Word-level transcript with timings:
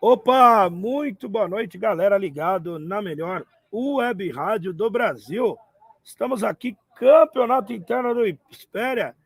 Opa, 0.00 0.70
muito 0.70 1.28
boa 1.28 1.48
noite, 1.48 1.76
galera 1.76 2.16
ligado 2.16 2.78
na 2.78 3.02
melhor 3.02 3.44
web 3.72 4.30
rádio 4.30 4.72
do 4.72 4.88
Brasil. 4.88 5.58
Estamos 6.04 6.44
aqui, 6.44 6.76
campeonato 6.94 7.72
interno 7.72 8.14
do 8.14 8.24
Espéria, 8.48 9.16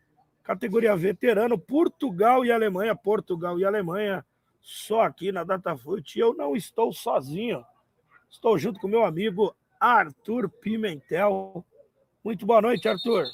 categoria 0.43 0.97
veterano, 0.97 1.59
Portugal 1.59 2.43
e 2.43 2.51
Alemanha, 2.51 2.97
Portugal 2.97 3.59
e 3.59 3.67
Alemanha, 3.67 4.25
só 4.63 5.03
aqui 5.03 5.31
na 5.31 5.45
Datafute. 5.45 6.19
Eu 6.19 6.33
não 6.33 6.57
estou 6.57 6.91
sozinho, 6.91 7.63
estou 8.31 8.57
junto 8.57 8.81
com 8.81 8.89
meu 8.89 9.05
amigo 9.05 9.55
Arthur 9.79 10.49
Pimentel. 10.49 11.63
Muito 12.25 12.47
boa 12.47 12.63
noite, 12.63 12.89
Arthur. 12.89 13.27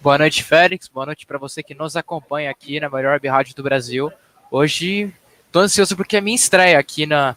Boa 0.00 0.16
noite, 0.16 0.42
Félix. 0.42 0.88
Boa 0.88 1.04
noite 1.04 1.26
para 1.26 1.36
você 1.36 1.62
que 1.62 1.74
nos 1.74 1.94
acompanha 1.94 2.50
aqui 2.50 2.80
na 2.80 2.88
melhor 2.88 3.12
web 3.12 3.28
rádio 3.28 3.54
do 3.54 3.62
Brasil. 3.62 4.10
Hoje 4.50 5.14
Tô 5.50 5.60
ansioso 5.60 5.96
porque 5.96 6.16
é 6.16 6.20
minha 6.20 6.36
estreia 6.36 6.78
aqui 6.78 7.06
na, 7.06 7.36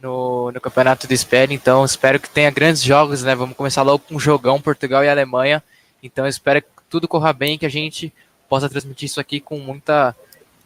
no, 0.00 0.52
no 0.52 0.60
Campeonato 0.60 1.06
do 1.06 1.14
Espelho, 1.14 1.52
então 1.52 1.84
espero 1.84 2.20
que 2.20 2.28
tenha 2.28 2.50
grandes 2.50 2.82
jogos, 2.82 3.22
né? 3.22 3.34
Vamos 3.34 3.56
começar 3.56 3.82
logo 3.82 4.00
com 4.00 4.16
um 4.16 4.20
jogão 4.20 4.60
Portugal 4.60 5.02
e 5.02 5.08
Alemanha. 5.08 5.62
Então 6.02 6.26
espero 6.26 6.62
que 6.62 6.68
tudo 6.88 7.08
corra 7.08 7.32
bem 7.32 7.58
que 7.58 7.66
a 7.66 7.70
gente 7.70 8.12
possa 8.48 8.68
transmitir 8.68 9.06
isso 9.06 9.20
aqui 9.20 9.40
com 9.40 9.58
muita 9.58 10.14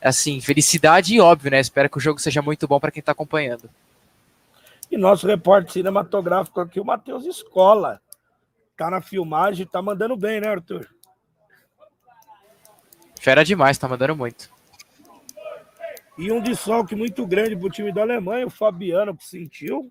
assim, 0.00 0.40
felicidade 0.40 1.14
e 1.14 1.20
óbvio, 1.20 1.50
né? 1.50 1.60
Espero 1.60 1.88
que 1.88 1.98
o 1.98 2.00
jogo 2.00 2.18
seja 2.18 2.42
muito 2.42 2.66
bom 2.66 2.80
para 2.80 2.90
quem 2.90 3.00
está 3.00 3.12
acompanhando. 3.12 3.70
E 4.90 4.96
nosso 4.98 5.26
repórter 5.26 5.72
cinematográfico 5.72 6.60
aqui, 6.60 6.78
o 6.78 6.84
Matheus 6.84 7.24
Escola. 7.24 8.00
Tá 8.76 8.90
na 8.90 9.00
filmagem, 9.00 9.64
tá 9.64 9.80
mandando 9.80 10.16
bem, 10.16 10.40
né, 10.40 10.48
Arthur? 10.48 10.88
Fera 13.20 13.44
demais, 13.44 13.78
tá 13.78 13.86
mandando 13.86 14.16
muito. 14.16 14.51
E 16.18 16.30
um 16.30 16.42
desfalque 16.42 16.94
muito 16.94 17.26
grande 17.26 17.56
para 17.56 17.66
o 17.66 17.70
time 17.70 17.92
da 17.92 18.02
Alemanha, 18.02 18.46
o 18.46 18.50
Fabiano, 18.50 19.16
que 19.16 19.24
sentiu, 19.24 19.90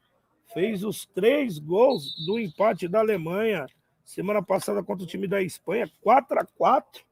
fez 0.54 0.84
os 0.84 1.06
três 1.06 1.58
gols 1.58 2.26
do 2.26 2.40
empate 2.40 2.88
da 2.88 3.00
Alemanha 3.00 3.66
semana 4.06 4.42
passada 4.42 4.84
contra 4.84 5.04
o 5.04 5.08
time 5.08 5.28
da 5.28 5.42
Espanha, 5.42 5.90
4 6.02 6.40
a 6.40 6.46
4 6.46 7.04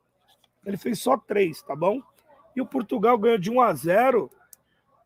Ele 0.65 0.77
fez 0.77 0.99
só 0.99 1.17
três, 1.17 1.61
tá 1.61 1.75
bom? 1.75 2.01
E 2.55 2.61
o 2.61 2.65
Portugal 2.65 3.17
ganhou 3.17 3.37
de 3.37 3.49
1 3.49 3.61
a 3.61 3.73
0 3.73 4.29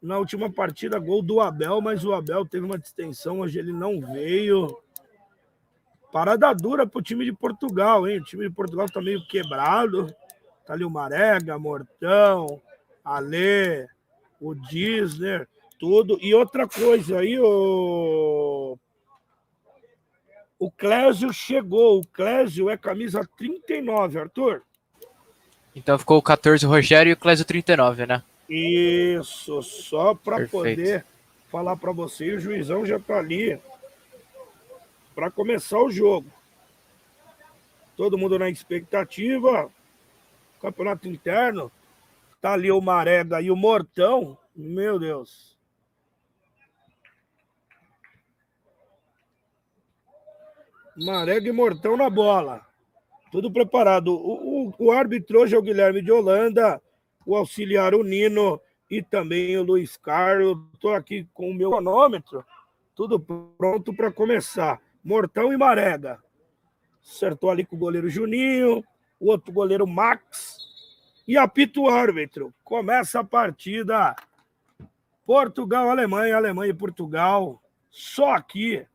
na 0.02 0.18
última 0.18 0.52
partida, 0.52 1.00
gol 1.00 1.22
do 1.22 1.40
Abel, 1.40 1.80
mas 1.80 2.04
o 2.04 2.14
Abel 2.14 2.46
teve 2.46 2.66
uma 2.66 2.78
distensão, 2.78 3.40
hoje 3.40 3.60
ele 3.60 3.72
não 3.72 4.02
veio. 4.02 4.78
Parada 6.12 6.54
dura 6.54 6.86
pro 6.86 7.02
time 7.02 7.24
de 7.24 7.32
Portugal, 7.32 8.08
hein? 8.08 8.20
O 8.20 8.24
time 8.24 8.50
de 8.50 8.54
Portugal 8.54 8.88
tá 8.88 9.02
meio 9.02 9.26
quebrado. 9.28 10.14
Tá 10.66 10.74
ali 10.74 10.84
o 10.84 10.90
Marega, 10.90 11.58
Mortão, 11.58 12.62
Alê, 13.04 13.88
o 14.44 14.54
Disney, 14.54 15.48
tudo. 15.80 16.18
E 16.22 16.36
outra 16.36 16.68
coisa 16.68 17.20
aí, 17.20 17.40
o. 17.40 18.78
O 20.60 20.70
Clésio 20.70 21.32
chegou. 21.34 22.00
O 22.02 22.08
Clésio 22.08 22.70
é 22.70 22.78
camisa 22.78 23.28
39, 23.38 24.20
Arthur. 24.20 24.62
Então 25.76 25.98
ficou 25.98 26.18
o 26.18 26.22
14 26.22 26.66
o 26.66 26.70
Rogério 26.70 27.10
e 27.10 27.14
o 27.14 27.18
Clésio 27.18 27.46
39, 27.46 28.06
né? 28.06 28.24
Isso, 28.50 29.62
só 29.64 30.14
para 30.14 30.48
poder 30.48 31.06
falar 31.50 31.76
para 31.78 31.92
você. 31.92 32.36
O 32.36 32.40
juizão 32.40 32.86
já 32.86 33.00
tá 33.00 33.18
ali 33.18 33.60
para 35.16 35.32
começar 35.32 35.80
o 35.80 35.90
jogo. 35.90 36.28
Todo 37.96 38.18
mundo 38.18 38.38
na 38.38 38.50
expectativa. 38.50 39.70
Campeonato 40.62 41.08
interno. 41.08 41.72
Tá 42.44 42.52
ali 42.52 42.70
o 42.70 42.82
Marega 42.82 43.40
e 43.40 43.50
o 43.50 43.56
Mortão. 43.56 44.38
Meu 44.54 45.00
Deus. 45.00 45.58
Marega 50.98 51.48
e 51.48 51.54
Mortão 51.54 51.96
na 51.96 52.10
bola. 52.10 52.68
Tudo 53.32 53.50
preparado. 53.50 54.10
O, 54.10 54.68
o, 54.68 54.74
o 54.78 54.92
árbitro 54.92 55.40
hoje 55.40 55.56
é 55.56 55.58
o 55.58 55.62
Guilherme 55.62 56.02
de 56.02 56.12
Holanda, 56.12 56.82
o 57.26 57.34
auxiliar 57.34 57.96
o 57.96 58.04
Nino 58.04 58.60
e 58.92 59.02
também 59.02 59.58
o 59.58 59.64
Luiz 59.64 59.96
Carlos. 59.96 60.58
Estou 60.74 60.94
aqui 60.94 61.26
com 61.34 61.50
o 61.50 61.54
meu 61.54 61.70
cronômetro. 61.70 62.44
Tudo 62.94 63.22
pronto 63.58 63.96
para 63.96 64.12
começar. 64.12 64.82
Mortão 65.02 65.54
e 65.54 65.58
Marega. 65.58 66.22
Acertou 67.02 67.50
ali 67.50 67.64
com 67.64 67.78
o 67.78 67.80
goleiro 67.80 68.10
Juninho, 68.10 68.84
o 69.18 69.30
outro 69.30 69.54
goleiro 69.54 69.88
Max 69.88 70.73
e 71.28 71.38
apita 71.38 71.80
o 71.80 71.90
árbitro. 71.90 72.54
Começa 72.64 73.20
a 73.20 73.24
partida. 73.24 74.16
Portugal, 75.26 75.90
Alemanha, 75.90 76.36
Alemanha 76.36 76.72
e 76.72 76.76
Portugal. 76.76 77.62
Só 77.90 78.32
aqui, 78.32 78.86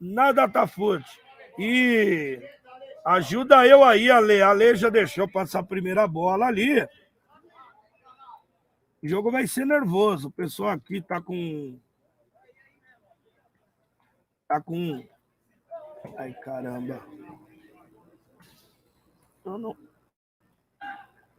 na 0.00 0.32
Datafute. 0.32 1.20
E 1.58 2.40
ajuda 3.04 3.66
eu 3.66 3.82
aí, 3.82 4.10
Ale. 4.10 4.40
Ale 4.42 4.76
já 4.76 4.88
deixou 4.88 5.28
passar 5.28 5.60
a 5.60 5.64
primeira 5.64 6.06
bola 6.06 6.46
ali. 6.46 6.82
O 9.02 9.08
jogo 9.08 9.30
vai 9.30 9.46
ser 9.46 9.66
nervoso. 9.66 10.28
O 10.28 10.32
pessoal 10.32 10.70
aqui 10.70 11.00
tá 11.00 11.20
com. 11.20 11.78
Tá 14.48 14.60
com. 14.60 15.04
Ai, 16.16 16.32
caramba. 16.34 17.00
Eu 19.44 19.58
não. 19.58 19.93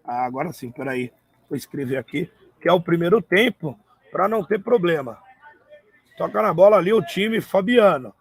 Ah, 0.07 0.25
agora 0.25 0.53
sim, 0.53 0.71
peraí. 0.71 1.11
Vou 1.49 1.57
escrever 1.57 1.97
aqui, 1.97 2.31
que 2.61 2.69
é 2.69 2.71
o 2.71 2.81
primeiro 2.81 3.21
tempo, 3.21 3.77
para 4.11 4.27
não 4.27 4.43
ter 4.43 4.61
problema. 4.61 5.19
Toca 6.17 6.41
na 6.41 6.53
bola 6.53 6.77
ali 6.77 6.93
o 6.93 7.01
time 7.01 7.41
Fabiano. 7.41 8.13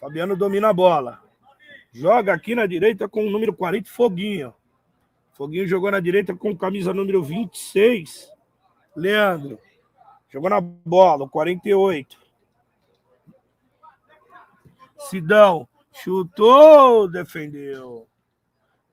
Fabiano 0.00 0.36
domina 0.36 0.70
a 0.70 0.72
bola. 0.72 1.22
Joga 1.92 2.34
aqui 2.34 2.54
na 2.54 2.66
direita 2.66 3.08
com 3.08 3.26
o 3.26 3.30
número 3.30 3.54
40, 3.54 3.88
Foguinho. 3.88 4.52
Foguinho 5.32 5.66
jogou 5.66 5.90
na 5.90 6.00
direita 6.00 6.34
com 6.34 6.56
camisa 6.56 6.92
número 6.92 7.22
26, 7.22 8.30
Leandro. 8.96 9.58
Jogou 10.28 10.50
na 10.50 10.60
bola, 10.60 11.24
o 11.24 11.28
48. 11.28 12.18
Sidão 14.98 15.68
chutou, 15.92 17.08
defendeu. 17.08 18.08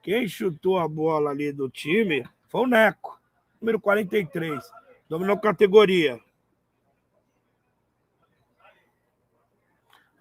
Quem 0.01 0.27
chutou 0.27 0.79
a 0.79 0.87
bola 0.87 1.29
ali 1.29 1.51
do 1.51 1.69
time 1.69 2.27
foi 2.47 2.61
o 2.61 2.67
Neco, 2.67 3.19
número 3.59 3.79
43. 3.79 4.63
Dominou 5.07 5.37
categoria. 5.37 6.19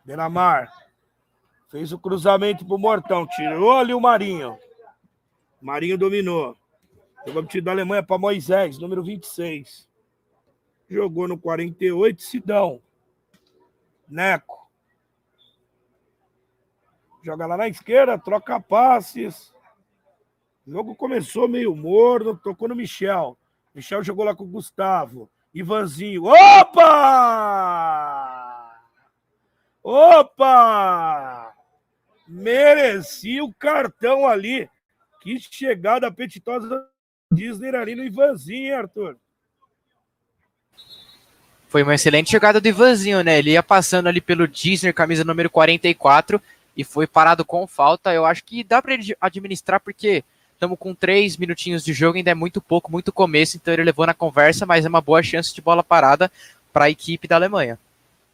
Benamar 0.04 0.70
fez 1.70 1.92
o 1.92 1.98
cruzamento 1.98 2.66
pro 2.66 2.76
Mortão, 2.76 3.26
tirou 3.26 3.78
ali 3.78 3.94
o 3.94 4.00
Marinho. 4.00 4.58
Marinho 5.60 5.96
dominou. 5.96 6.56
Jogou 7.26 7.46
time 7.46 7.62
da 7.62 7.70
Alemanha 7.70 8.02
para 8.02 8.18
Moisés, 8.18 8.78
número 8.78 9.02
26. 9.02 9.88
Jogou 10.88 11.28
no 11.28 11.38
48, 11.38 12.22
Sidão. 12.22 12.82
Neco. 14.08 14.68
Joga 17.22 17.46
lá 17.46 17.56
na 17.56 17.68
esquerda, 17.68 18.18
troca 18.18 18.58
passes. 18.58 19.54
O 20.70 20.72
jogo 20.72 20.94
começou 20.94 21.48
meio 21.48 21.74
morno, 21.74 22.36
tocou 22.36 22.68
no 22.68 22.76
Michel. 22.76 23.36
Michel 23.74 24.04
jogou 24.04 24.24
lá 24.24 24.36
com 24.36 24.44
o 24.44 24.46
Gustavo. 24.46 25.28
Ivanzinho. 25.52 26.26
Opa! 26.26 26.86
Opa! 29.82 31.52
Merecia 32.28 33.42
o 33.42 33.52
cartão 33.52 34.28
ali. 34.28 34.70
Que 35.20 35.40
chegada 35.40 36.06
apetitosa 36.06 36.86
Disney 37.32 37.74
ali 37.74 37.96
no 37.96 38.04
Ivanzinho, 38.04 38.76
Arthur? 38.76 39.16
Foi 41.66 41.82
uma 41.82 41.96
excelente 41.96 42.30
jogada 42.30 42.60
do 42.60 42.68
Ivanzinho, 42.68 43.24
né? 43.24 43.40
Ele 43.40 43.50
ia 43.50 43.62
passando 43.62 44.06
ali 44.06 44.20
pelo 44.20 44.46
Disney, 44.46 44.92
camisa 44.92 45.24
número 45.24 45.50
44, 45.50 46.40
e 46.76 46.84
foi 46.84 47.08
parado 47.08 47.44
com 47.44 47.66
falta. 47.66 48.14
Eu 48.14 48.24
acho 48.24 48.44
que 48.44 48.62
dá 48.62 48.80
para 48.80 48.94
ele 48.94 49.16
administrar, 49.20 49.80
porque 49.80 50.22
Estamos 50.60 50.78
com 50.78 50.94
três 50.94 51.38
minutinhos 51.38 51.82
de 51.82 51.94
jogo, 51.94 52.18
ainda 52.18 52.32
é 52.32 52.34
muito 52.34 52.60
pouco, 52.60 52.92
muito 52.92 53.10
começo, 53.10 53.56
então 53.56 53.72
ele 53.72 53.82
levou 53.82 54.06
na 54.06 54.12
conversa, 54.12 54.66
mas 54.66 54.84
é 54.84 54.90
uma 54.90 55.00
boa 55.00 55.22
chance 55.22 55.54
de 55.54 55.62
bola 55.62 55.82
parada 55.82 56.30
para 56.70 56.84
a 56.84 56.90
equipe 56.90 57.26
da 57.26 57.36
Alemanha. 57.36 57.78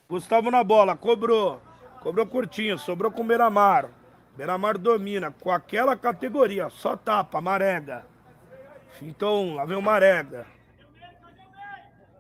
Gustavo 0.09 0.51
na 0.51 0.65
bola, 0.65 0.97
cobrou. 0.97 1.63
Cobrou 2.01 2.27
curtinho, 2.27 2.81
sobrou 2.81 3.13
com 3.13 3.23
o 3.23 3.25
Beramar. 3.25 3.91
Beramar 4.37 4.77
domina 4.77 5.33
com 5.41 5.53
aquela 5.53 5.97
categoria, 5.97 6.69
só 6.69 6.97
tapa, 6.97 7.41
Marega. 7.41 8.05
Então, 9.01 9.55
lá 9.55 9.65
vem 9.65 9.77
o 9.77 9.83
Marega. 9.83 10.49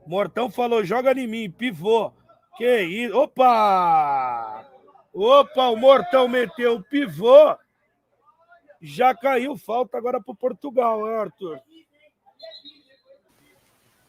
Mortão 0.06 0.48
falou, 0.48 0.84
joga 0.84 1.18
em 1.18 1.26
mim, 1.26 1.50
pivô. 1.50 2.12
Que 2.56 2.80
isso? 2.82 3.18
Opa! 3.18 4.66
Opa, 5.12 5.66
o 5.66 5.76
Mortão 5.76 6.28
meteu 6.28 6.76
o 6.76 6.82
pivô 6.84 7.56
já 8.86 9.14
caiu 9.14 9.56
falta 9.56 9.98
agora 9.98 10.20
para 10.20 10.34
Portugal, 10.34 11.04
Arthur. 11.04 11.58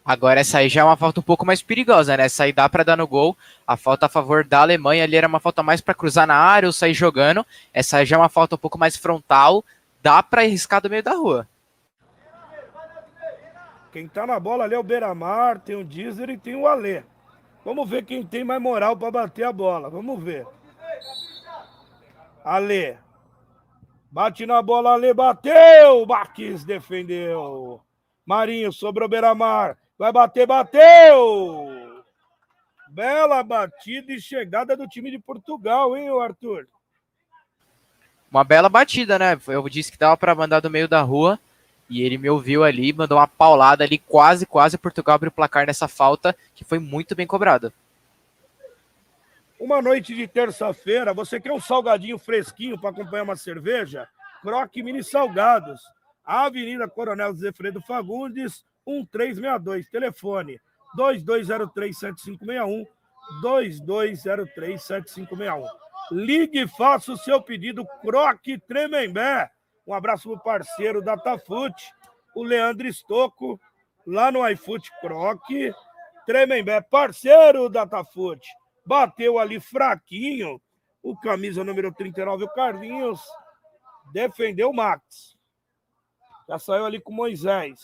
Agora 0.05 0.39
essa 0.39 0.60
aí 0.60 0.69
já 0.69 0.81
é 0.81 0.84
uma 0.84 0.96
falta 0.96 1.19
um 1.19 1.24
pouco 1.24 1.46
mais 1.46 1.62
perigosa, 1.62 2.15
né? 2.15 2.25
Essa 2.25 2.46
aí 2.46 2.53
dá 2.53 2.69
para 2.69 2.84
dar 2.84 2.96
no 2.96 3.07
gol. 3.07 3.36
A 3.65 3.75
falta 3.75 4.05
a 4.05 4.10
favor 4.10 4.46
da 4.46 4.62
Alemanha 4.62 5.03
ali 5.03 5.17
era 5.17 5.27
uma 5.27 5.39
falta 5.39 5.62
mais 5.62 5.81
para 5.81 5.93
cruzar 5.93 6.25
na 6.25 6.36
área 6.36 6.67
ou 6.67 6.72
sair 6.72 6.93
jogando. 6.93 7.46
Essa 7.74 7.98
aí 7.98 8.05
já 8.05 8.15
é 8.15 8.19
uma 8.19 8.29
falta 8.29 8.55
um 8.55 8.57
pouco 8.57 8.77
mais 8.77 8.96
frontal. 8.96 9.65
Dá 10.01 10.24
para 10.24 10.43
arriscar 10.43 10.79
do 10.79 10.89
meio 10.89 11.03
da 11.03 11.13
rua. 11.13 11.48
Quem 13.91 14.07
tá 14.07 14.25
na 14.25 14.39
bola 14.39 14.63
ali 14.63 14.75
é 14.75 14.79
o 14.79 14.84
Beiramar, 14.84 15.60
tem 15.60 15.75
o 15.75 15.84
Dizer 15.84 16.29
e 16.29 16.38
tem 16.38 16.55
o 16.55 16.67
Alê. 16.67 17.03
Vamos 17.65 17.89
ver 17.89 18.05
quem 18.05 18.24
tem 18.24 18.43
mais 18.43 18.62
moral 18.62 18.96
para 18.96 19.12
bater 19.12 19.43
a 19.43 19.51
bola. 19.51 19.89
Vamos 19.89 20.24
ver. 20.24 20.46
Alê. 22.46 22.96
Bate 24.11 24.45
na 24.45 24.61
bola, 24.61 24.91
Alê 24.93 25.13
bateu. 25.13 26.05
Marquinhos 26.05 26.63
defendeu. 26.63 27.81
Marinho 28.25 28.71
sobrou 28.71 29.07
Beiramar. 29.07 29.77
Vai 29.97 30.11
bater, 30.11 30.45
bateu! 30.45 32.03
Bela 32.89 33.43
batida 33.43 34.13
e 34.13 34.21
chegada 34.21 34.77
do 34.77 34.87
time 34.87 35.11
de 35.11 35.19
Portugal, 35.19 35.97
hein, 35.97 36.09
Arthur? 36.21 36.67
Uma 38.31 38.43
bela 38.43 38.69
batida, 38.69 39.17
né? 39.17 39.39
Eu 39.47 39.67
disse 39.69 39.91
que 39.91 39.97
dava 39.97 40.15
para 40.17 40.35
mandar 40.35 40.59
do 40.59 40.69
meio 40.69 40.87
da 40.87 41.01
rua 41.01 41.39
e 41.89 42.01
ele 42.01 42.17
me 42.17 42.29
ouviu 42.29 42.63
ali, 42.63 42.93
mandou 42.93 43.17
uma 43.17 43.27
paulada 43.27 43.83
ali, 43.83 43.97
quase, 43.97 44.45
quase 44.45 44.77
Portugal 44.77 45.15
abriu 45.15 45.29
o 45.29 45.33
placar 45.33 45.65
nessa 45.65 45.87
falta 45.87 46.35
que 46.53 46.63
foi 46.63 46.79
muito 46.79 47.15
bem 47.15 47.25
cobrada. 47.25 47.73
Uma 49.59 49.81
noite 49.81 50.13
de 50.13 50.27
terça-feira, 50.27 51.15
você 51.15 51.39
quer 51.39 51.51
um 51.51 51.59
salgadinho 51.59 52.19
fresquinho 52.19 52.79
para 52.79 52.91
acompanhar 52.91 53.23
uma 53.23 53.35
cerveja? 53.35 54.07
Croque 54.43 54.83
Mini 54.83 55.03
Salgados. 55.03 55.81
Avenida 56.23 56.87
Coronel 56.87 57.33
Zefredo 57.33 57.81
Fagundes, 57.81 58.63
1362. 58.85 59.89
Telefone 59.89 60.61
2203-7561. 60.95 62.85
2203-7561. 63.43 65.65
Ligue 66.11 66.61
e 66.61 66.67
faça 66.67 67.11
o 67.11 67.17
seu 67.17 67.41
pedido 67.41 67.83
Croque 68.01 68.59
Tremembé. 68.59 69.49
Um 69.87 69.93
abraço 69.93 70.29
pro 70.29 70.39
parceiro 70.39 71.01
da 71.01 71.17
Tafute, 71.17 71.91
o 72.35 72.43
Leandro 72.43 72.87
Estocco, 72.87 73.59
lá 74.05 74.31
no 74.31 74.47
iFoot 74.49 74.87
Croque. 75.01 75.73
Tremembé, 76.25 76.81
parceiro 76.81 77.69
da 77.69 77.87
Tafute. 77.87 78.47
Bateu 78.88 79.38
ali 79.38 79.60
fraquinho. 79.60 80.62
O 81.03 81.15
camisa 81.17 81.62
número 81.62 81.94
39, 81.94 82.46
o 82.46 82.50
Carlinhos. 82.50 83.22
Defendeu 84.13 84.70
o 84.70 84.74
Max. 84.74 85.36
Já 86.48 86.58
saiu 86.58 86.86
ali 86.86 87.01
com 87.01 87.12
o 87.12 87.15
Moisés. 87.15 87.82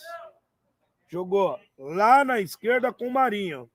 Jogou 1.10 1.60
lá 1.78 2.24
na 2.24 2.40
esquerda 2.40 2.94
com 2.94 3.08
o 3.08 3.12
Marinho. 3.12 3.70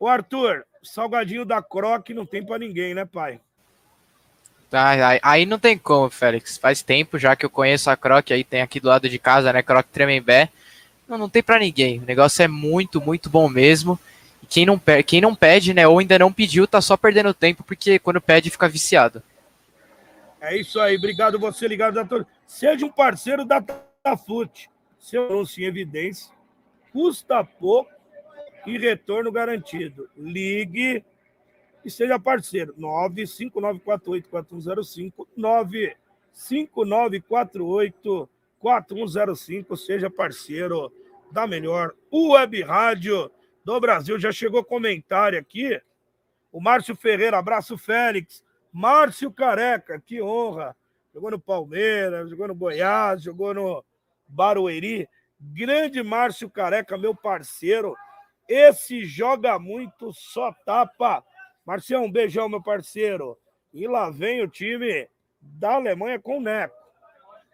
O 0.00 0.08
Arthur, 0.08 0.66
salgadinho 0.82 1.44
da 1.44 1.62
Croc 1.62 2.10
não 2.10 2.26
tem 2.26 2.44
para 2.44 2.58
ninguém, 2.58 2.92
né, 2.92 3.04
pai? 3.04 3.40
Tá, 4.68 4.90
aí, 5.22 5.46
não 5.46 5.60
tem 5.60 5.78
como, 5.78 6.10
Félix. 6.10 6.58
Faz 6.58 6.82
tempo 6.82 7.20
já 7.20 7.36
que 7.36 7.46
eu 7.46 7.50
conheço 7.50 7.88
a 7.88 7.96
Croc, 7.96 8.32
aí 8.32 8.42
tem 8.42 8.62
aqui 8.62 8.80
do 8.80 8.88
lado 8.88 9.08
de 9.08 9.18
casa, 9.18 9.52
né, 9.52 9.62
Croc 9.62 9.86
Tremembé. 9.86 10.50
Não, 11.08 11.16
não 11.16 11.28
tem 11.28 11.42
para 11.42 11.60
ninguém. 11.60 12.00
O 12.00 12.04
negócio 12.04 12.42
é 12.42 12.48
muito, 12.48 13.00
muito 13.00 13.30
bom 13.30 13.48
mesmo. 13.48 13.98
E 14.42 14.46
quem 14.46 14.66
não, 14.66 14.80
quem 15.06 15.20
não 15.20 15.34
pede, 15.34 15.74
né, 15.74 15.86
ou 15.86 15.98
ainda 15.98 16.18
não 16.18 16.32
pediu, 16.32 16.66
tá 16.66 16.80
só 16.80 16.96
perdendo 16.96 17.34
tempo, 17.34 17.62
porque 17.62 17.98
quando 17.98 18.20
pede 18.20 18.50
fica 18.50 18.68
viciado. 18.68 19.22
É 20.40 20.56
isso 20.56 20.80
aí, 20.80 20.96
obrigado 20.96 21.38
você 21.38 21.66
ligado 21.66 21.94
da 21.94 22.26
Seja 22.46 22.86
um 22.86 22.90
parceiro 22.90 23.44
da 23.44 23.60
Tafute 23.60 24.70
seu 25.06 25.28
anúncio 25.28 25.62
em 25.62 25.66
evidência, 25.66 26.34
custa 26.92 27.44
pouco 27.44 27.88
e 28.66 28.76
retorno 28.76 29.30
garantido. 29.30 30.10
Ligue 30.16 31.04
e 31.84 31.90
seja 31.90 32.18
parceiro. 32.18 32.74
95948-4105, 32.74 35.28
95948-4105, 38.60 39.76
seja 39.76 40.10
parceiro 40.10 40.92
da 41.30 41.46
melhor 41.46 41.94
web 42.12 42.60
rádio 42.62 43.30
do 43.66 43.80
Brasil. 43.80 44.16
Já 44.16 44.30
chegou 44.30 44.64
comentário 44.64 45.36
aqui. 45.36 45.82
O 46.52 46.60
Márcio 46.60 46.94
Ferreira, 46.94 47.36
abraço 47.36 47.76
Félix. 47.76 48.44
Márcio 48.72 49.28
Careca, 49.32 50.00
que 50.00 50.22
honra. 50.22 50.76
Jogou 51.12 51.32
no 51.32 51.40
Palmeiras, 51.40 52.30
jogou 52.30 52.46
no 52.46 52.54
Goiás, 52.54 53.24
jogou 53.24 53.52
no 53.52 53.84
Barueri. 54.28 55.08
Grande 55.40 56.00
Márcio 56.00 56.48
Careca, 56.48 56.96
meu 56.96 57.12
parceiro. 57.12 57.96
Esse 58.48 59.04
joga 59.04 59.58
muito, 59.58 60.12
só 60.12 60.52
tapa. 60.64 61.24
Marcião, 61.64 62.04
um 62.04 62.12
beijão, 62.12 62.48
meu 62.48 62.62
parceiro. 62.62 63.36
E 63.74 63.88
lá 63.88 64.10
vem 64.10 64.42
o 64.42 64.48
time 64.48 65.08
da 65.40 65.74
Alemanha 65.74 66.20
com 66.20 66.38
o 66.38 66.40
Neco. 66.40 66.76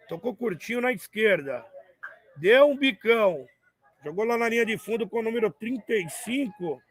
Tocou 0.07 0.35
curtinho 0.35 0.79
na 0.79 0.91
esquerda. 0.91 1.65
Deu 2.37 2.69
um 2.69 2.77
bicão. 2.77 3.47
Jogou 4.03 4.25
lá 4.25 4.37
na 4.37 4.49
linha 4.49 4.65
de 4.65 4.77
fundo 4.77 5.07
com 5.07 5.19
o 5.19 5.23
número 5.23 5.49
35. 5.51 6.81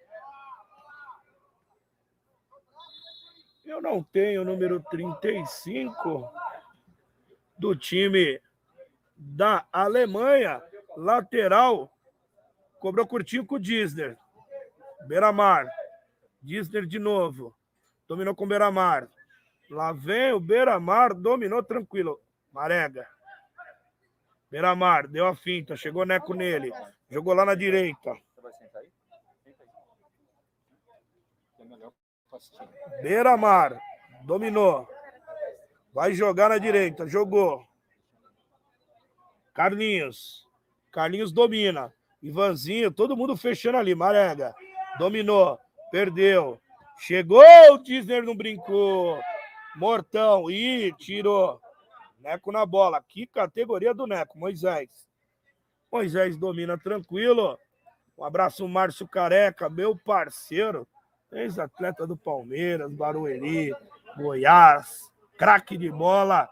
Eu 3.65 3.81
não 3.81 4.03
tenho 4.03 4.43
o 4.43 4.45
número 4.45 4.81
35 4.91 6.33
do 7.59 7.77
time 7.77 8.41
da 9.17 9.65
Alemanha, 9.73 10.63
lateral, 10.97 11.93
cobrou 12.81 13.07
curtinho 13.07 13.47
com 13.47 13.55
o 13.55 13.61
Disney. 13.61 14.17
Beiramar. 15.07 15.69
Disney 16.41 16.87
de 16.87 16.99
novo. 16.99 17.55
Dominou 18.09 18.35
com 18.35 18.45
o 18.45 18.49
Beiramar. 18.49 19.09
Lá 19.71 19.93
vem 19.93 20.33
o 20.33 20.41
Beiramar, 20.41 21.15
dominou 21.15 21.63
tranquilo. 21.63 22.21
Marega. 22.53 23.07
Beiramar, 24.51 25.09
deu 25.09 25.27
a 25.27 25.35
finta, 25.35 25.77
chegou 25.77 26.05
Neco 26.05 26.35
nele. 26.35 26.73
Jogou 27.13 27.35
lá 27.35 27.45
na 27.45 27.55
direita. 27.55 28.17
Beiramar, 33.03 33.79
dominou. 34.23 34.89
Vai 35.93 36.15
jogar 36.15 36.49
na 36.49 36.57
direita, 36.57 37.07
jogou. 37.07 37.63
Carlinhos. 39.53 40.49
Carlinhos 40.91 41.31
domina. 41.33 41.93
Ivanzinho, 42.23 42.91
todo 42.91 43.15
mundo 43.15 43.37
fechando 43.37 43.77
ali. 43.77 43.95
Marega. 43.95 44.55
Dominou. 44.99 45.59
Perdeu. 45.91 46.59
Chegou, 46.99 47.45
o 47.73 47.79
Disney 47.79 48.23
não 48.23 48.35
brincou. 48.35 49.21
Mortão. 49.77 50.51
Ih, 50.51 50.95
tirou. 50.95 51.61
Neco 52.21 52.51
na 52.51 52.65
bola. 52.65 53.05
Que 53.07 53.27
categoria 53.27 53.93
do 53.93 54.07
Neco, 54.07 54.39
Moisés. 54.39 55.12
Moisés 55.93 56.39
domina 56.39 56.79
tranquilo. 56.79 57.59
Um 58.17 58.25
abraço, 58.25 58.67
Márcio 58.67 59.07
Careca, 59.07 59.69
meu 59.69 59.95
parceiro. 59.95 60.89
Ex-atleta 61.31 62.07
do 62.07 62.17
Palmeiras, 62.17 62.93
Barueri, 62.93 63.75
Goiás, 64.17 65.11
craque 65.39 65.77
de 65.77 65.91
bola, 65.91 66.49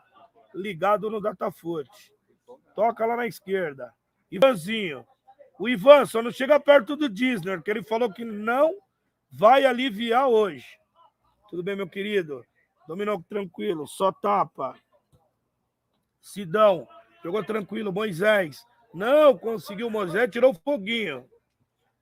ligado 0.55 1.11
no 1.11 1.21
Datafute. 1.21 2.13
Toca 2.75 3.05
lá 3.05 3.17
na 3.17 3.27
esquerda. 3.27 3.93
Ivanzinho. 4.31 5.07
O 5.59 5.69
Ivan 5.69 6.07
só 6.07 6.23
não 6.23 6.31
chega 6.31 6.59
perto 6.59 6.97
do 6.97 7.09
Disney, 7.09 7.57
porque 7.57 7.71
ele 7.71 7.83
falou 7.83 8.11
que 8.11 8.25
não 8.25 8.75
vai 9.31 9.67
aliviar 9.67 10.29
hoje. 10.29 10.67
Tudo 11.51 11.63
bem, 11.63 11.77
meu 11.77 11.89
querido? 11.89 12.45
Dominou 12.89 13.23
tranquilo, 13.29 13.87
só 13.87 14.11
tapa. 14.11 14.75
Sidão, 16.19 16.89
jogou 17.23 17.45
tranquilo. 17.45 17.93
Moisés, 17.93 18.65
não 18.93 19.37
conseguiu. 19.37 19.91
Moisés 19.91 20.31
tirou 20.31 20.53
o 20.53 20.55
foguinho. 20.55 21.29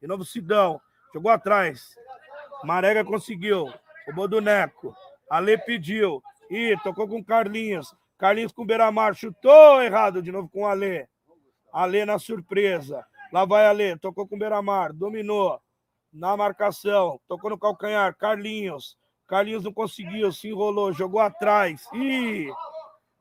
De 0.00 0.06
novo, 0.06 0.24
Sidão, 0.24 0.80
jogou 1.12 1.30
atrás. 1.30 1.94
Marega 2.64 3.04
conseguiu. 3.04 3.72
Roubou 4.06 4.28
do 4.28 4.40
Neco. 4.40 4.94
Ale 5.30 5.58
pediu. 5.58 6.22
Ih, 6.50 6.76
tocou 6.82 7.06
com 7.06 7.22
Carlinhos. 7.22 7.94
Carlinhos 8.16 8.52
com 8.52 8.66
Beiramar, 8.66 9.14
chutou 9.14 9.80
errado 9.82 10.22
de 10.22 10.32
novo 10.32 10.48
com 10.48 10.62
o 10.62 10.66
Alê. 10.66 11.06
Alê 11.72 12.04
na 12.04 12.18
surpresa. 12.18 13.06
Lá 13.32 13.44
vai 13.44 13.66
Alê, 13.66 13.96
tocou 13.96 14.26
com 14.26 14.34
o 14.34 14.38
Beiramar, 14.38 14.92
dominou. 14.92 15.60
Na 16.12 16.36
marcação, 16.36 17.20
tocou 17.28 17.50
no 17.50 17.58
calcanhar. 17.58 18.16
Carlinhos. 18.16 18.96
Carlinhos 19.26 19.62
não 19.62 19.72
conseguiu, 19.72 20.32
se 20.32 20.48
enrolou, 20.48 20.92
jogou 20.92 21.20
atrás. 21.20 21.86
Ih, 21.92 22.50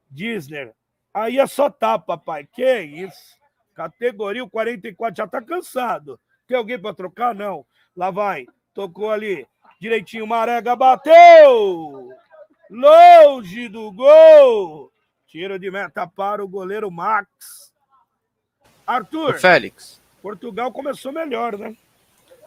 Disney. 0.09 0.71
Aí 1.13 1.37
é 1.37 1.45
só 1.45 1.69
tapa, 1.69 2.17
pai. 2.17 2.47
Que 2.47 2.81
isso? 2.81 3.37
Categoria 3.77 4.43
o 4.43 4.49
44 4.49 5.15
já 5.15 5.27
tá 5.27 5.39
cansado. 5.39 6.19
Tem 6.47 6.57
alguém 6.57 6.79
para 6.79 6.95
trocar? 6.95 7.35
Não. 7.35 7.63
Lá 7.95 8.09
vai. 8.09 8.47
Tocou 8.73 9.11
ali. 9.11 9.45
Direitinho, 9.79 10.25
Marega 10.25 10.75
bateu! 10.75 12.09
longe 12.69 13.69
do 13.69 13.91
gol. 13.91 14.91
Tiro 15.27 15.59
de 15.59 15.69
meta 15.69 16.07
para 16.07 16.43
o 16.43 16.47
goleiro 16.47 16.89
Max. 16.89 17.71
Arthur. 18.85 19.35
Ô, 19.35 19.39
Félix. 19.39 19.99
Portugal 20.21 20.71
começou 20.71 21.11
melhor, 21.11 21.57
né? 21.57 21.75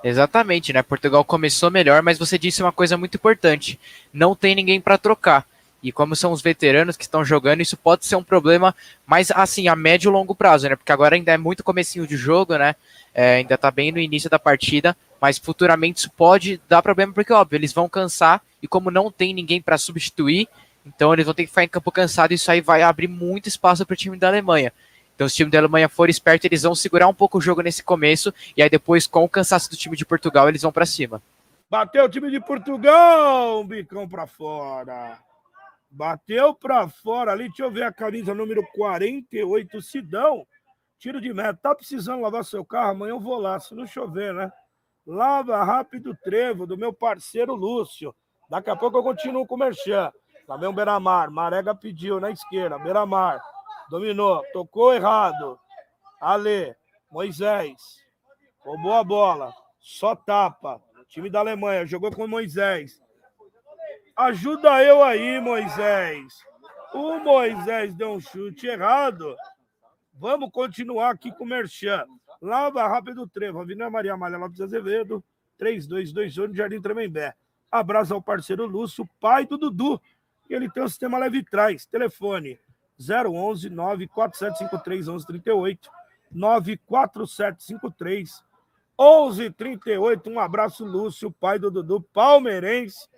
Exatamente, 0.03 0.73
né? 0.73 0.83
Portugal 0.83 1.25
começou 1.25 1.71
melhor, 1.71 2.03
mas 2.03 2.19
você 2.19 2.39
disse 2.39 2.61
uma 2.61 2.73
coisa 2.73 2.97
muito 2.97 3.17
importante: 3.17 3.79
não 4.13 4.35
tem 4.35 4.55
ninguém 4.55 4.81
para 4.81 4.99
trocar. 4.99 5.47
E 5.83 5.91
como 5.91 6.15
são 6.15 6.33
os 6.33 6.43
veteranos 6.43 6.97
que 6.97 7.05
estão 7.05 7.25
jogando, 7.25 7.63
isso 7.63 7.77
pode 7.77 8.05
ser 8.05 8.17
um 8.17 8.23
problema, 8.23 8.75
mas 9.07 9.31
assim, 9.31 9.67
a 9.67 9.75
médio 9.75 10.11
e 10.11 10.13
longo 10.13 10.35
prazo, 10.35 10.69
né? 10.69 10.77
Porque 10.77 10.93
agora 10.93 11.17
ainda 11.17 11.33
é 11.33 11.39
muito 11.39 11.65
comecinho 11.65 12.07
de 12.07 12.17
jogo, 12.17 12.57
né? 12.57 12.75
É, 13.15 13.37
ainda 13.37 13.57
tá 13.57 13.71
bem 13.71 13.91
no 13.91 13.99
início 13.99 14.29
da 14.29 14.39
partida, 14.39 14.97
mas 15.21 15.39
futuramente 15.39 16.01
isso 16.01 16.11
pode 16.11 16.61
dar 16.69 16.83
problema, 16.83 17.13
porque, 17.13 17.33
óbvio, 17.33 17.57
eles 17.57 17.73
vão 17.73 17.89
cansar, 17.89 18.43
e 18.63 18.69
como 18.69 18.91
não 18.91 19.11
tem 19.11 19.33
ninguém 19.33 19.61
para 19.61 19.79
substituir, 19.79 20.49
então 20.85 21.13
eles 21.13 21.25
vão 21.25 21.35
ter 21.35 21.45
que 21.45 21.49
ficar 21.49 21.65
em 21.65 21.69
campo 21.69 21.91
cansado, 21.91 22.33
e 22.33 22.35
isso 22.35 22.51
aí 22.51 22.61
vai 22.61 22.83
abrir 22.83 23.09
muito 23.09 23.49
espaço 23.49 23.85
para 23.85 23.95
o 23.95 23.97
time 23.97 24.17
da 24.17 24.29
Alemanha. 24.29 24.73
Então, 25.15 25.29
se 25.29 25.35
o 25.35 25.37
time 25.37 25.51
da 25.51 25.59
Alemanha 25.59 25.89
for 25.89 26.09
esperto, 26.09 26.47
eles 26.47 26.63
vão 26.63 26.75
segurar 26.75 27.09
um 27.09 27.15
pouco 27.15 27.39
o 27.39 27.41
jogo 27.41 27.63
nesse 27.63 27.83
começo, 27.83 28.33
e 28.57 28.63
aí 28.63 28.71
depois, 28.71 29.07
com 29.07 29.25
o 29.25 29.29
cansaço 29.29 29.71
do 29.71 29.77
time 29.77 29.97
de 29.97 30.05
Portugal, 30.05 30.49
eles 30.49 30.63
vão 30.63 30.73
para 30.73 30.87
cima. 30.87 31.23
Bateu 31.71 32.05
o 32.05 32.09
time 32.09 32.31
de 32.31 32.41
Portugal, 32.41 33.61
um 33.61 33.67
bicão 33.67 34.09
para 34.09 34.27
fora. 34.27 35.19
Bateu 35.91 36.55
para 36.55 36.89
fora 36.89 37.33
ali, 37.33 37.49
deixa 37.49 37.65
eu 37.65 37.71
ver 37.71 37.83
a 37.83 37.93
camisa 37.93 38.33
número 38.33 38.65
48, 38.75 39.83
Sidão. 39.83 40.47
Tiro 40.99 41.21
de 41.21 41.33
meta. 41.33 41.59
Tá 41.61 41.75
precisando 41.75 42.21
lavar 42.21 42.45
seu 42.45 42.65
carro? 42.65 42.91
Amanhã 42.91 43.11
eu 43.11 43.21
vou 43.21 43.39
lá, 43.39 43.59
se 43.59 43.75
não 43.75 43.87
chover, 43.87 44.33
né? 44.33 44.53
Lava 45.07 45.65
rápido 45.65 46.17
trevo 46.23 46.67
do 46.67 46.77
meu 46.77 46.93
parceiro 46.93 47.55
Lúcio. 47.55 48.15
Daqui 48.49 48.71
a 48.71 48.77
pouco 48.77 48.99
eu 48.99 49.03
continuo 49.03 49.47
com 49.47 49.55
o 49.55 49.59
Merchan. 49.59 50.13
Lá 50.47 50.57
vem 50.57 50.69
o 50.69 50.73
Beramar. 50.73 51.31
Marega 51.31 51.75
pediu 51.75 52.21
na 52.21 52.31
esquerda. 52.31 52.79
Beramar. 52.79 53.43
Dominou, 53.89 54.45
tocou 54.53 54.95
errado. 54.95 55.59
Ale, 56.21 56.77
Moisés. 57.11 57.81
Roubou 58.61 58.93
a 58.93 59.03
bola. 59.03 59.53
Só 59.81 60.15
tapa. 60.15 60.81
Time 61.09 61.31
da 61.31 61.41
Alemanha 61.41 61.87
jogou 61.87 62.13
com 62.13 62.27
Moisés. 62.29 63.01
Ajuda 64.21 64.85
eu 64.85 65.03
aí, 65.03 65.41
Moisés. 65.41 66.45
O 66.93 67.19
Moisés 67.21 67.95
deu 67.95 68.13
um 68.13 68.21
chute 68.21 68.67
errado. 68.67 69.35
Vamos 70.13 70.51
continuar 70.51 71.13
aqui 71.13 71.33
com 71.33 71.45
o 71.45 71.47
Merchan. 71.47 72.05
Lava 72.39 72.87
rápido 72.87 73.27
trevo. 73.27 73.61
Avenida 73.61 73.89
Maria 73.89 74.13
Amália 74.13 74.37
Lopes 74.37 74.61
Azevedo, 74.61 75.25
3228, 75.57 76.55
Jardim 76.55 76.83
Tremembé. 76.83 77.35
Abraço 77.73 78.13
ao 78.13 78.21
parceiro 78.21 78.67
Lúcio, 78.67 79.09
pai 79.19 79.47
do 79.47 79.57
Dudu. 79.57 79.99
Ele 80.51 80.69
tem 80.69 80.83
o 80.83 80.89
sistema 80.89 81.17
leve 81.17 81.43
trás. 81.43 81.87
Telefone 81.87 82.61
011 82.99 83.71
94753 83.71 85.09
1138 85.09 85.91
94753 86.31 88.45
1138. 88.99 90.29
Um 90.29 90.39
abraço, 90.39 90.85
Lúcio, 90.85 91.33
pai 91.33 91.59
do 91.59 91.71
Dudu, 91.71 92.03
palmeirense. 92.13 93.09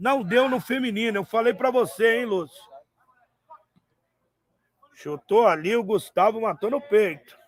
Não 0.00 0.22
deu 0.22 0.48
no 0.48 0.58
feminino, 0.58 1.18
eu 1.18 1.24
falei 1.24 1.52
para 1.52 1.70
você, 1.70 2.16
hein, 2.16 2.24
Lúcio? 2.24 2.58
Chutou 4.94 5.46
ali, 5.46 5.76
o 5.76 5.84
Gustavo 5.84 6.40
matou 6.40 6.70
no 6.70 6.80
peito. 6.80 7.38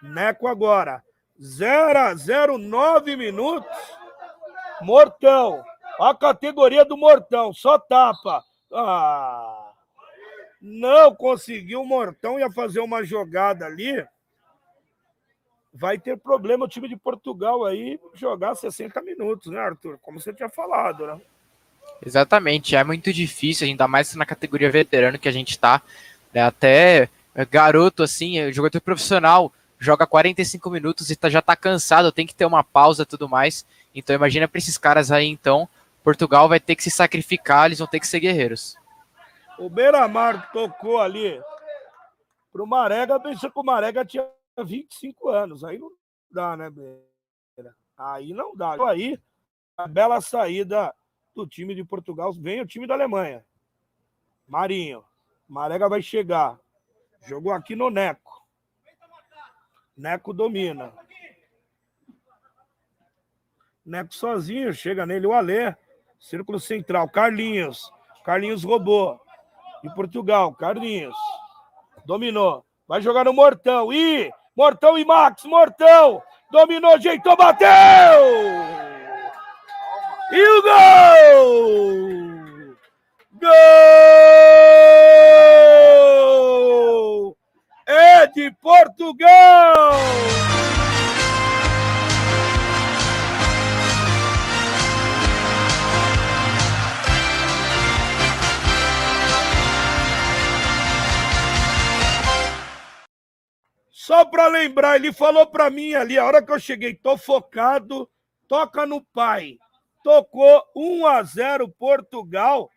Neco 0.00 0.46
agora. 0.46 1.02
0 1.40 1.98
a 1.98 2.14
0, 2.14 2.56
9 2.56 3.16
minutos. 3.16 3.68
Mortão. 4.80 5.64
A 5.98 6.14
categoria 6.14 6.84
do 6.84 6.96
Mortão, 6.96 7.52
só 7.52 7.78
tapa. 7.78 8.44
Ah. 8.72 9.72
Não 10.60 11.16
conseguiu, 11.16 11.82
o 11.82 11.86
Mortão 11.86 12.38
ia 12.38 12.50
fazer 12.50 12.78
uma 12.78 13.02
jogada 13.02 13.66
ali. 13.66 14.06
Vai 15.72 15.98
ter 15.98 16.16
problema 16.16 16.64
o 16.64 16.68
time 16.68 16.88
de 16.88 16.96
Portugal 16.96 17.64
aí 17.64 17.98
jogar 18.14 18.54
60 18.54 19.02
minutos, 19.02 19.50
né, 19.50 19.58
Arthur? 19.58 19.98
Como 19.98 20.20
você 20.20 20.32
tinha 20.32 20.48
falado, 20.48 21.06
né? 21.06 21.20
Exatamente, 22.04 22.76
é 22.76 22.84
muito 22.84 23.12
difícil, 23.12 23.66
ainda 23.66 23.88
mais 23.88 24.14
na 24.14 24.26
categoria 24.26 24.70
veterano 24.70 25.18
que 25.18 25.28
a 25.28 25.32
gente 25.32 25.58
tá. 25.58 25.82
Né? 26.32 26.42
Até 26.42 27.08
garoto, 27.50 28.02
assim, 28.02 28.52
jogador 28.52 28.80
profissional, 28.80 29.52
joga 29.78 30.06
45 30.06 30.70
minutos 30.70 31.10
e 31.10 31.16
tá, 31.16 31.28
já 31.28 31.42
tá 31.42 31.56
cansado, 31.56 32.12
tem 32.12 32.26
que 32.26 32.34
ter 32.34 32.46
uma 32.46 32.64
pausa 32.64 33.02
e 33.02 33.06
tudo 33.06 33.28
mais. 33.28 33.66
Então 33.94 34.14
imagina 34.14 34.46
para 34.46 34.58
esses 34.58 34.78
caras 34.78 35.10
aí, 35.10 35.26
então, 35.26 35.68
Portugal 36.02 36.48
vai 36.48 36.60
ter 36.60 36.76
que 36.76 36.82
se 36.82 36.90
sacrificar, 36.90 37.66
eles 37.66 37.78
vão 37.78 37.88
ter 37.88 38.00
que 38.00 38.06
ser 38.06 38.20
guerreiros. 38.20 38.76
O 39.58 39.68
Beiramar 39.68 40.50
tocou 40.52 41.00
ali 41.00 41.40
pro 42.52 42.66
Marega, 42.66 43.18
pensou 43.18 43.50
que 43.50 43.58
o 43.58 43.64
Marega 43.64 44.04
tinha 44.04 44.26
25 44.62 45.28
anos. 45.28 45.64
Aí 45.64 45.78
não 45.78 45.90
dá, 46.30 46.56
né, 46.56 46.70
Beira? 46.70 47.74
Aí 47.96 48.32
não 48.32 48.54
dá. 48.54 48.76
Aí, 48.88 49.18
a 49.76 49.86
bela 49.86 50.20
saída 50.20 50.94
do 51.36 51.46
time 51.46 51.74
de 51.74 51.84
Portugal. 51.84 52.32
Vem 52.32 52.60
o 52.60 52.66
time 52.66 52.86
da 52.86 52.94
Alemanha. 52.94 53.44
Marinho. 54.48 55.04
Marega 55.46 55.88
vai 55.88 56.02
chegar. 56.02 56.58
Jogou 57.26 57.52
aqui 57.52 57.76
no 57.76 57.90
Neco. 57.90 58.44
Neco 59.96 60.32
domina. 60.32 60.92
Neco 63.84 64.14
sozinho, 64.14 64.72
chega 64.72 65.06
nele 65.06 65.26
o 65.26 65.32
Alê. 65.32 65.74
Círculo 66.18 66.58
central, 66.58 67.08
Carlinhos. 67.08 67.92
Carlinhos 68.24 68.64
roubou 68.64 69.20
de 69.82 69.94
Portugal. 69.94 70.52
Carlinhos. 70.54 71.16
Dominou. 72.04 72.64
Vai 72.88 73.00
jogar 73.00 73.24
no 73.24 73.32
Mortão. 73.32 73.92
Ih! 73.92 74.30
Mortão 74.56 74.98
e 74.98 75.04
Max. 75.04 75.44
Mortão. 75.44 76.22
Dominou, 76.50 76.94
ajeitou, 76.94 77.36
bateu! 77.36 78.85
E 80.32 80.48
o 80.48 80.62
gol! 80.62 82.08
Gol! 83.40 83.46
É 87.86 88.26
de 88.26 88.50
Portugal! 88.60 90.00
Só 103.92 104.24
para 104.24 104.48
lembrar, 104.48 104.96
ele 104.96 105.12
falou 105.12 105.46
para 105.46 105.70
mim 105.70 105.94
ali, 105.94 106.18
a 106.18 106.24
hora 106.24 106.40
que 106.40 106.50
eu 106.50 106.58
cheguei, 106.58 106.94
tô 106.94 107.16
focado, 107.16 108.08
toca 108.48 108.84
no 108.86 109.00
pai. 109.04 109.58
Tocou 110.06 110.62
1 110.76 111.04
a 111.04 111.22
0 111.24 111.68
Portugal. 111.68 112.70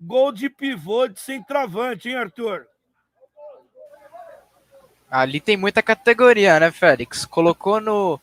Gol 0.00 0.32
de 0.32 0.48
pivô 0.48 1.06
de 1.06 1.20
centroavante, 1.20 2.08
hein, 2.08 2.16
Arthur? 2.16 2.66
Ali 5.10 5.38
tem 5.38 5.54
muita 5.54 5.82
categoria, 5.82 6.58
né, 6.58 6.70
Félix? 6.70 7.26
Colocou 7.26 7.78
no, 7.78 8.18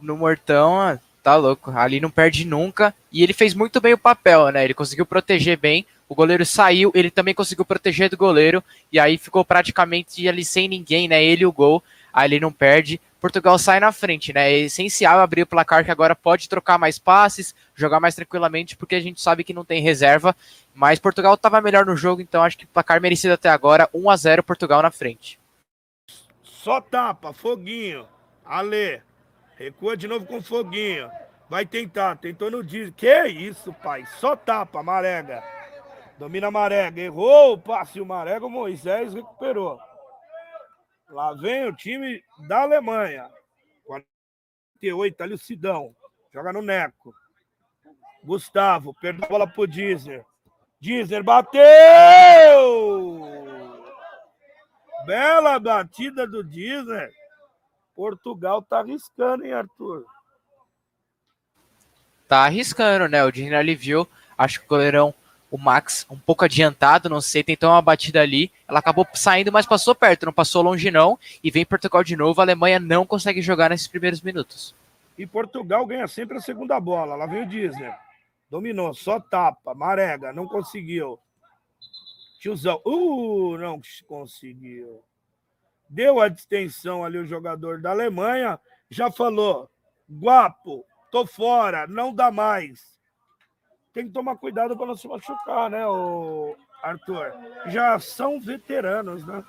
no 0.00 0.16
Mortão, 0.16 0.98
tá 1.22 1.36
louco. 1.36 1.70
Ali 1.70 2.00
não 2.00 2.10
perde 2.10 2.44
nunca. 2.44 2.92
E 3.12 3.22
ele 3.22 3.32
fez 3.32 3.54
muito 3.54 3.80
bem 3.80 3.94
o 3.94 3.98
papel, 3.98 4.48
né? 4.48 4.64
Ele 4.64 4.74
conseguiu 4.74 5.06
proteger 5.06 5.56
bem 5.56 5.86
o 6.08 6.14
goleiro 6.14 6.44
saiu, 6.46 6.90
ele 6.94 7.10
também 7.10 7.34
conseguiu 7.34 7.66
proteger 7.66 8.08
do 8.08 8.16
goleiro, 8.16 8.64
e 8.90 8.98
aí 8.98 9.18
ficou 9.18 9.44
praticamente 9.44 10.26
ali 10.26 10.42
sem 10.42 10.66
ninguém, 10.66 11.06
né? 11.06 11.22
Ele 11.22 11.42
e 11.42 11.46
o 11.46 11.52
gol, 11.52 11.84
ele 12.24 12.40
não 12.40 12.50
perde. 12.50 12.98
Portugal 13.20 13.58
sai 13.58 13.80
na 13.80 13.90
frente, 13.90 14.32
né? 14.32 14.50
É 14.52 14.58
essencial 14.60 15.18
abrir 15.18 15.42
o 15.42 15.46
placar 15.46 15.84
que 15.84 15.90
agora 15.90 16.14
pode 16.14 16.48
trocar 16.48 16.78
mais 16.78 16.98
passes, 16.98 17.54
jogar 17.74 17.98
mais 17.98 18.14
tranquilamente, 18.14 18.76
porque 18.76 18.94
a 18.94 19.00
gente 19.00 19.20
sabe 19.20 19.42
que 19.42 19.52
não 19.52 19.64
tem 19.64 19.82
reserva. 19.82 20.36
Mas 20.74 21.00
Portugal 21.00 21.34
estava 21.34 21.60
melhor 21.60 21.84
no 21.84 21.96
jogo, 21.96 22.22
então 22.22 22.42
acho 22.42 22.56
que 22.56 22.66
placar 22.66 23.00
merecido 23.00 23.34
até 23.34 23.48
agora, 23.48 23.88
1 23.92 24.10
a 24.10 24.16
0 24.16 24.42
Portugal 24.44 24.80
na 24.82 24.90
frente. 24.90 25.38
Só 26.42 26.80
tapa, 26.80 27.32
foguinho. 27.32 28.06
Ale, 28.44 29.02
recua 29.56 29.96
de 29.96 30.06
novo 30.06 30.24
com 30.24 30.40
foguinho. 30.40 31.10
Vai 31.50 31.66
tentar, 31.66 32.16
tentou 32.16 32.50
no 32.50 32.62
diesel. 32.62 32.92
Que 32.96 33.26
isso, 33.26 33.72
pai? 33.72 34.04
Só 34.20 34.36
tapa, 34.36 34.82
Marega. 34.82 35.42
Domina 36.18 36.50
Marega, 36.50 37.00
errou 37.00 37.54
o 37.54 37.58
passe 37.58 38.00
o 38.00 38.06
Marega, 38.06 38.44
o 38.44 38.50
Moisés 38.50 39.14
recuperou. 39.14 39.80
Lá 41.08 41.32
vem 41.32 41.66
o 41.66 41.74
time 41.74 42.22
da 42.46 42.62
Alemanha. 42.62 43.30
48, 43.86 45.22
ali 45.22 45.34
o 45.34 45.38
Sidão. 45.38 45.94
Joga 46.32 46.52
no 46.52 46.62
Neco. 46.62 47.14
Gustavo, 48.22 48.92
perdeu 48.94 49.24
a 49.24 49.28
bola 49.28 49.46
pro 49.46 49.66
Disner. 49.66 50.24
Disner 50.80 51.22
bateu! 51.22 51.62
Bela 55.06 55.58
batida 55.58 56.26
do 56.26 56.44
Disner. 56.44 57.10
Portugal 57.94 58.60
tá 58.62 58.80
arriscando, 58.80 59.44
hein, 59.44 59.54
Arthur? 59.54 60.04
Tá 62.28 62.44
arriscando, 62.44 63.08
né? 63.08 63.24
O 63.24 63.32
Disner 63.32 63.58
ali 63.58 63.74
viu. 63.74 64.06
Acho 64.36 64.60
que 64.60 64.66
o 64.66 64.68
goleirão 64.68 65.14
o 65.50 65.58
Max 65.58 66.06
um 66.10 66.18
pouco 66.18 66.44
adiantado, 66.44 67.08
não 67.08 67.20
sei, 67.20 67.42
tentou 67.42 67.70
uma 67.70 67.82
batida 67.82 68.20
ali, 68.20 68.52
ela 68.66 68.78
acabou 68.78 69.06
saindo, 69.14 69.50
mas 69.50 69.66
passou 69.66 69.94
perto, 69.94 70.26
não 70.26 70.32
passou 70.32 70.62
longe 70.62 70.90
não, 70.90 71.18
e 71.42 71.50
vem 71.50 71.64
Portugal 71.64 72.04
de 72.04 72.16
novo, 72.16 72.40
a 72.40 72.44
Alemanha 72.44 72.78
não 72.78 73.06
consegue 73.06 73.40
jogar 73.40 73.70
nesses 73.70 73.88
primeiros 73.88 74.20
minutos. 74.20 74.74
E 75.16 75.26
Portugal 75.26 75.84
ganha 75.86 76.06
sempre 76.06 76.36
a 76.36 76.40
segunda 76.40 76.78
bola, 76.78 77.16
lá 77.16 77.26
vem 77.26 77.42
o 77.42 77.46
Disney, 77.46 77.90
dominou, 78.50 78.92
só 78.94 79.18
tapa, 79.18 79.74
Marega, 79.74 80.32
não 80.32 80.46
conseguiu. 80.46 81.18
Tiozão, 82.38 82.80
uh, 82.84 83.58
não 83.58 83.80
conseguiu. 84.06 85.02
Deu 85.88 86.20
a 86.20 86.28
distensão 86.28 87.04
ali 87.04 87.18
o 87.18 87.26
jogador 87.26 87.80
da 87.80 87.90
Alemanha, 87.90 88.60
já 88.90 89.10
falou, 89.10 89.68
guapo, 90.08 90.84
tô 91.10 91.26
fora, 91.26 91.86
não 91.86 92.14
dá 92.14 92.30
mais 92.30 92.97
tem 93.98 94.06
que 94.06 94.12
tomar 94.12 94.36
cuidado 94.36 94.76
para 94.76 94.86
não 94.86 94.96
se 94.96 95.08
machucar, 95.08 95.68
né, 95.68 95.84
o 95.84 96.54
Arthur? 96.80 97.32
Já 97.66 97.98
são 97.98 98.38
veteranos, 98.38 99.26
né? 99.26 99.42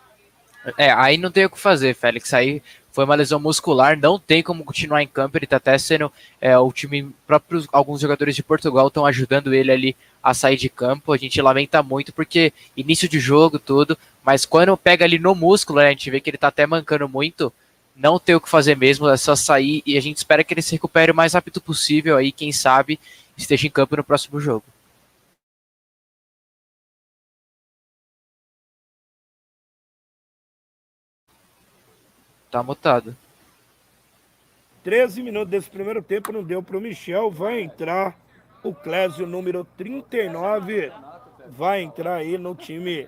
É, 0.76 0.90
aí 0.92 1.18
não 1.18 1.30
tem 1.30 1.46
o 1.46 1.50
que 1.52 1.60
fazer, 1.60 1.94
Félix. 1.94 2.34
Aí 2.34 2.62
foi 2.92 3.06
uma 3.06 3.14
lesão 3.14 3.40
muscular, 3.40 3.96
não 3.96 4.18
tem 4.18 4.42
como 4.42 4.66
continuar 4.66 5.04
em 5.04 5.08
campo. 5.08 5.38
Ele 5.38 5.46
tá 5.46 5.58
até 5.58 5.78
sendo 5.78 6.12
é, 6.42 6.58
o 6.58 6.72
time, 6.72 7.14
próprios 7.28 7.68
alguns 7.72 8.02
jogadores 8.02 8.36
de 8.36 8.42
Portugal 8.42 8.88
estão 8.88 9.06
ajudando 9.06 9.54
ele 9.54 9.72
ali 9.72 9.96
a 10.22 10.34
sair 10.34 10.58
de 10.58 10.68
campo. 10.68 11.14
A 11.14 11.18
gente 11.18 11.40
lamenta 11.40 11.84
muito 11.84 12.12
porque 12.12 12.52
início 12.76 13.08
de 13.08 13.20
jogo, 13.20 13.60
tudo, 13.60 13.96
mas 14.24 14.48
quando 14.48 14.76
pega 14.76 15.06
ali 15.06 15.20
no 15.20 15.36
músculo, 15.36 15.80
né, 15.80 15.88
a 15.88 15.92
gente 15.92 16.10
vê 16.10 16.20
que 16.20 16.32
ele 16.32 16.40
tá 16.40 16.48
até 16.48 16.66
mancando 16.66 17.08
muito. 17.08 17.54
Não 17.96 18.18
tem 18.18 18.34
o 18.34 18.42
que 18.42 18.50
fazer 18.50 18.76
mesmo, 18.76 19.08
é 19.08 19.18
só 19.18 19.36
sair 19.36 19.84
e 19.86 19.96
a 19.96 20.02
gente 20.02 20.18
espera 20.18 20.44
que 20.44 20.54
ele 20.54 20.62
se 20.62 20.72
recupere 20.72 21.12
o 21.12 21.16
mais 21.16 21.34
rápido 21.34 21.62
possível 21.62 22.18
aí, 22.18 22.32
quem 22.32 22.52
sabe, 22.52 23.00
esteja 23.42 23.68
em 23.68 23.72
campo 23.72 23.96
no 23.96 24.04
próximo 24.04 24.40
jogo. 24.40 24.66
Tá 32.52 32.64
mutado. 32.64 33.16
13 34.84 35.22
minutos 35.22 35.52
desse 35.52 35.70
primeiro 35.70 36.02
tempo 36.02 36.32
não 36.32 36.44
deu 36.44 36.64
para 36.64 36.78
o 36.78 36.82
Michel. 36.82 37.30
Vai 37.30 37.62
entrar 37.62 38.18
o 38.64 38.74
Clésio, 38.74 39.28
número 39.28 39.64
39. 39.78 40.92
Vai 41.48 41.82
entrar 41.82 42.16
aí 42.16 42.38
no 42.38 42.56
time 42.56 43.08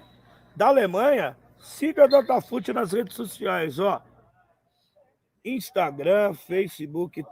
da 0.55 0.67
Alemanha. 0.67 1.35
Siga 1.59 2.03
a 2.03 2.07
Datafute 2.07 2.71
nas 2.71 2.91
redes 2.91 3.15
sociais, 3.15 3.79
ó. 3.79 4.01
Instagram, 5.43 6.35
Facebook, 6.35 7.23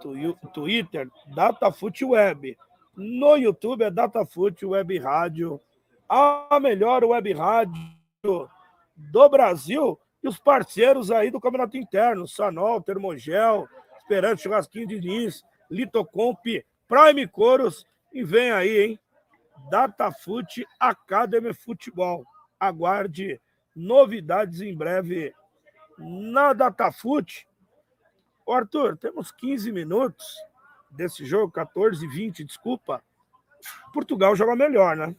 Twitter, 0.53 1.07
Datafute 1.27 2.03
Web. 2.05 2.57
No 2.99 3.37
YouTube 3.37 3.85
é 3.85 3.89
Datafute 3.89 4.65
Web 4.65 4.99
Rádio, 4.99 5.61
a 6.09 6.59
melhor 6.61 7.01
web 7.05 7.31
rádio 7.31 8.49
do 8.93 9.29
Brasil. 9.29 9.97
E 10.21 10.27
os 10.27 10.37
parceiros 10.37 11.09
aí 11.09 11.31
do 11.31 11.39
Campeonato 11.39 11.77
Interno, 11.77 12.27
Sanol, 12.27 12.81
Termogel, 12.81 13.69
Esperando 13.99 14.41
Churrasquinho 14.41 14.85
de 14.85 14.99
Diniz, 14.99 15.45
Litocomp, 15.71 16.45
Prime 16.89 17.25
Coros. 17.25 17.85
E 18.13 18.21
vem 18.21 18.51
aí, 18.51 18.81
hein? 18.81 18.99
Datafute 19.69 20.67
Academy 20.77 21.53
Futebol. 21.53 22.25
Aguarde 22.59 23.39
novidades 23.73 24.59
em 24.59 24.75
breve 24.75 25.33
na 25.97 26.51
Datafute. 26.51 27.47
Arthur, 28.45 28.97
temos 28.97 29.31
15 29.31 29.71
minutos 29.71 30.48
desse 30.89 31.25
jogo, 31.25 31.51
14 31.51 32.05
20, 32.07 32.43
desculpa, 32.43 33.01
Portugal 33.93 34.35
joga 34.35 34.55
melhor, 34.55 34.95
né? 34.95 35.15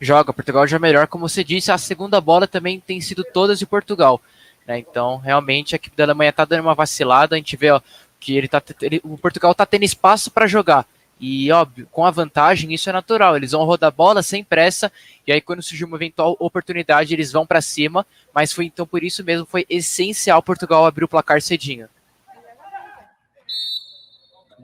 Joga, 0.00 0.32
Portugal 0.32 0.66
joga 0.66 0.80
melhor. 0.80 1.06
Como 1.06 1.28
você 1.28 1.44
disse, 1.44 1.70
a 1.70 1.76
segunda 1.76 2.20
bola 2.20 2.46
também 2.48 2.80
tem 2.80 3.00
sido 3.00 3.22
todas 3.22 3.58
de 3.58 3.66
Portugal. 3.66 4.20
Né? 4.66 4.78
Então, 4.78 5.18
realmente, 5.18 5.74
a 5.74 5.76
equipe 5.76 5.96
da 5.96 6.04
Alemanha 6.04 6.30
está 6.30 6.44
dando 6.44 6.62
uma 6.62 6.74
vacilada. 6.74 7.34
A 7.34 7.38
gente 7.38 7.56
vê 7.56 7.70
ó, 7.70 7.80
que 8.18 8.36
ele 8.36 8.48
tá, 8.48 8.62
ele, 8.80 9.00
o 9.04 9.18
Portugal 9.18 9.52
está 9.52 9.66
tendo 9.66 9.84
espaço 9.84 10.30
para 10.30 10.46
jogar. 10.46 10.86
E, 11.20 11.52
óbvio, 11.52 11.86
com 11.92 12.06
a 12.06 12.10
vantagem, 12.10 12.72
isso 12.72 12.88
é 12.88 12.92
natural. 12.94 13.36
Eles 13.36 13.52
vão 13.52 13.64
rodar 13.64 13.88
a 13.88 13.90
bola 13.90 14.22
sem 14.22 14.42
pressa, 14.42 14.90
e 15.26 15.32
aí, 15.32 15.40
quando 15.40 15.62
surgir 15.62 15.84
uma 15.84 15.98
eventual 15.98 16.34
oportunidade, 16.40 17.12
eles 17.12 17.30
vão 17.30 17.44
para 17.44 17.60
cima. 17.60 18.06
Mas 18.34 18.54
foi 18.54 18.64
então 18.64 18.86
por 18.86 19.04
isso 19.04 19.22
mesmo, 19.22 19.44
foi 19.44 19.66
essencial 19.68 20.42
Portugal 20.42 20.86
abrir 20.86 21.04
o 21.04 21.08
placar 21.08 21.42
cedinho 21.42 21.88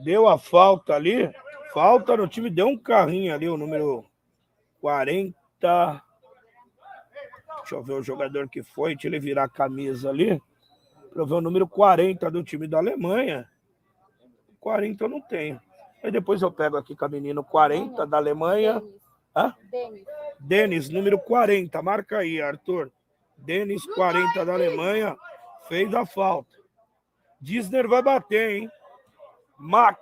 deu 0.03 0.27
a 0.27 0.37
falta 0.37 0.93
ali. 0.93 1.31
Falta 1.73 2.17
no 2.17 2.27
time, 2.27 2.49
deu 2.49 2.67
um 2.67 2.77
carrinho 2.77 3.33
ali, 3.33 3.47
o 3.47 3.57
número 3.57 4.05
40. 4.81 6.03
Deixa 7.57 7.75
eu 7.75 7.83
ver 7.83 7.93
o 7.93 8.03
jogador 8.03 8.47
que 8.49 8.63
foi, 8.63 8.93
deixa 8.93 9.07
ele 9.07 9.19
virar 9.19 9.43
a 9.43 9.49
camisa 9.49 10.09
ali. 10.09 10.41
Pra 11.11 11.21
eu 11.21 11.25
ver 11.25 11.35
o 11.35 11.41
número 11.41 11.67
40 11.67 12.31
do 12.31 12.43
time 12.43 12.67
da 12.67 12.77
Alemanha. 12.77 13.47
40 14.59 15.03
eu 15.03 15.09
não 15.09 15.21
tenho. 15.21 15.59
Aí 16.03 16.11
depois 16.11 16.41
eu 16.41 16.51
pego 16.51 16.77
aqui 16.77 16.95
com 16.95 17.05
a 17.05 17.09
menina 17.09 17.43
40 17.43 18.05
da 18.05 18.17
Alemanha. 18.17 18.81
Hã? 19.35 19.53
Denis. 20.39 20.89
Número 20.89 21.19
40. 21.19 21.81
Marca 21.81 22.19
aí, 22.19 22.41
Arthur. 22.41 22.91
Denis, 23.37 23.85
40 23.93 24.45
da 24.45 24.53
Alemanha. 24.53 25.15
Fez 25.67 25.93
a 25.93 26.05
falta. 26.05 26.55
Disney 27.39 27.83
vai 27.83 28.01
bater, 28.01 28.51
hein? 28.51 28.71
Max. 29.57 29.97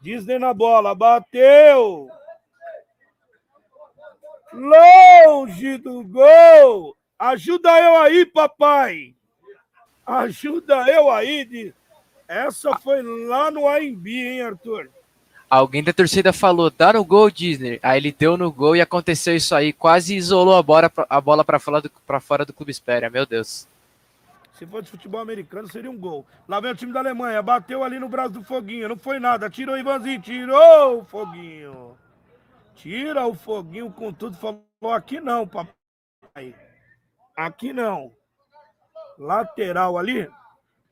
Disney 0.00 0.38
na 0.38 0.52
bola, 0.52 0.94
bateu. 0.94 2.08
Longe 4.52 5.78
do 5.78 6.04
gol. 6.04 6.96
Ajuda 7.18 7.70
eu 7.80 7.96
aí, 7.96 8.26
papai. 8.26 9.14
Ajuda 10.06 10.86
eu 10.90 11.10
aí. 11.10 11.72
Essa 12.28 12.76
foi 12.76 13.02
lá 13.02 13.50
no 13.50 13.68
AMB, 13.68 14.06
hein, 14.06 14.42
Arthur? 14.42 14.90
Alguém 15.48 15.84
da 15.84 15.92
torcida 15.92 16.32
falou, 16.32 16.70
dá 16.70 16.92
no 16.92 17.04
gol, 17.04 17.30
Disney. 17.30 17.78
Aí 17.82 17.98
ele 17.98 18.12
deu 18.12 18.36
no 18.36 18.50
gol 18.50 18.74
e 18.74 18.80
aconteceu 18.80 19.36
isso 19.36 19.54
aí. 19.54 19.72
Quase 19.72 20.16
isolou 20.16 20.56
a 20.56 20.62
bola, 20.62 20.90
para 21.44 21.58
fora, 22.20 22.44
do, 22.44 22.52
Clube 22.52 22.72
Espéria, 22.72 23.08
meu 23.08 23.24
Deus. 23.24 23.68
Se 24.54 24.64
fosse 24.66 24.88
futebol 24.88 25.20
americano, 25.20 25.68
seria 25.68 25.90
um 25.90 25.98
gol. 25.98 26.24
Lá 26.46 26.60
vem 26.60 26.70
o 26.70 26.76
time 26.76 26.92
da 26.92 27.00
Alemanha, 27.00 27.42
bateu 27.42 27.82
ali 27.82 27.98
no 27.98 28.08
braço 28.08 28.34
do 28.34 28.44
Foguinho, 28.44 28.88
não 28.88 28.96
foi 28.96 29.18
nada. 29.18 29.50
Tirou 29.50 29.74
o 29.74 29.78
Ivanzinho, 29.78 30.22
tirou 30.22 31.00
o 31.00 31.04
Foguinho. 31.04 31.98
Tira 32.76 33.26
o 33.26 33.34
Foguinho 33.34 33.90
com 33.90 34.12
tudo. 34.12 34.36
Falou: 34.36 34.64
aqui 34.92 35.20
não, 35.20 35.46
papai. 35.46 36.54
Aqui 37.36 37.72
não. 37.72 38.12
Lateral 39.18 39.98
ali. 39.98 40.30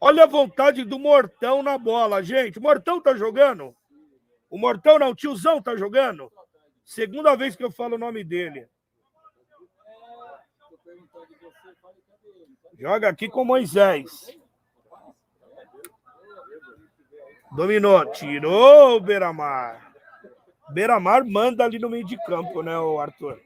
Olha 0.01 0.25
a 0.25 0.27
vontade 0.27 0.85
do 0.85 0.99
Mortão 0.99 1.63
na 1.63 1.79
bola, 1.79 2.21
gente. 2.21 2.59
O 2.59 2.63
Mortão 2.63 3.01
tá 3.01 3.15
jogando? 3.15 3.75
O 4.51 4.59
Mortão 4.59 4.99
não, 4.99 5.11
o 5.11 5.15
tiozão 5.15 5.63
tá 5.63 5.77
jogando? 5.77 6.31
Segunda 6.85 7.37
vez 7.37 7.55
que 7.55 7.63
eu 7.63 7.71
falo 7.71 7.95
o 7.95 7.99
nome 7.99 8.25
dele. 8.25 8.69
Joga 12.83 13.09
aqui 13.11 13.29
com 13.29 13.45
Moisés. 13.45 14.11
Dominou, 17.53 18.05
tirou 18.07 18.97
o 18.97 19.01
Beiramar. 19.01 19.93
Beiramar 20.69 21.25
manda 21.25 21.63
ali 21.63 21.79
no 21.79 21.89
meio 21.89 22.05
de 22.05 22.17
campo, 22.27 22.61
né, 22.61 22.77
o 22.77 22.99
Arthur? 22.99 23.39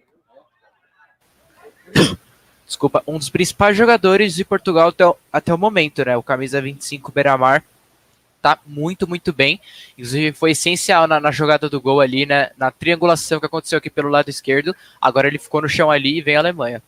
Desculpa, 2.64 3.03
um 3.07 3.18
dos 3.18 3.29
principais 3.29 3.77
jogadores 3.77 4.35
de 4.35 4.42
Portugal 4.42 4.88
até 4.88 5.07
o, 5.07 5.14
até 5.31 5.53
o 5.53 5.59
momento, 5.59 6.03
né? 6.03 6.16
O 6.16 6.22
camisa 6.22 6.62
25 6.62 7.12
Beiramar 7.12 7.62
tá 8.40 8.59
muito, 8.64 9.07
muito 9.07 9.35
bem. 9.35 9.61
Inclusive 9.99 10.33
foi 10.33 10.53
essencial 10.53 11.07
na, 11.07 11.20
na, 11.20 11.31
jogada 11.31 11.68
do 11.68 11.79
gol 11.79 12.01
ali, 12.01 12.25
né? 12.25 12.53
Na 12.57 12.70
triangulação 12.70 13.38
que 13.38 13.44
aconteceu 13.44 13.77
aqui 13.77 13.90
pelo 13.90 14.09
lado 14.09 14.31
esquerdo. 14.31 14.75
Agora 14.99 15.29
ele 15.29 15.38
ficou 15.38 15.61
no 15.61 15.68
chão 15.68 15.90
ali 15.90 16.16
e 16.16 16.22
vem 16.22 16.37
a 16.37 16.38
Alemanha. 16.38 16.83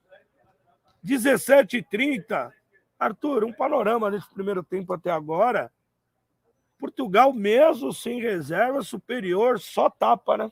17h30. 1.05 2.51
Arthur, 2.97 3.43
um 3.45 3.53
panorama 3.53 4.09
desse 4.11 4.27
primeiro 4.33 4.63
tempo 4.63 4.93
até 4.93 5.11
agora. 5.11 5.71
Portugal, 6.77 7.33
mesmo 7.33 7.93
sem 7.93 8.21
reserva, 8.21 8.81
superior, 8.81 9.59
só 9.59 9.89
tapa, 9.89 10.37
né? 10.37 10.51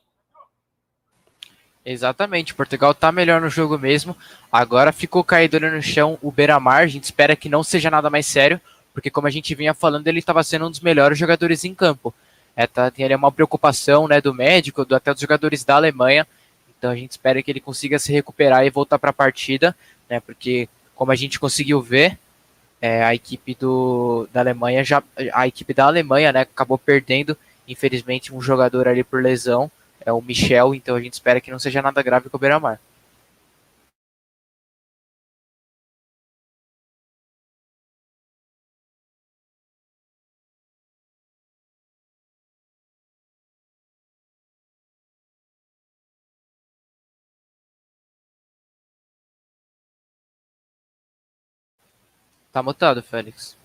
Exatamente, 1.89 2.54
Portugal 2.54 2.93
tá 2.93 3.13
melhor 3.13 3.39
no 3.39 3.50
jogo 3.50 3.80
mesmo. 3.80 4.13
Agora 4.52 4.91
ficou 4.91 5.23
caído 5.23 5.58
no 5.58 5.82
chão 5.82 6.19
o 6.21 6.30
Beira-Mar. 6.30 6.84
A 6.84 6.88
gente 6.88 7.06
espera 7.06 7.34
que 7.34 7.47
não 7.47 7.63
seja 7.63 7.89
nada 7.89 8.10
mais 8.10 8.28
sério, 8.28 8.60
porque 8.93 9.10
como 9.10 9.26
a 9.26 9.30
gente 9.30 9.56
vinha 9.56 9.73
falando, 9.73 10.06
ele 10.06 10.19
estava 10.19 10.43
sendo 10.43 10.67
um 10.67 10.69
dos 10.69 10.82
melhores 10.82 11.17
jogadores 11.17 11.63
em 11.63 11.73
campo. 11.73 12.13
É, 12.58 12.67
tá, 12.67 12.91
tem 12.91 13.06
ali 13.06 13.15
uma 13.15 13.32
preocupação 13.32 14.06
né, 14.06 14.19
do 14.19 14.34
médico, 14.34 14.84
do, 14.84 14.97
até 14.97 15.13
dos 15.13 15.21
jogadores 15.21 15.63
da 15.63 15.76
Alemanha. 15.76 16.28
Então 16.78 16.91
a 16.91 16.95
gente 16.95 17.12
espera 17.12 17.41
que 17.41 17.50
ele 17.50 17.62
consiga 17.62 17.97
se 17.97 18.12
recuperar 18.12 18.65
e 18.65 18.69
voltar 18.69 19.00
para 19.00 19.12
a 19.12 19.13
partida, 19.13 19.73
né? 20.10 20.19
Porque 20.19 20.67
como 20.93 21.13
a 21.13 21.15
gente 21.15 21.39
conseguiu 21.39 21.82
ver, 21.82 22.17
é, 22.82 23.02
a 23.02 23.15
equipe 23.15 23.56
do, 23.56 24.28
da 24.34 24.41
Alemanha 24.41 24.84
já 24.84 25.02
a 25.32 25.47
equipe 25.47 25.73
da 25.73 25.86
Alemanha 25.86 26.34
né, 26.34 26.41
acabou 26.41 26.78
perdendo 26.78 27.38
infelizmente 27.65 28.36
um 28.36 28.41
jogador 28.41 28.89
ali 28.89 29.06
por 29.06 29.23
lesão 29.23 29.71
é 30.08 30.13
o 30.13 30.22
Michel 30.22 30.74
então 30.74 30.96
a 30.96 31.02
gente 31.02 31.13
espera 31.13 31.41
que 31.41 31.52
não 31.52 31.60
seja 31.60 31.82
nada 31.82 32.02
grave 32.02 32.30
com 32.30 32.38
o 32.38 32.39
Beira-Mar 32.39 32.80
Tá 52.58 52.63
mutado, 52.63 53.04
Félix. 53.04 53.56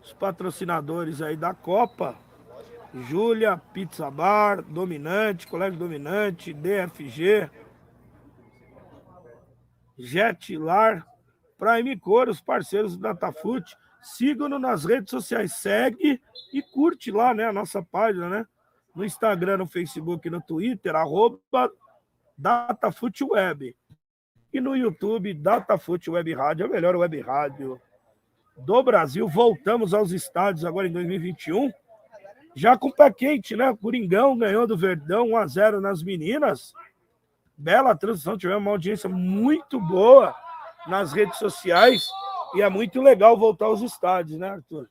Os 0.00 0.12
patrocinadores 0.12 1.20
aí 1.20 1.36
da 1.36 1.52
Copa. 1.52 2.25
Júlia, 3.02 3.56
Pizza 3.72 4.10
Bar, 4.10 4.62
Dominante, 4.62 5.46
Colégio 5.46 5.78
Dominante, 5.78 6.52
DFG, 6.52 7.50
Jetlar, 9.98 11.06
Prime 11.58 11.98
Cor, 11.98 12.28
os 12.28 12.40
parceiros 12.40 12.96
do 12.96 13.02
Datafute. 13.02 13.76
Sigam-no 14.02 14.58
nas 14.58 14.84
redes 14.84 15.10
sociais, 15.10 15.54
segue 15.54 16.20
e 16.52 16.62
curte 16.62 17.10
lá, 17.10 17.34
né, 17.34 17.44
a 17.44 17.52
nossa 17.52 17.82
página, 17.82 18.28
né? 18.28 18.46
No 18.94 19.04
Instagram, 19.04 19.58
no 19.58 19.66
Facebook, 19.66 20.30
no 20.30 20.40
Twitter, 20.40 20.94
arroba 20.94 21.38
Datafute 22.38 23.24
Web. 23.24 23.76
E 24.52 24.60
no 24.60 24.76
YouTube, 24.76 25.34
Datafute 25.34 26.10
Web 26.10 26.32
Rádio, 26.34 26.66
a 26.66 26.68
melhor 26.68 26.96
web 26.96 27.20
rádio 27.20 27.80
do 28.56 28.82
Brasil. 28.82 29.28
Voltamos 29.28 29.92
aos 29.92 30.12
estádios 30.12 30.64
agora 30.64 30.86
em 30.86 30.92
2021. 30.92 31.70
Já 32.56 32.76
com 32.76 32.88
o 32.88 32.92
pé 32.92 33.12
quente, 33.12 33.54
né? 33.54 33.70
O 33.70 33.76
Coringão 33.76 34.36
ganhou 34.36 34.66
do 34.66 34.76
Verdão 34.76 35.28
1x0 35.28 35.78
nas 35.78 36.02
meninas. 36.02 36.74
Bela 37.56 37.94
transição, 37.94 38.36
tivemos 38.36 38.62
uma 38.62 38.72
audiência 38.72 39.08
muito 39.08 39.78
boa 39.78 40.34
nas 40.88 41.12
redes 41.12 41.38
sociais. 41.38 42.08
E 42.54 42.62
é 42.62 42.68
muito 42.68 43.00
legal 43.00 43.36
voltar 43.36 43.66
aos 43.66 43.82
estádios, 43.82 44.38
né, 44.38 44.50
Arthur? 44.50 44.88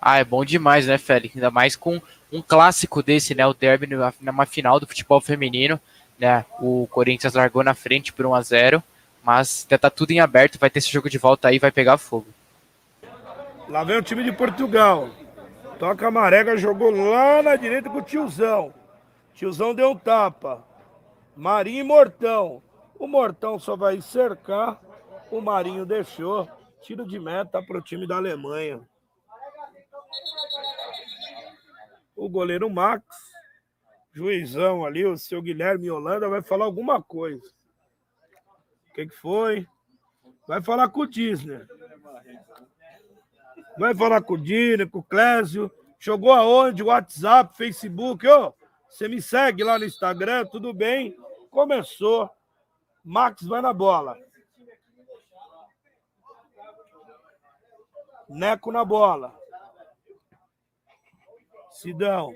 Ah, 0.00 0.18
é 0.18 0.24
bom 0.24 0.44
demais, 0.44 0.86
né, 0.86 0.96
Félix? 0.96 1.34
Ainda 1.34 1.50
mais 1.50 1.76
com 1.76 2.00
um 2.32 2.40
clássico 2.40 3.02
desse, 3.02 3.34
né? 3.34 3.46
O 3.46 3.52
derby 3.52 3.88
numa 4.20 4.46
final 4.46 4.80
do 4.80 4.86
futebol 4.86 5.20
feminino 5.20 5.80
né? 6.18 6.44
O 6.60 6.86
Corinthians 6.90 7.34
largou 7.34 7.62
na 7.62 7.74
frente 7.74 8.12
por 8.12 8.26
1 8.26 8.34
a 8.34 8.40
0 8.40 8.82
mas 9.22 9.64
ainda 9.64 9.78
tá 9.78 9.88
tudo 9.88 10.10
em 10.10 10.20
aberto, 10.20 10.58
vai 10.58 10.68
ter 10.68 10.80
esse 10.80 10.92
jogo 10.92 11.08
de 11.08 11.16
volta 11.16 11.48
aí, 11.48 11.58
vai 11.58 11.72
pegar 11.72 11.96
fogo. 11.96 12.26
Lá 13.66 13.82
vem 13.82 13.96
o 13.96 14.02
time 14.02 14.22
de 14.22 14.30
Portugal. 14.30 15.08
Toca 15.78 16.08
a 16.08 16.10
Marega, 16.10 16.56
jogou 16.56 16.90
lá 16.90 17.42
na 17.42 17.56
direita 17.56 17.90
com 17.90 17.98
o 17.98 18.02
tiozão. 18.02 18.72
Tiozão 19.34 19.74
deu 19.74 19.90
um 19.90 19.96
tapa. 19.96 20.64
Marinho 21.36 21.80
e 21.80 21.82
Mortão. 21.82 22.62
O 22.98 23.06
Mortão 23.06 23.58
só 23.58 23.76
vai 23.76 24.00
cercar. 24.00 24.80
O 25.30 25.40
Marinho 25.40 25.84
deixou. 25.84 26.48
Tiro 26.82 27.06
de 27.06 27.18
meta 27.18 27.62
para 27.62 27.78
o 27.78 27.82
time 27.82 28.06
da 28.06 28.16
Alemanha. 28.16 28.80
O 32.14 32.28
goleiro 32.28 32.70
Max 32.70 33.04
juizão 34.14 34.86
ali, 34.86 35.04
o 35.04 35.18
seu 35.18 35.42
Guilherme 35.42 35.90
Holanda, 35.90 36.28
vai 36.28 36.40
falar 36.40 36.64
alguma 36.64 37.02
coisa. 37.02 37.44
O 38.88 38.94
que, 38.94 39.06
que 39.08 39.16
foi? 39.16 39.66
Vai 40.46 40.62
falar 40.62 40.88
com 40.88 41.00
o 41.00 41.06
Disney. 41.06 41.66
Vai 43.78 43.94
falar 43.94 44.22
com 44.22 44.34
o 44.34 44.38
Disney, 44.38 44.86
com 44.86 44.98
o 44.98 45.02
Clésio. 45.02 45.70
Jogou 45.98 46.32
aonde? 46.32 46.82
WhatsApp, 46.82 47.56
Facebook. 47.56 48.26
Ô, 48.26 48.54
você 48.88 49.08
me 49.08 49.20
segue 49.20 49.64
lá 49.64 49.78
no 49.78 49.84
Instagram, 49.84 50.46
tudo 50.46 50.72
bem? 50.72 51.16
Começou. 51.50 52.30
Max 53.04 53.42
vai 53.42 53.60
na 53.60 53.72
bola. 53.72 54.16
Neco 58.28 58.70
na 58.72 58.84
bola. 58.84 59.34
Sidão. 61.70 62.34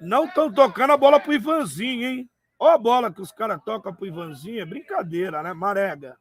Não 0.00 0.24
estão 0.24 0.52
tocando 0.52 0.92
a 0.92 0.96
bola 0.96 1.20
pro 1.20 1.32
Ivanzinho, 1.32 2.08
hein? 2.08 2.30
Ó 2.58 2.68
a 2.68 2.78
bola 2.78 3.12
que 3.12 3.20
os 3.20 3.32
caras 3.32 3.60
tocam 3.64 3.94
pro 3.94 4.06
Ivanzinho, 4.06 4.60
é 4.60 4.66
brincadeira, 4.66 5.42
né? 5.42 5.52
Marega. 5.52 6.18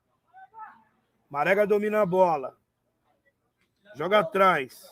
Marega 1.29 1.67
domina 1.67 2.01
a 2.01 2.05
bola. 2.05 2.58
Joga 3.95 4.19
atrás. 4.19 4.89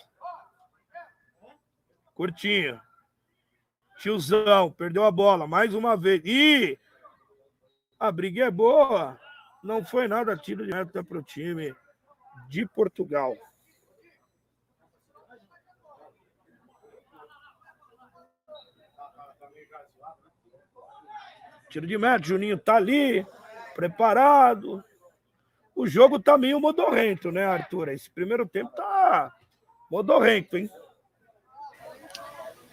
Curtinho. 2.13 2.81
Tiozão, 3.99 4.71
perdeu 4.71 5.03
a 5.03 5.11
bola 5.11 5.47
mais 5.47 5.73
uma 5.73 5.97
vez. 5.97 6.21
Ih! 6.23 6.79
A 7.99 8.11
briga 8.11 8.45
é 8.45 8.51
boa. 8.51 9.19
Não 9.63 9.83
foi 9.83 10.07
nada 10.07 10.37
tiro 10.37 10.65
de 10.65 10.71
meta 10.71 11.03
para 11.03 11.17
o 11.17 11.23
time 11.23 11.75
de 12.47 12.65
Portugal. 12.67 13.35
Tiro 21.69 21.85
de 21.85 21.97
meta, 21.97 22.25
Juninho 22.25 22.57
tá 22.57 22.75
ali, 22.75 23.25
preparado. 23.75 24.83
O 25.77 25.85
jogo 25.85 26.19
tá 26.19 26.35
meio 26.39 26.59
modorrento, 26.59 27.31
né, 27.31 27.45
Arthur? 27.45 27.89
Esse 27.89 28.09
primeiro 28.09 28.47
tempo 28.47 28.71
tá 28.75 29.31
modorrento, 29.91 30.57
hein? 30.57 30.67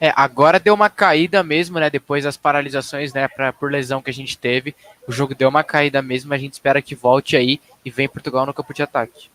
É, 0.01 0.11
agora 0.17 0.59
deu 0.59 0.73
uma 0.73 0.89
caída 0.89 1.43
mesmo, 1.43 1.79
né? 1.79 1.91
Depois 1.91 2.25
das 2.25 2.39
paralisações, 2.39 3.13
né? 3.13 3.29
Pra, 3.29 3.53
por 3.53 3.71
lesão 3.71 4.01
que 4.01 4.09
a 4.09 4.13
gente 4.13 4.39
teve. 4.39 4.75
O 5.07 5.13
jogo 5.13 5.35
deu 5.35 5.51
uma 5.51 5.63
caída 5.63 6.01
mesmo. 6.01 6.33
A 6.33 6.39
gente 6.39 6.55
espera 6.55 6.81
que 6.81 6.95
volte 6.95 7.37
aí 7.37 7.61
e 7.85 7.91
vem 7.91 8.09
Portugal 8.09 8.47
no 8.47 8.55
campo 8.55 8.73
de 8.73 8.83
ataque. 8.83 9.29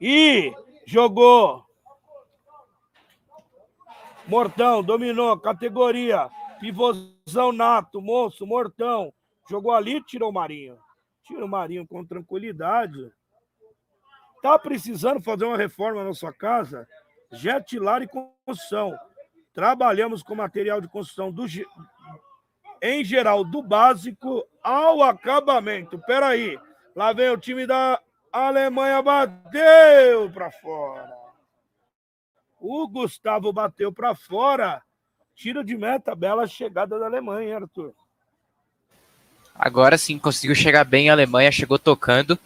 E 0.00 0.54
jogou. 0.86 1.62
Mortão, 4.26 4.82
dominou, 4.82 5.38
categoria. 5.38 6.30
Pivôzão 6.60 7.52
nato, 7.52 8.00
moço, 8.00 8.46
mortão. 8.46 9.12
Jogou 9.50 9.72
ali, 9.72 10.02
tirou 10.02 10.30
o 10.30 10.32
Marinho. 10.32 10.78
Tira 11.30 11.44
o 11.44 11.48
Marinho 11.48 11.86
com 11.86 12.04
tranquilidade. 12.04 13.12
Tá 14.42 14.58
precisando 14.58 15.22
fazer 15.22 15.44
uma 15.44 15.56
reforma 15.56 16.02
na 16.02 16.12
sua 16.12 16.32
casa? 16.32 16.88
Jetilar 17.30 18.02
e 18.02 18.08
construção. 18.08 18.98
Trabalhamos 19.54 20.24
com 20.24 20.34
material 20.34 20.80
de 20.80 20.88
construção 20.88 21.30
do, 21.30 21.46
em 22.82 23.04
geral, 23.04 23.44
do 23.44 23.62
básico 23.62 24.44
ao 24.60 25.04
acabamento. 25.04 26.00
Peraí, 26.00 26.58
lá 26.96 27.12
vem 27.12 27.30
o 27.30 27.38
time 27.38 27.64
da 27.64 28.02
Alemanha, 28.32 29.00
bateu 29.00 30.32
para 30.32 30.50
fora. 30.50 31.16
O 32.58 32.88
Gustavo 32.88 33.52
bateu 33.52 33.92
para 33.92 34.16
fora 34.16 34.82
tiro 35.36 35.62
de 35.62 35.76
meta, 35.76 36.12
bela 36.16 36.44
chegada 36.44 36.98
da 36.98 37.06
Alemanha, 37.06 37.56
Arthur. 37.56 37.94
Agora 39.60 39.98
sim 39.98 40.18
conseguiu 40.18 40.56
chegar 40.56 40.84
bem 40.84 41.10
a 41.10 41.12
Alemanha, 41.12 41.52
chegou 41.52 41.78
tocando. 41.78 42.38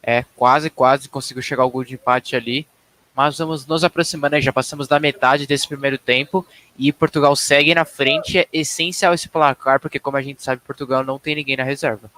É, 0.00 0.24
quase, 0.36 0.70
quase 0.70 1.08
conseguiu 1.08 1.42
chegar 1.42 1.64
ao 1.64 1.70
gol 1.70 1.82
de 1.82 1.94
empate 1.94 2.36
ali. 2.36 2.64
Mas 3.12 3.38
vamos 3.38 3.66
nos 3.66 3.82
aproximando, 3.82 4.40
já 4.40 4.52
passamos 4.52 4.86
da 4.86 5.00
metade 5.00 5.48
desse 5.48 5.66
primeiro 5.66 5.98
tempo 5.98 6.46
e 6.78 6.92
Portugal 6.92 7.34
segue 7.34 7.74
na 7.74 7.84
frente. 7.84 8.38
É 8.38 8.46
essencial 8.52 9.12
esse 9.12 9.28
placar, 9.28 9.80
porque 9.80 9.98
como 9.98 10.16
a 10.16 10.22
gente 10.22 10.44
sabe, 10.44 10.62
Portugal 10.64 11.02
não 11.02 11.18
tem 11.18 11.34
ninguém 11.34 11.56
na 11.56 11.64
reserva. 11.64 12.08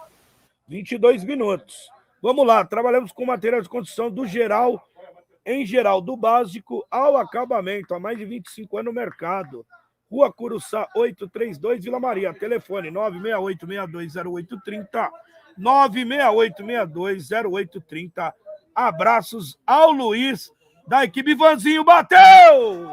22 0.68 1.24
minutos. 1.24 1.74
Vamos 2.20 2.46
lá, 2.46 2.62
trabalhamos 2.62 3.12
com 3.12 3.24
material 3.24 3.62
de 3.62 3.70
construção 3.70 4.10
do 4.10 4.26
geral, 4.26 4.86
em 5.46 5.64
geral, 5.64 6.02
do 6.02 6.14
básico 6.14 6.86
ao 6.90 7.16
acabamento, 7.16 7.94
há 7.94 8.00
mais 8.00 8.18
de 8.18 8.26
25 8.26 8.76
anos 8.76 8.92
no 8.92 9.00
mercado. 9.00 9.64
Rua 10.10 10.32
Curuçá, 10.32 10.88
832, 10.94 11.84
Vila 11.84 12.00
Maria. 12.00 12.32
Telefone 12.32 12.90
968620830. 12.90 15.10
968620830. 15.58 18.32
Abraços 18.74 19.58
ao 19.66 19.90
Luiz 19.90 20.50
da 20.86 21.04
equipe 21.04 21.34
Vanzinho. 21.34 21.84
Bateu! 21.84 22.88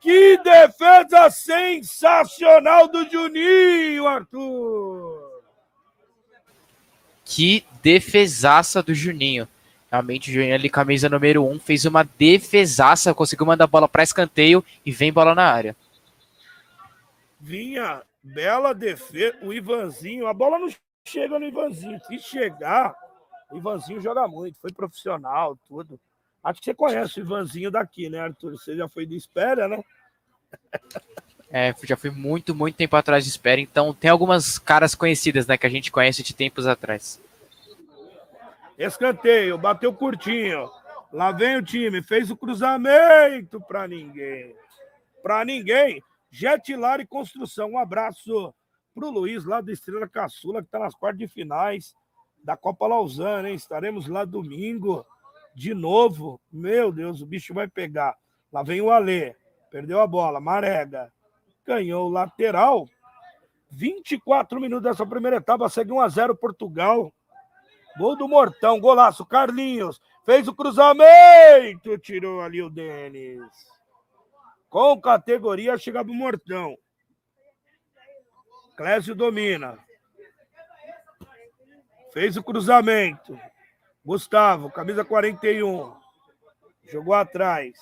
Que 0.00 0.38
defesa 0.38 1.30
sensacional 1.30 2.88
do 2.88 3.08
Juninho, 3.10 4.06
Arthur! 4.06 5.42
Que 7.24 7.64
defesaça 7.82 8.82
do 8.82 8.94
Juninho. 8.94 9.46
Realmente, 9.90 10.38
o 10.38 10.54
ali, 10.54 10.70
camisa 10.70 11.08
número 11.08 11.44
1, 11.44 11.50
um, 11.50 11.58
fez 11.58 11.84
uma 11.84 12.04
defesaça, 12.04 13.12
conseguiu 13.12 13.46
mandar 13.46 13.64
a 13.64 13.66
bola 13.66 13.88
para 13.88 14.04
escanteio 14.04 14.64
e 14.86 14.92
vem 14.92 15.12
bola 15.12 15.34
na 15.34 15.50
área. 15.50 15.74
Vinha, 17.40 18.02
bela 18.22 18.72
defesa. 18.72 19.36
O 19.42 19.52
Ivanzinho, 19.52 20.28
a 20.28 20.34
bola 20.34 20.58
não 20.60 20.68
chega 21.04 21.38
no 21.38 21.44
Ivanzinho. 21.44 22.00
Se 22.06 22.18
chegar, 22.20 22.94
o 23.50 23.56
Ivanzinho 23.56 24.00
joga 24.00 24.28
muito, 24.28 24.60
foi 24.60 24.72
profissional, 24.72 25.58
tudo. 25.66 25.98
Acho 26.42 26.60
que 26.60 26.66
você 26.66 26.74
conhece 26.74 27.20
o 27.20 27.24
Ivanzinho 27.24 27.70
daqui, 27.70 28.08
né, 28.08 28.20
Arthur? 28.20 28.52
Você 28.52 28.76
já 28.76 28.88
foi 28.88 29.04
de 29.04 29.16
espera, 29.16 29.66
né? 29.66 29.82
É, 31.52 31.74
já 31.82 31.96
fui 31.96 32.10
muito, 32.10 32.54
muito 32.54 32.76
tempo 32.76 32.94
atrás 32.94 33.24
de 33.24 33.30
espera, 33.30 33.60
então 33.60 33.92
tem 33.92 34.08
algumas 34.08 34.56
caras 34.56 34.94
conhecidas, 34.94 35.48
né, 35.48 35.58
que 35.58 35.66
a 35.66 35.68
gente 35.68 35.90
conhece 35.90 36.22
de 36.22 36.32
tempos 36.32 36.64
atrás. 36.64 37.20
Escanteio, 38.80 39.58
bateu 39.58 39.92
curtinho. 39.92 40.70
Lá 41.12 41.32
vem 41.32 41.58
o 41.58 41.62
time, 41.62 42.02
fez 42.02 42.30
o 42.30 42.36
cruzamento 42.36 43.60
para 43.60 43.86
ninguém. 43.86 44.56
Para 45.22 45.44
ninguém. 45.44 46.02
Jetilar 46.30 46.98
e 46.98 47.06
Construção. 47.06 47.72
Um 47.72 47.78
abraço 47.78 48.54
pro 48.94 49.10
Luiz, 49.10 49.44
lá 49.44 49.60
do 49.60 49.70
Estrela 49.70 50.08
Caçula, 50.08 50.62
que 50.62 50.68
está 50.68 50.78
nas 50.78 50.94
quartas 50.94 51.18
de 51.18 51.28
finais 51.28 51.94
da 52.42 52.56
Copa 52.56 52.86
Lausanne, 52.86 53.50
hein? 53.50 53.54
Estaremos 53.54 54.08
lá 54.08 54.24
domingo 54.24 55.04
de 55.54 55.74
novo. 55.74 56.40
Meu 56.50 56.90
Deus, 56.90 57.20
o 57.20 57.26
bicho 57.26 57.52
vai 57.52 57.68
pegar. 57.68 58.16
Lá 58.50 58.62
vem 58.62 58.80
o 58.80 58.90
Alê. 58.90 59.36
Perdeu 59.70 60.00
a 60.00 60.06
bola. 60.06 60.40
Marega. 60.40 61.12
Ganhou 61.66 62.08
o 62.08 62.10
lateral. 62.10 62.88
24 63.68 64.58
minutos 64.58 64.84
dessa 64.84 65.04
primeira 65.04 65.36
etapa. 65.36 65.68
Segue 65.68 65.92
1 65.92 66.00
a 66.00 66.08
0 66.08 66.34
Portugal. 66.34 67.12
Gol 67.98 68.16
do 68.16 68.28
Mortão. 68.28 68.80
Golaço. 68.80 69.26
Carlinhos. 69.26 70.00
Fez 70.24 70.48
o 70.48 70.54
cruzamento. 70.54 71.98
Tirou 71.98 72.40
ali 72.40 72.62
o 72.62 72.70
Denis. 72.70 73.40
Com 74.68 75.00
categoria 75.00 75.76
chega 75.76 76.04
pro 76.04 76.14
Mortão. 76.14 76.76
Clésio 78.76 79.14
domina. 79.14 79.78
Fez 82.12 82.36
o 82.36 82.42
cruzamento. 82.42 83.38
Gustavo, 84.04 84.70
camisa 84.70 85.04
41. 85.04 85.94
Jogou 86.90 87.14
atrás. 87.14 87.76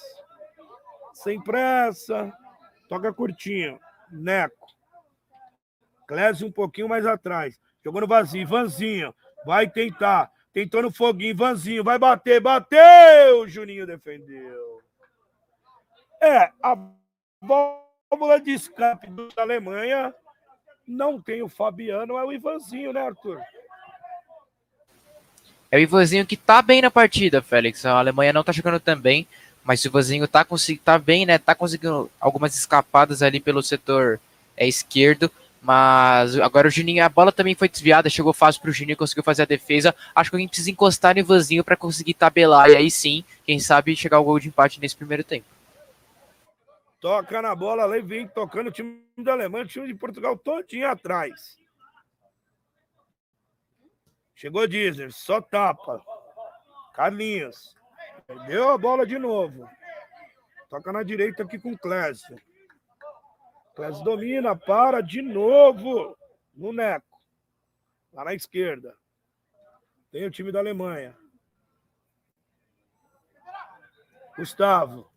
Sem 1.14 1.40
pressa. 1.42 2.32
Toca 2.88 3.12
curtinho. 3.12 3.78
Neco. 4.11 4.66
Clésio 6.06 6.48
um 6.48 6.52
pouquinho 6.52 6.88
mais 6.88 7.06
atrás. 7.06 7.61
Jogou 7.84 8.00
no 8.00 8.06
vazio. 8.06 8.46
Vanzinho. 8.46 9.14
Vai 9.49 9.66
tentar. 9.66 10.30
Tentou 10.53 10.82
no 10.82 10.92
foguinho. 10.92 11.34
Vanzinho. 11.34 11.82
Vai 11.82 11.99
bater. 11.99 12.38
Bateu! 12.38 13.49
Juninho 13.49 13.86
defendeu. 13.86 14.82
É, 16.20 16.51
a 16.62 16.76
válvula 17.40 18.38
de 18.42 18.51
escape 18.51 19.09
da 19.34 19.40
Alemanha 19.40 20.14
não 20.86 21.18
tem 21.18 21.42
o 21.42 21.49
Fabiano, 21.49 22.18
é 22.18 22.24
o 22.24 22.32
Ivanzinho, 22.32 22.92
né, 22.92 23.01
Arthur? 23.01 23.40
É 25.70 25.78
o 25.78 25.80
Ivanzinho 25.80 26.26
que 26.26 26.36
tá 26.36 26.61
bem 26.61 26.82
na 26.82 26.90
partida, 26.90 27.40
Félix. 27.40 27.86
A 27.86 27.99
Alemanha 27.99 28.34
não 28.34 28.44
tá 28.44 28.53
jogando 28.53 28.78
tão 28.78 29.01
bem, 29.01 29.26
mas 29.64 29.82
o 29.82 29.88
Ivanzinho 29.88 30.28
tá, 30.28 30.46
tá 30.84 30.99
bem, 30.99 31.24
né? 31.24 31.38
Tá 31.38 31.55
conseguindo 31.55 32.11
algumas 32.20 32.55
escapadas 32.55 33.22
ali 33.22 33.40
pelo 33.40 33.62
setor 33.62 34.20
é, 34.55 34.68
esquerdo. 34.68 35.30
Mas 35.61 36.38
agora 36.38 36.68
o 36.68 36.70
Juninho, 36.70 37.04
a 37.04 37.09
bola 37.09 37.32
também 37.32 37.54
foi 37.54 37.68
desviada, 37.68 38.09
chegou 38.09 38.32
fácil 38.32 38.62
pro 38.62 38.72
Juninho, 38.72 38.96
conseguiu 38.96 39.24
fazer 39.24 39.42
a 39.42 39.46
defesa. 39.46 39.94
Acho 40.14 40.30
que 40.30 40.36
alguém 40.36 40.48
precisa 40.48 40.70
encostar 40.70 41.14
no 41.14 41.20
Ivanzinho 41.20 41.64
para 41.64 41.76
conseguir 41.76 42.14
tabelar. 42.14 42.70
E 42.70 42.76
aí 42.76 42.90
sim, 42.90 43.24
quem 43.44 43.59
sabe 43.59 43.96
chegar 43.96 44.18
ao 44.18 44.24
gol 44.24 44.38
de 44.38 44.48
empate 44.48 44.80
nesse 44.80 44.96
primeiro 44.96 45.24
tempo. 45.24 45.46
Toca 47.00 47.42
na 47.42 47.54
bola, 47.54 47.84
lá 47.84 47.98
vem 48.00 48.26
tocando 48.26 48.68
o 48.68 48.72
time 48.72 49.02
da 49.18 49.32
Alemanha, 49.32 49.64
o 49.64 49.68
time 49.68 49.86
de 49.86 49.94
Portugal 49.94 50.36
todinho 50.36 50.88
atrás. 50.88 51.56
Chegou 54.34 54.66
Disney, 54.68 55.11
só 55.11 55.40
tapa. 55.40 56.00
Carlinhos. 56.94 57.76
Perdeu 58.26 58.70
a 58.70 58.78
bola 58.78 59.06
de 59.06 59.18
novo. 59.18 59.68
Toca 60.68 60.92
na 60.92 61.02
direita 61.02 61.42
aqui 61.42 61.59
com 61.59 61.72
o 61.72 61.78
Clésio. 61.78 62.36
Clésio 63.79 64.03
domina, 64.03 64.57
para 64.57 65.01
de 65.01 65.22
novo 65.22 66.18
no 66.53 66.72
Neco. 66.72 67.16
Lá 68.12 68.24
na 68.24 68.35
esquerda. 68.35 68.93
Tem 70.11 70.24
o 70.26 70.31
time 70.33 70.51
da 70.51 70.59
Alemanha. 70.59 71.16
Gustavo. 74.37 75.09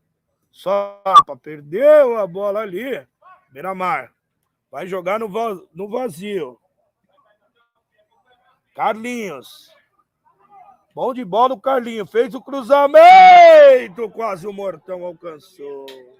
Só 0.51 1.01
perdeu 1.41 2.19
a 2.19 2.27
bola 2.27 2.59
ali. 2.59 3.03
Miramar. 3.51 4.13
Vai 4.69 4.85
jogar 4.85 5.19
no, 5.19 5.27
no 5.73 5.89
vazio. 5.89 6.61
Carlinhos. 8.75 9.73
Bom 10.93 11.15
de 11.15 11.25
bola 11.25 11.55
o 11.55 11.59
Carlinhos. 11.59 12.11
Fez 12.11 12.35
o 12.35 12.41
cruzamento. 12.43 14.07
Quase 14.11 14.45
o 14.45 14.53
Mortão 14.53 15.03
alcançou. 15.03 16.10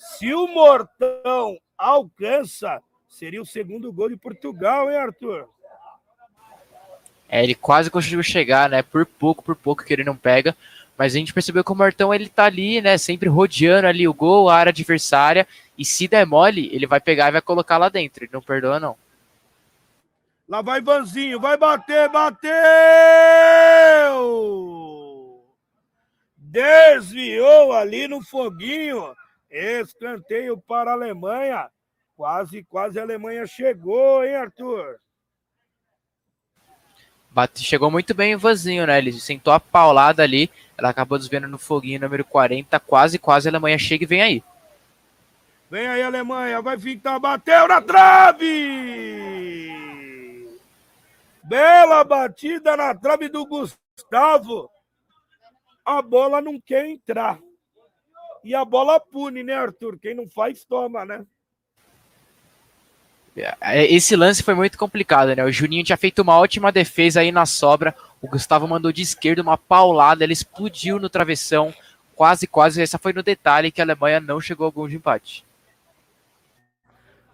Se 0.00 0.32
o 0.32 0.46
Mortão 0.46 1.58
alcança, 1.76 2.80
seria 3.06 3.42
o 3.42 3.44
segundo 3.44 3.92
gol 3.92 4.08
de 4.08 4.16
Portugal, 4.16 4.90
hein, 4.90 4.96
Arthur? 4.96 5.46
É, 7.28 7.44
ele 7.44 7.54
quase 7.54 7.90
conseguiu 7.90 8.22
chegar, 8.22 8.70
né? 8.70 8.82
Por 8.82 9.04
pouco, 9.04 9.44
por 9.44 9.54
pouco 9.54 9.84
que 9.84 9.92
ele 9.92 10.02
não 10.02 10.16
pega. 10.16 10.56
Mas 10.96 11.14
a 11.14 11.18
gente 11.18 11.34
percebeu 11.34 11.62
que 11.62 11.70
o 11.70 11.74
Mortão 11.74 12.14
ele 12.14 12.30
tá 12.30 12.46
ali, 12.46 12.80
né? 12.80 12.96
Sempre 12.96 13.28
rodeando 13.28 13.86
ali 13.86 14.08
o 14.08 14.14
gol, 14.14 14.48
a 14.48 14.56
área 14.56 14.70
adversária. 14.70 15.46
E 15.76 15.84
se 15.84 16.08
der 16.08 16.26
mole, 16.26 16.70
ele 16.72 16.86
vai 16.86 16.98
pegar 16.98 17.28
e 17.28 17.32
vai 17.32 17.42
colocar 17.42 17.76
lá 17.76 17.90
dentro. 17.90 18.24
Ele 18.24 18.30
não 18.32 18.40
perdoa, 18.40 18.80
não. 18.80 18.96
Lá 20.48 20.62
vai 20.62 20.80
Vanzinho, 20.80 21.38
vai 21.38 21.58
bater, 21.58 22.08
bateu! 22.08 22.50
Desviou 26.38 27.74
ali 27.74 28.08
no 28.08 28.22
foguinho. 28.22 29.14
Escanteio 29.50 30.56
para 30.56 30.90
a 30.90 30.94
Alemanha. 30.94 31.68
Quase, 32.16 32.62
quase 32.64 32.98
a 32.98 33.02
Alemanha 33.02 33.46
chegou, 33.46 34.24
hein, 34.24 34.36
Arthur? 34.36 35.00
Bate, 37.30 37.62
chegou 37.62 37.90
muito 37.90 38.12
bem 38.12 38.34
o 38.34 38.38
Vanzinho, 38.38 38.86
né? 38.86 38.98
Ele 38.98 39.12
sentou 39.12 39.52
a 39.52 39.60
paulada 39.60 40.22
ali. 40.22 40.50
Ela 40.76 40.90
acabou 40.90 41.16
desviando 41.16 41.48
no 41.48 41.58
foguinho 41.58 42.00
número 42.00 42.24
40. 42.24 42.78
Quase, 42.80 43.18
quase 43.18 43.48
a 43.48 43.50
Alemanha 43.50 43.78
chega 43.78 44.04
e 44.04 44.06
vem 44.06 44.22
aí. 44.22 44.44
Vem 45.70 45.86
aí, 45.86 46.02
Alemanha. 46.02 46.60
Vai 46.60 46.78
ficar, 46.78 47.18
bateu 47.18 47.68
na 47.68 47.80
trave! 47.80 48.50
Bela 51.44 52.04
batida 52.04 52.76
na 52.76 52.94
trave 52.94 53.28
do 53.28 53.46
Gustavo. 53.46 54.70
A 55.84 56.02
bola 56.02 56.40
não 56.40 56.60
quer 56.60 56.86
entrar. 56.86 57.38
E 58.42 58.54
a 58.54 58.64
bola 58.64 58.98
pune, 58.98 59.42
né, 59.42 59.54
Arthur? 59.54 59.98
Quem 59.98 60.14
não 60.14 60.28
faz, 60.28 60.64
toma, 60.64 61.04
né? 61.04 61.24
É, 63.60 63.84
esse 63.86 64.16
lance 64.16 64.42
foi 64.42 64.54
muito 64.54 64.76
complicado, 64.76 65.34
né? 65.34 65.44
O 65.44 65.52
Juninho 65.52 65.84
tinha 65.84 65.96
feito 65.96 66.20
uma 66.20 66.38
ótima 66.38 66.72
defesa 66.72 67.20
aí 67.20 67.30
na 67.30 67.46
sobra. 67.46 67.94
O 68.20 68.28
Gustavo 68.28 68.66
mandou 68.66 68.92
de 68.92 69.02
esquerda 69.02 69.40
uma 69.42 69.56
paulada, 69.56 70.24
ele 70.24 70.32
explodiu 70.32 70.98
no 70.98 71.08
travessão. 71.08 71.72
Quase, 72.14 72.46
quase. 72.46 72.82
Essa 72.82 72.98
foi 72.98 73.12
no 73.12 73.22
detalhe 73.22 73.70
que 73.70 73.80
a 73.80 73.84
Alemanha 73.84 74.20
não 74.20 74.40
chegou 74.40 74.66
ao 74.66 74.72
gol 74.72 74.88
de 74.88 74.96
empate. 74.96 75.44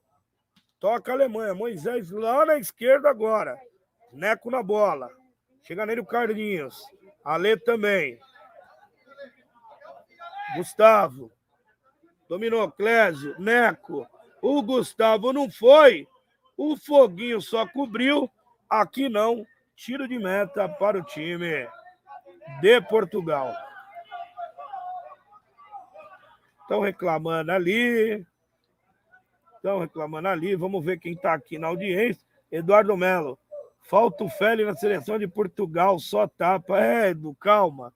Toca 0.79 1.11
a 1.11 1.15
Alemanha. 1.15 1.53
Moisés 1.53 2.11
lá 2.11 2.45
na 2.45 2.57
esquerda 2.57 3.09
agora. 3.09 3.57
Neco 4.11 4.51
na 4.51 4.61
bola. 4.61 5.09
Chega 5.63 5.85
nele 5.85 6.01
o 6.01 6.05
Carlinhos. 6.05 6.81
Ale 7.23 7.57
também. 7.57 8.19
Gustavo. 10.55 11.31
Dominou 12.27 12.71
Clésio. 12.71 13.35
Neco. 13.39 14.07
O 14.41 14.61
Gustavo 14.61 15.31
não 15.31 15.49
foi. 15.49 16.07
O 16.57 16.75
Foguinho 16.75 17.41
só 17.41 17.65
cobriu. 17.65 18.29
Aqui 18.69 19.07
não. 19.09 19.45
Tiro 19.75 20.07
de 20.07 20.19
meta 20.19 20.67
para 20.67 20.99
o 20.99 21.03
time 21.03 21.67
de 22.61 22.81
Portugal. 22.81 23.53
Estão 26.73 26.81
reclamando 26.81 27.51
ali. 27.51 28.25
Estão 29.57 29.79
reclamando 29.79 30.27
ali. 30.27 30.55
Vamos 30.55 30.83
ver 30.83 30.97
quem 30.97 31.13
está 31.13 31.33
aqui 31.33 31.59
na 31.59 31.67
audiência. 31.67 32.25
Eduardo 32.51 32.97
Melo. 32.97 33.37
Falta 33.83 34.23
o 34.23 34.29
Félix 34.29 34.67
na 34.67 34.75
seleção 34.75 35.19
de 35.19 35.27
Portugal. 35.27 35.99
Só 35.99 36.27
tapa. 36.27 36.83
É, 36.83 37.09
Edu, 37.09 37.35
calma. 37.35 37.93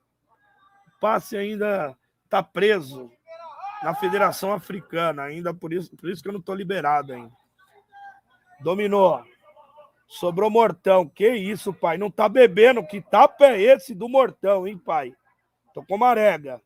O 0.86 1.00
passe 1.00 1.36
ainda 1.36 1.98
está 2.24 2.44
preso 2.44 3.12
na 3.82 3.96
Federação 3.96 4.54
Africana. 4.54 5.24
Ainda 5.24 5.56
por 5.56 5.74
isso, 5.74 5.96
por 5.98 6.08
isso 6.08 6.22
que 6.22 6.30
eu 6.30 6.34
não 6.34 6.40
estou 6.40 6.54
liberado 6.54 7.14
ainda. 7.14 7.32
Dominou. 8.60 9.24
Sobrou 10.08 10.52
Mortão. 10.52 11.10
Que 11.10 11.32
isso, 11.32 11.74
pai? 11.74 11.98
Não 11.98 12.12
tá 12.12 12.30
bebendo. 12.30 12.86
Que 12.86 13.02
tapa 13.02 13.48
é 13.48 13.60
esse 13.60 13.96
do 13.96 14.08
Mortão, 14.08 14.68
hein, 14.68 14.78
pai? 14.78 15.16
Tô 15.74 15.84
com 15.84 15.98
marega. 15.98 16.62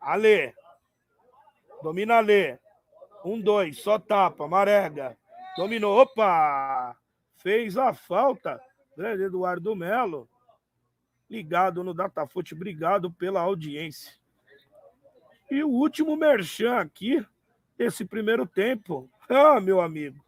Ale. 0.00 0.54
Domina 1.82 2.16
Ale. 2.16 2.58
Um, 3.24 3.40
dois. 3.40 3.80
Só 3.80 3.98
tapa. 3.98 4.46
Marega. 4.46 5.16
Dominou. 5.56 6.00
Opa! 6.00 6.96
Fez 7.36 7.76
a 7.76 7.92
falta. 7.92 8.60
Grande 8.96 9.24
Eduardo 9.24 9.74
Melo. 9.76 10.28
Ligado 11.30 11.84
no 11.84 11.94
Datafute. 11.94 12.54
Obrigado 12.54 13.10
pela 13.10 13.40
audiência. 13.40 14.12
E 15.50 15.62
o 15.62 15.68
último 15.68 16.16
merchan 16.16 16.78
aqui, 16.78 17.24
esse 17.78 18.04
primeiro 18.04 18.46
tempo. 18.46 19.08
Ah, 19.30 19.60
meu 19.60 19.78
amigo. 19.82 20.24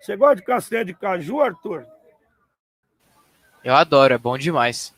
Você 0.00 0.16
gosta 0.16 0.34
de 0.34 0.42
castanha 0.42 0.84
de 0.84 0.92
caju, 0.92 1.40
Arthur? 1.40 1.86
Eu 3.62 3.72
adoro, 3.72 4.12
é 4.12 4.18
bom 4.18 4.36
demais. 4.36 4.92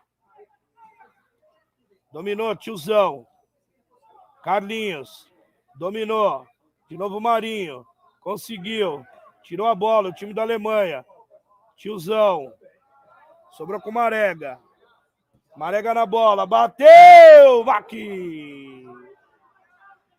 Dominou, 2.12 2.54
tiozão. 2.54 3.26
Carlinhos. 4.44 5.28
Dominou. 5.74 6.46
De 6.88 6.96
novo 6.96 7.20
Marinho. 7.20 7.84
Conseguiu. 8.20 9.04
Tirou 9.42 9.66
a 9.66 9.74
bola, 9.74 10.10
o 10.10 10.14
time 10.14 10.32
da 10.32 10.42
Alemanha. 10.42 11.04
Tiozão. 11.76 12.52
Sobrou 13.50 13.80
com 13.80 13.90
Marega. 13.90 14.60
Marega 15.56 15.92
na 15.92 16.06
bola. 16.06 16.46
Bateu! 16.46 17.64
Vaqui! 17.64 18.85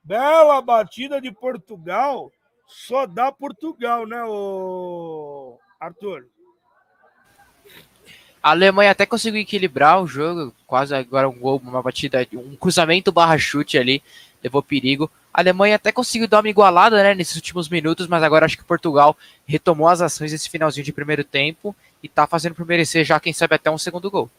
Bela 0.07 0.61
batida 0.61 1.19
de 1.19 1.29
Portugal. 1.33 2.31
Só 2.65 3.05
dá 3.05 3.29
Portugal, 3.29 4.07
né, 4.07 4.23
o 4.23 5.57
Arthur? 5.77 6.25
A 8.41 8.51
Alemanha 8.51 8.91
até 8.91 9.05
conseguiu 9.05 9.41
equilibrar 9.41 10.01
o 10.01 10.07
jogo, 10.07 10.53
quase 10.65 10.95
agora 10.95 11.27
um 11.27 11.37
gol, 11.37 11.61
uma 11.61 11.81
batida, 11.81 12.25
um 12.33 12.55
cruzamento 12.55 13.11
barra 13.11 13.37
chute 13.37 13.77
ali, 13.77 14.01
levou 14.41 14.63
perigo. 14.63 15.11
A 15.33 15.41
Alemanha 15.41 15.75
até 15.75 15.91
conseguiu 15.91 16.27
dar 16.27 16.39
uma 16.39 16.49
igualada 16.49 17.03
né, 17.03 17.13
nesses 17.13 17.35
últimos 17.35 17.67
minutos, 17.67 18.07
mas 18.07 18.23
agora 18.23 18.45
acho 18.45 18.57
que 18.57 18.63
Portugal 18.63 19.17
retomou 19.45 19.89
as 19.89 19.99
ações 19.99 20.31
nesse 20.31 20.49
finalzinho 20.49 20.85
de 20.85 20.93
primeiro 20.93 21.25
tempo 21.25 21.75
e 22.01 22.07
está 22.07 22.25
fazendo 22.25 22.55
por 22.55 22.65
merecer 22.65 23.03
já, 23.03 23.19
quem 23.19 23.33
sabe, 23.33 23.55
até 23.55 23.69
um 23.69 23.77
segundo 23.77 24.09
gol. 24.09 24.29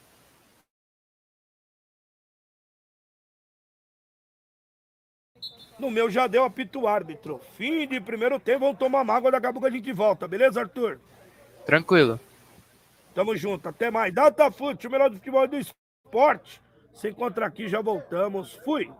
No 5.79 5.91
meu 5.91 6.11
já 6.11 6.27
deu 6.27 6.45
apito 6.45 6.87
árbitro. 6.87 7.41
Fim 7.57 7.87
de 7.87 8.01
primeiro 8.01 8.39
tempo, 8.41 8.61
vamos 8.61 8.79
tomar 8.79 9.03
uma 9.03 9.15
água, 9.15 9.31
daqui 9.31 9.47
a 9.47 9.53
pouco 9.53 9.67
a 9.67 9.71
gente 9.71 9.93
volta, 9.93 10.27
beleza, 10.27 10.61
Arthur? 10.61 10.99
Tranquilo. 11.65 12.19
Tamo 13.15 13.37
junto, 13.37 13.69
até 13.69 13.91
mais. 13.91 14.13
Datafute, 14.13 14.87
o 14.87 14.91
melhor 14.91 15.11
do 15.11 15.17
futebol 15.17 15.47
do 15.47 15.57
esporte. 15.57 16.61
Se 16.93 17.09
encontra 17.11 17.47
aqui, 17.47 17.69
já 17.69 17.81
voltamos. 17.81 18.55
Fui. 18.65 18.91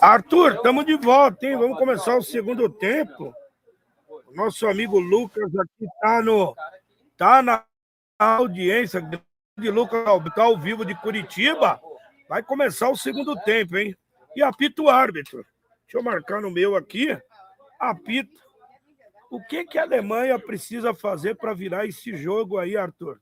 Arthur, 0.00 0.54
estamos 0.54 0.86
de 0.86 0.96
volta, 0.96 1.46
hein? 1.46 1.56
Vamos 1.56 1.78
começar 1.78 2.16
o 2.16 2.22
segundo 2.22 2.68
tempo. 2.68 3.32
Nosso 4.34 4.66
amigo 4.66 4.98
Lucas 4.98 5.50
aqui 5.56 5.84
está 5.84 6.22
no, 6.22 6.54
tá 7.16 7.42
na 7.42 7.64
audiência. 8.18 9.00
De 9.56 9.70
Lucas 9.70 10.04
está 10.26 10.44
ao 10.44 10.58
vivo 10.58 10.84
de 10.84 10.94
Curitiba. 11.00 11.80
Vai 12.28 12.42
começar 12.42 12.90
o 12.90 12.96
segundo 12.96 13.34
tempo, 13.42 13.76
hein? 13.76 13.96
E 14.36 14.42
apita 14.42 14.82
o 14.82 14.88
árbitro. 14.88 15.44
Deixa 15.84 15.98
eu 15.98 16.02
marcar 16.02 16.40
no 16.40 16.50
meu 16.50 16.76
aqui. 16.76 17.18
Apita. 17.80 18.38
O 19.30 19.42
que, 19.44 19.64
que 19.64 19.78
a 19.78 19.82
Alemanha 19.82 20.38
precisa 20.38 20.94
fazer 20.94 21.34
para 21.34 21.52
virar 21.52 21.86
esse 21.86 22.16
jogo 22.16 22.58
aí, 22.58 22.76
Arthur? 22.76 23.20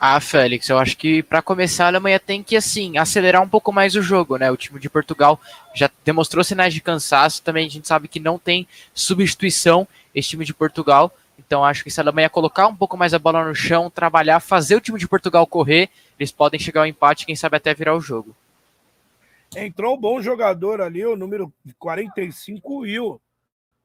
Ah, 0.00 0.20
Félix, 0.20 0.68
eu 0.68 0.78
acho 0.78 0.96
que 0.96 1.24
para 1.24 1.42
começar 1.42 1.86
a 1.86 1.88
Alemanha 1.88 2.20
tem 2.20 2.40
que 2.40 2.56
assim 2.56 2.96
acelerar 2.96 3.42
um 3.42 3.48
pouco 3.48 3.72
mais 3.72 3.96
o 3.96 4.02
jogo, 4.02 4.36
né? 4.36 4.48
O 4.48 4.56
time 4.56 4.78
de 4.78 4.88
Portugal 4.88 5.40
já 5.74 5.90
demonstrou 6.04 6.44
sinais 6.44 6.72
de 6.72 6.80
cansaço, 6.80 7.42
também 7.42 7.66
a 7.66 7.68
gente 7.68 7.88
sabe 7.88 8.06
que 8.06 8.20
não 8.20 8.38
tem 8.38 8.68
substituição 8.94 9.88
esse 10.14 10.28
time 10.28 10.44
de 10.44 10.54
Portugal. 10.54 11.12
Então 11.36 11.64
acho 11.64 11.82
que 11.82 11.90
se 11.90 11.98
a 11.98 12.04
Alemanha 12.04 12.30
colocar 12.30 12.68
um 12.68 12.76
pouco 12.76 12.96
mais 12.96 13.12
a 13.12 13.18
bola 13.18 13.44
no 13.44 13.56
chão, 13.56 13.90
trabalhar, 13.90 14.38
fazer 14.38 14.76
o 14.76 14.80
time 14.80 15.00
de 15.00 15.08
Portugal 15.08 15.44
correr, 15.48 15.90
eles 16.16 16.30
podem 16.30 16.60
chegar 16.60 16.82
ao 16.82 16.86
empate, 16.86 17.26
quem 17.26 17.34
sabe 17.34 17.56
até 17.56 17.74
virar 17.74 17.96
o 17.96 18.00
jogo. 18.00 18.36
Entrou 19.56 19.96
um 19.96 20.00
bom 20.00 20.22
jogador 20.22 20.80
ali, 20.80 21.04
o 21.04 21.16
número 21.16 21.52
45, 21.76 22.72
o 22.72 22.78
Will, 22.82 23.20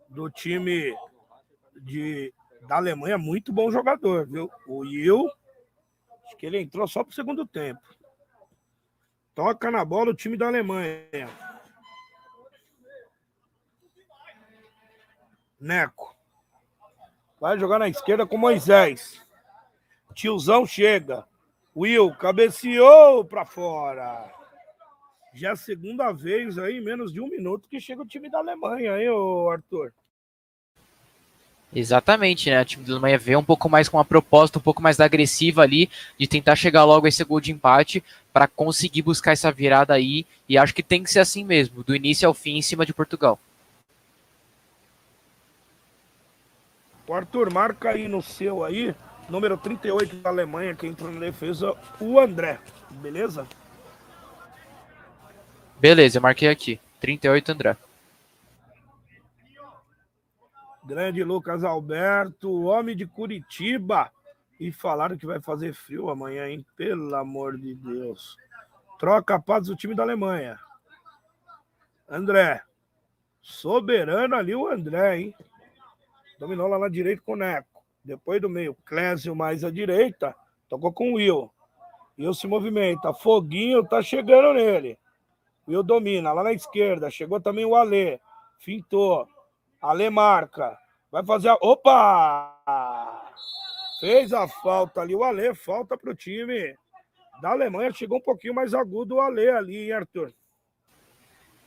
do 0.08 0.30
time 0.30 0.96
de, 1.82 2.32
da 2.68 2.76
Alemanha, 2.76 3.18
muito 3.18 3.52
bom 3.52 3.72
jogador, 3.72 4.28
viu? 4.28 4.52
O 4.68 4.82
Will 4.82 5.28
Acho 6.26 6.38
que 6.38 6.46
ele 6.46 6.62
entrou 6.62 6.88
só 6.88 7.04
pro 7.04 7.14
segundo 7.14 7.46
tempo. 7.46 7.82
Toca 9.36 9.72
na 9.72 9.84
bola 9.84 10.12
o 10.12 10.16
time 10.16 10.38
da 10.38 10.48
Alemanha. 10.48 11.30
Neco. 15.60 16.16
Vai 17.40 17.58
jogar 17.58 17.80
na 17.80 17.88
esquerda 17.88 18.26
com 18.26 18.38
Moisés. 18.38 19.22
Tiozão 20.14 20.66
chega. 20.66 21.28
Will 21.76 22.14
cabeceou 22.16 23.26
para 23.26 23.46
fora. 23.46 24.32
Já 25.34 25.50
é 25.50 25.52
a 25.54 25.56
segunda 25.56 26.12
vez 26.12 26.60
aí, 26.60 26.80
menos 26.80 27.12
de 27.12 27.20
um 27.20 27.28
minuto, 27.28 27.68
que 27.68 27.80
chega 27.80 28.04
o 28.04 28.08
time 28.08 28.30
da 28.30 28.38
Alemanha, 28.38 29.02
hein, 29.02 29.10
Arthur? 29.52 29.92
Exatamente, 31.76 32.50
né? 32.52 32.62
O 32.62 32.66
time 32.66 32.84
do 32.84 32.92
Alemanha 32.92 33.18
veio 33.18 33.40
um 33.40 33.44
pouco 33.44 33.68
mais 33.68 33.90
com 33.90 33.98
uma 33.98 34.06
proposta 34.06 34.60
um 34.60 34.62
pouco 34.62 34.82
mais 34.82 35.00
agressiva 35.00 35.64
ali, 35.64 35.90
de 36.20 36.28
tentar 36.28 36.56
chegar 36.56 36.84
logo 36.84 37.06
a 37.06 37.10
esse 37.10 37.24
gol 37.24 37.40
de 37.40 37.52
empate 37.52 38.04
para 38.32 38.48
conseguir 38.48 39.02
buscar 39.02 39.32
essa 39.32 39.52
virada 39.52 39.94
aí. 39.94 40.26
E 40.48 40.58
acho 40.58 40.74
que 40.74 40.84
tem 40.84 41.04
que 41.04 41.12
ser 41.12 41.20
assim 41.20 41.44
mesmo, 41.44 41.84
do 41.84 41.96
início 41.96 42.28
ao 42.28 42.34
fim 42.34 42.58
em 42.58 42.62
cima 42.62 42.86
de 42.86 42.94
Portugal. 42.94 43.40
O 47.08 47.14
Arthur, 47.14 47.52
marca 47.52 47.90
aí 47.90 48.08
no 48.08 48.22
seu 48.22 48.64
aí, 48.64 48.96
número 49.28 49.58
38 49.58 50.16
da 50.18 50.30
Alemanha, 50.30 50.76
que 50.76 50.88
entrou 50.88 51.12
na 51.12 51.20
defesa, 51.20 51.76
o 52.00 52.20
André, 52.20 52.60
beleza? 52.92 53.48
Beleza, 55.80 56.22
marquei 56.22 56.48
aqui. 56.48 56.80
38 57.02 57.52
André. 57.52 57.78
Grande 60.86 61.24
Lucas 61.24 61.64
Alberto, 61.64 62.64
homem 62.64 62.96
de 62.96 63.06
Curitiba. 63.06 64.12
E 64.60 64.72
falaram 64.72 65.18
que 65.18 65.26
vai 65.26 65.42
fazer 65.42 65.74
frio 65.74 66.10
amanhã, 66.10 66.48
hein? 66.48 66.66
Pelo 66.76 67.16
amor 67.16 67.58
de 67.58 67.74
Deus. 67.76 68.38
Troca 69.00 69.42
paz 69.42 69.68
do 69.68 69.76
time 69.76 69.96
da 69.96 70.04
Alemanha. 70.04 70.60
André. 72.08 72.62
Soberano 73.42 74.36
ali 74.36 74.56
o 74.56 74.68
André, 74.68 75.18
hein? 75.18 75.36
Dominou 76.40 76.68
lá 76.68 76.78
na 76.78 76.90
direita 76.90 77.22
com 77.26 77.34
o 77.34 77.38
Neco. 77.38 77.84
Depois 78.04 78.42
do 78.42 78.50
meio, 78.50 78.76
Clésio 78.86 79.36
mais 79.36 79.64
à 79.64 79.72
direita. 79.72 80.36
Tocou 80.70 80.92
com 80.92 81.12
o 81.12 81.16
Will. 81.16 81.50
Will 82.18 82.34
se 82.34 82.48
movimenta. 82.48 83.14
Foguinho 83.14 83.84
tá 83.86 84.02
chegando 84.02 84.54
nele. 84.54 84.98
Will 85.68 85.84
domina 85.84 86.34
lá 86.34 86.44
na 86.44 86.54
esquerda. 86.54 87.10
Chegou 87.10 87.40
também 87.40 87.66
o 87.66 87.76
Alê. 87.76 88.20
Fintou. 88.60 89.28
Ale 89.84 90.10
marca. 90.10 90.78
Vai 91.12 91.26
fazer 91.26 91.50
a. 91.50 91.58
Opa! 91.62 93.30
Fez 94.00 94.32
a 94.32 94.48
falta 94.48 95.02
ali. 95.02 95.14
O 95.14 95.26
Ale, 95.26 95.54
falta 95.54 95.98
para 95.98 96.10
o 96.10 96.16
time 96.16 96.74
da 97.42 97.50
Alemanha. 97.50 97.92
Chegou 97.92 98.18
um 98.18 98.22
pouquinho 98.22 98.54
mais 98.54 98.74
agudo 98.74 99.16
o 99.16 99.22
Ale 99.22 99.50
ali, 99.50 99.78
hein, 99.84 99.92
Arthur? 99.92 100.32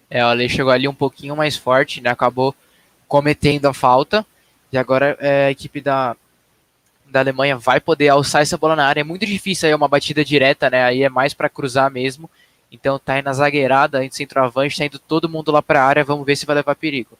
É, 0.08 0.24
o 0.24 0.28
Ale 0.28 0.48
chegou 0.48 0.72
ali 0.72 0.88
um 0.88 0.94
pouquinho 0.94 1.36
mais 1.36 1.58
forte, 1.58 2.00
né? 2.00 2.08
Acabou 2.08 2.54
cometendo 3.06 3.66
a 3.66 3.74
falta. 3.74 4.24
E 4.72 4.78
agora 4.78 5.16
é, 5.20 5.46
a 5.46 5.50
equipe 5.50 5.82
da, 5.82 6.16
da 7.04 7.20
Alemanha 7.20 7.58
vai 7.58 7.80
poder 7.80 8.08
alçar 8.08 8.40
essa 8.40 8.56
bola 8.56 8.74
na 8.74 8.86
área. 8.86 9.02
É 9.02 9.04
muito 9.04 9.26
difícil 9.26 9.68
aí 9.68 9.74
uma 9.74 9.88
batida 9.88 10.24
direta, 10.24 10.70
né? 10.70 10.84
Aí 10.84 11.02
é 11.02 11.10
mais 11.10 11.34
para 11.34 11.50
cruzar 11.50 11.90
mesmo. 11.90 12.30
Então 12.72 12.98
tá 12.98 13.12
aí 13.12 13.22
na 13.22 13.34
zagueirada, 13.34 14.02
indo 14.02 14.14
centroavante, 14.14 14.78
tá 14.78 14.86
indo 14.86 14.98
todo 14.98 15.28
mundo 15.28 15.52
lá 15.52 15.60
para 15.60 15.82
a 15.82 15.86
área. 15.86 16.02
Vamos 16.02 16.24
ver 16.24 16.34
se 16.34 16.46
vai 16.46 16.56
levar 16.56 16.74
perigo. 16.74 17.18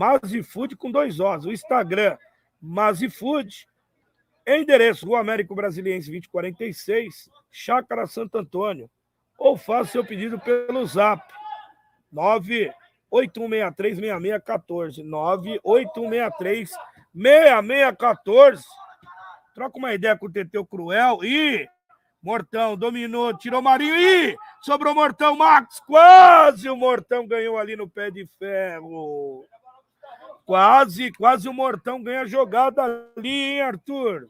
Mazifood 0.00 0.74
com 0.76 0.90
dois 0.90 1.20
Os. 1.20 1.44
O 1.44 1.52
Instagram, 1.52 2.16
Mazifood. 2.58 3.68
Endereço, 4.46 5.04
Rua 5.04 5.20
Américo 5.20 5.54
Brasiliense 5.54 6.08
2046, 6.08 7.28
Chácara 7.50 8.06
Santo 8.06 8.38
Antônio. 8.38 8.90
Ou 9.36 9.58
faça 9.58 9.92
seu 9.92 10.02
pedido 10.02 10.40
pelo 10.40 10.86
zap 10.86 11.22
981636614. 12.14 15.04
981636614. 17.14 18.62
Troca 19.54 19.78
uma 19.78 19.92
ideia 19.92 20.16
com 20.16 20.24
o 20.24 20.32
Teteu 20.32 20.64
Cruel 20.64 21.22
e 21.22 21.68
Mortão 22.22 22.74
dominou, 22.74 23.36
tirou 23.36 23.60
Marinho 23.60 23.96
e 23.96 24.34
sobrou 24.62 24.94
Mortão, 24.94 25.36
Max, 25.36 25.78
quase 25.86 26.70
o 26.70 26.76
Mortão 26.76 27.26
ganhou 27.26 27.58
ali 27.58 27.76
no 27.76 27.88
pé 27.88 28.10
de 28.10 28.26
ferro. 28.38 29.46
Quase, 30.50 31.12
quase 31.12 31.48
o 31.48 31.52
Mortão 31.52 32.02
ganha 32.02 32.26
jogada 32.26 32.82
ali, 33.16 33.28
hein, 33.28 33.60
Arthur? 33.60 34.28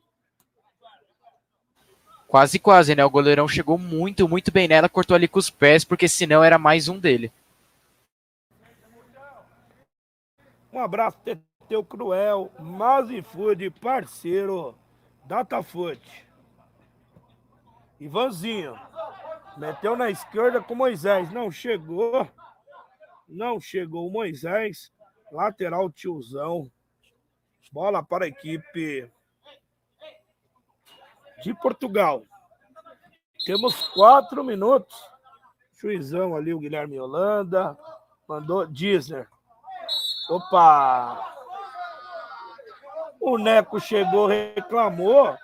Quase, 2.28 2.58
quase, 2.58 2.94
né? 2.94 3.02
O 3.02 3.08
goleirão 3.08 3.48
chegou 3.48 3.78
muito, 3.78 4.28
muito 4.28 4.52
bem 4.52 4.68
nela, 4.68 4.86
cortou 4.86 5.14
ali 5.14 5.26
com 5.26 5.38
os 5.38 5.48
pés, 5.48 5.82
porque 5.82 6.06
senão 6.06 6.44
era 6.44 6.58
mais 6.58 6.88
um 6.88 6.98
dele. 6.98 7.32
Um 10.70 10.80
abraço, 10.80 11.16
Teteu 11.24 11.82
Cruel, 11.82 12.52
Mazifood, 12.58 13.70
parceiro, 13.80 14.76
Datafood. 15.24 16.02
Ivanzinho, 17.98 18.78
meteu 19.56 19.96
na 19.96 20.10
esquerda 20.10 20.60
com 20.60 20.74
Moisés, 20.74 21.32
não 21.32 21.50
chegou, 21.50 22.28
não 23.26 23.58
chegou 23.58 24.06
o 24.06 24.12
Moisés, 24.12 24.92
Lateral 25.30 25.90
tiozão. 25.90 26.70
Bola 27.72 28.02
para 28.02 28.24
a 28.24 28.28
equipe 28.28 29.08
de 31.42 31.54
Portugal. 31.54 32.24
Temos 33.44 33.88
quatro 33.88 34.42
minutos. 34.42 34.96
Juizão 35.80 36.36
ali, 36.36 36.52
o 36.52 36.58
Guilherme 36.58 36.98
Holanda. 36.98 37.78
Mandou 38.28 38.66
Disner. 38.66 39.28
Opa! 40.28 41.36
O 43.20 43.38
Neco 43.38 43.78
chegou, 43.80 44.26
reclamou. 44.26 45.36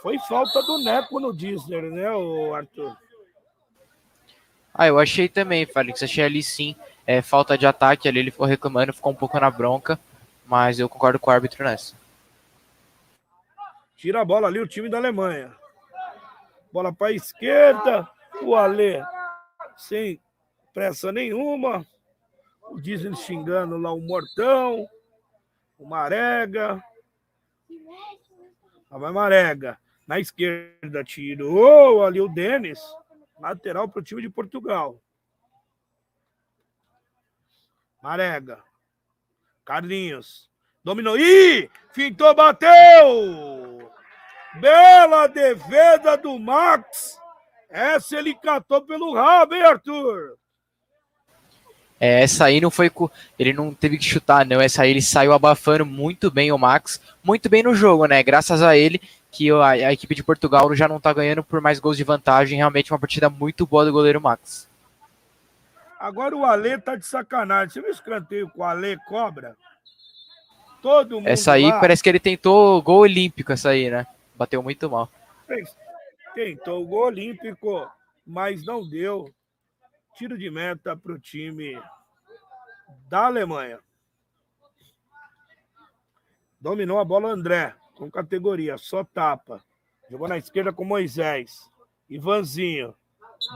foi 0.00 0.18
falta 0.20 0.62
do 0.62 0.78
Neco 0.78 1.20
no 1.20 1.34
Disney, 1.34 1.82
né, 1.82 2.06
Arthur? 2.54 2.96
Ah, 4.72 4.86
eu 4.86 4.98
achei 4.98 5.28
também, 5.28 5.66
Félix. 5.66 6.02
Achei 6.02 6.24
ali 6.24 6.42
sim 6.42 6.76
é, 7.06 7.22
falta 7.22 7.56
de 7.56 7.66
ataque. 7.66 8.08
Ali 8.08 8.18
ele 8.18 8.30
ficou 8.30 8.46
reclamando, 8.46 8.92
ficou 8.92 9.12
um 9.12 9.16
pouco 9.16 9.38
na 9.38 9.50
bronca. 9.50 9.98
Mas 10.44 10.78
eu 10.78 10.88
concordo 10.88 11.18
com 11.18 11.30
o 11.30 11.32
árbitro 11.32 11.64
nessa. 11.64 11.94
Tira 13.96 14.20
a 14.20 14.24
bola 14.24 14.48
ali 14.48 14.58
o 14.58 14.66
time 14.66 14.88
da 14.88 14.98
Alemanha. 14.98 15.52
Bola 16.72 16.92
para 16.92 17.08
a 17.08 17.12
esquerda. 17.12 18.08
O 18.42 18.54
Alê 18.54 19.02
sem 19.76 20.20
pressa 20.74 21.10
nenhuma. 21.12 21.86
O 22.70 22.80
Disney 22.80 23.14
xingando 23.16 23.76
lá 23.76 23.92
o 23.92 24.00
Mortão. 24.00 24.86
O 25.78 25.86
Marega. 25.86 26.82
Lá 28.90 28.98
vai 28.98 29.12
Marega. 29.12 29.78
Na 30.06 30.20
esquerda 30.20 31.02
tirou 31.02 32.04
ali 32.04 32.20
o 32.20 32.28
Denis. 32.28 32.80
Lateral 33.40 33.88
para 33.88 34.00
o 34.00 34.02
time 34.02 34.22
de 34.22 34.28
Portugal. 34.30 35.00
Marega. 38.06 38.60
Carlinhos. 39.64 40.48
Dominou. 40.84 41.18
Ih! 41.18 41.68
Fintou, 41.92 42.32
bateu! 42.36 43.90
Bela 44.60 45.26
defesa 45.26 46.16
do 46.16 46.38
Max. 46.38 47.18
Essa 47.68 48.16
ele 48.16 48.32
catou 48.36 48.80
pelo 48.82 49.12
rabo, 49.12 49.56
hein, 49.56 49.62
Arthur? 49.64 50.38
É, 51.98 52.22
essa 52.22 52.44
aí 52.44 52.60
não 52.60 52.70
foi. 52.70 52.92
Ele 53.36 53.52
não 53.52 53.74
teve 53.74 53.98
que 53.98 54.04
chutar, 54.04 54.46
não. 54.46 54.60
Essa 54.60 54.84
aí 54.84 54.92
ele 54.92 55.02
saiu 55.02 55.32
abafando 55.32 55.84
muito 55.84 56.30
bem 56.30 56.52
o 56.52 56.58
Max. 56.58 57.00
Muito 57.24 57.48
bem 57.48 57.64
no 57.64 57.74
jogo, 57.74 58.06
né? 58.06 58.22
Graças 58.22 58.62
a 58.62 58.76
ele 58.76 59.00
que 59.32 59.50
a, 59.50 59.70
a 59.70 59.92
equipe 59.92 60.14
de 60.14 60.22
Portugal 60.22 60.72
já 60.76 60.86
não 60.86 61.00
tá 61.00 61.12
ganhando 61.12 61.42
por 61.42 61.60
mais 61.60 61.80
gols 61.80 61.96
de 61.96 62.04
vantagem. 62.04 62.58
Realmente 62.58 62.92
uma 62.92 63.00
partida 63.00 63.28
muito 63.28 63.66
boa 63.66 63.84
do 63.84 63.90
goleiro 63.90 64.20
Max. 64.20 64.68
Agora 65.98 66.36
o 66.36 66.44
Ale 66.44 66.78
tá 66.78 66.96
de 66.96 67.06
sacanagem. 67.06 67.70
Você 67.70 67.80
viu 67.80 67.90
escanteio 67.90 68.50
com 68.50 68.60
o 68.60 68.64
Ale 68.64 68.96
cobra? 69.08 69.56
Todo 70.82 71.16
mundo. 71.16 71.28
Essa 71.28 71.52
aí 71.52 71.64
lá, 71.64 71.80
parece 71.80 72.02
que 72.02 72.08
ele 72.08 72.20
tentou 72.20 72.80
gol 72.82 73.00
olímpico, 73.00 73.52
essa 73.52 73.70
aí, 73.70 73.90
né? 73.90 74.06
Bateu 74.34 74.62
muito 74.62 74.90
mal. 74.90 75.10
Tentou 76.34 76.82
o 76.82 76.86
gol 76.86 77.06
olímpico, 77.06 77.90
mas 78.26 78.64
não 78.64 78.86
deu. 78.86 79.32
Tiro 80.14 80.36
de 80.36 80.50
meta 80.50 80.96
para 80.96 81.12
o 81.12 81.18
time 81.18 81.80
da 83.08 83.26
Alemanha. 83.26 83.78
Dominou 86.60 86.98
a 86.98 87.04
bola 87.04 87.28
André, 87.28 87.74
com 87.94 88.10
categoria, 88.10 88.78
só 88.78 89.02
tapa. 89.04 89.62
Jogou 90.10 90.28
na 90.28 90.38
esquerda 90.38 90.72
com 90.72 90.84
Moisés. 90.84 91.70
Ivanzinho. 92.08 92.94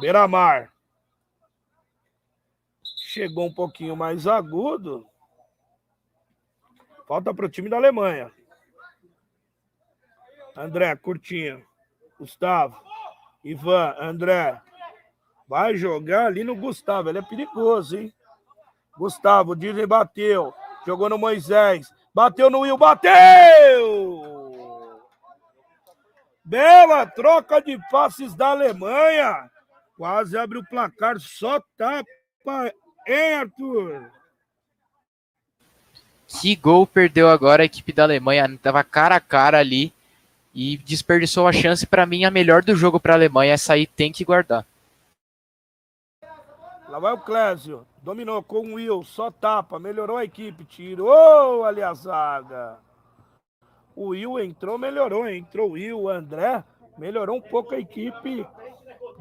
Beiramar. 0.01 0.73
Chegou 3.13 3.47
um 3.47 3.53
pouquinho 3.53 3.97
mais 3.97 4.29
agudo. 4.29 5.05
Falta 7.09 7.35
para 7.35 7.45
o 7.45 7.49
time 7.49 7.69
da 7.69 7.77
Alemanha. 7.77 8.31
André, 10.57 10.95
curtinho. 10.95 11.67
Gustavo. 12.17 12.81
Ivan, 13.43 13.97
André. 13.99 14.63
Vai 15.49 15.75
jogar 15.75 16.27
ali 16.27 16.45
no 16.45 16.55
Gustavo. 16.55 17.09
Ele 17.09 17.19
é 17.19 17.23
perigoso, 17.23 17.99
hein? 17.99 18.15
Gustavo, 18.97 19.57
Disney 19.57 19.87
bateu. 19.87 20.55
Jogou 20.87 21.09
no 21.09 21.19
Moisés. 21.19 21.93
Bateu 22.15 22.49
no 22.49 22.61
Will. 22.61 22.79
Bateu! 22.79 24.23
Bela 26.45 27.07
troca 27.07 27.61
de 27.61 27.77
passes 27.91 28.37
da 28.37 28.51
Alemanha. 28.51 29.51
Quase 29.97 30.39
abre 30.39 30.59
o 30.59 30.65
placar. 30.65 31.19
Só 31.19 31.61
tapa, 31.77 32.73
hein, 33.07 33.35
Arthur? 33.35 34.11
Que 36.27 36.55
gol 36.55 36.87
perdeu 36.87 37.29
agora 37.29 37.63
a 37.63 37.67
equipe 37.67 37.93
da 37.93 38.05
Alemanha? 38.05 38.59
Tava 38.63 38.85
cara 38.85 39.17
a 39.17 39.21
cara 39.21 39.59
ali 39.59 39.93
e 40.55 40.77
desperdiçou 40.79 41.47
a 41.47 41.53
chance 41.53 41.87
para 41.87 42.07
mim 42.07 42.25
a 42.25 42.31
melhor 42.31 42.63
do 42.63 42.75
jogo 42.77 43.01
para 43.01 43.15
a 43.15 43.17
Alemanha. 43.17 43.55
Essa 43.55 43.75
aí 43.75 43.87
tem 43.87 44.13
que 44.13 44.25
guardar. 44.25 44.65
Lá 46.89 46.99
vai 46.99 47.13
o 47.13 47.19
Clésio. 47.19 47.87
Dominou 48.03 48.43
com 48.43 48.61
o 48.61 48.75
Will, 48.75 49.05
só 49.05 49.31
tapa, 49.31 49.79
melhorou 49.79 50.17
a 50.17 50.25
equipe, 50.25 50.65
tirou 50.65 51.65
ali 51.65 51.83
a 51.83 51.93
zaga. 51.93 52.79
O 53.95 54.09
Will 54.09 54.41
entrou, 54.41 54.79
melhorou, 54.79 55.29
entrou 55.29 55.69
o 55.69 55.73
Will, 55.73 56.01
o 56.01 56.09
André, 56.09 56.65
melhorou 56.97 57.37
um 57.37 57.41
pouco 57.41 57.75
a 57.75 57.79
equipe 57.79 58.47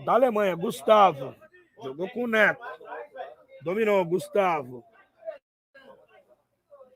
da 0.05 0.13
Alemanha. 0.13 0.55
Gustavo, 0.55 1.36
jogou 1.84 2.09
com 2.09 2.23
o 2.23 2.27
Neto. 2.27 2.65
Dominou, 3.62 4.03
Gustavo. 4.05 4.84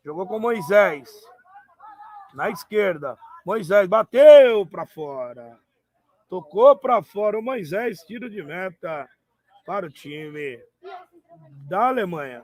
Jogou 0.03 0.27
com 0.27 0.39
Moisés. 0.39 1.09
Na 2.33 2.49
esquerda. 2.49 3.17
Moisés 3.45 3.87
bateu 3.87 4.65
para 4.65 4.85
fora. 4.85 5.59
Tocou 6.29 6.75
para 6.75 7.03
fora 7.03 7.37
o 7.37 7.43
Moisés, 7.43 7.99
tiro 8.01 8.29
de 8.29 8.41
meta 8.41 9.07
para 9.65 9.85
o 9.85 9.89
time 9.89 10.59
da 11.67 11.87
Alemanha. 11.87 12.43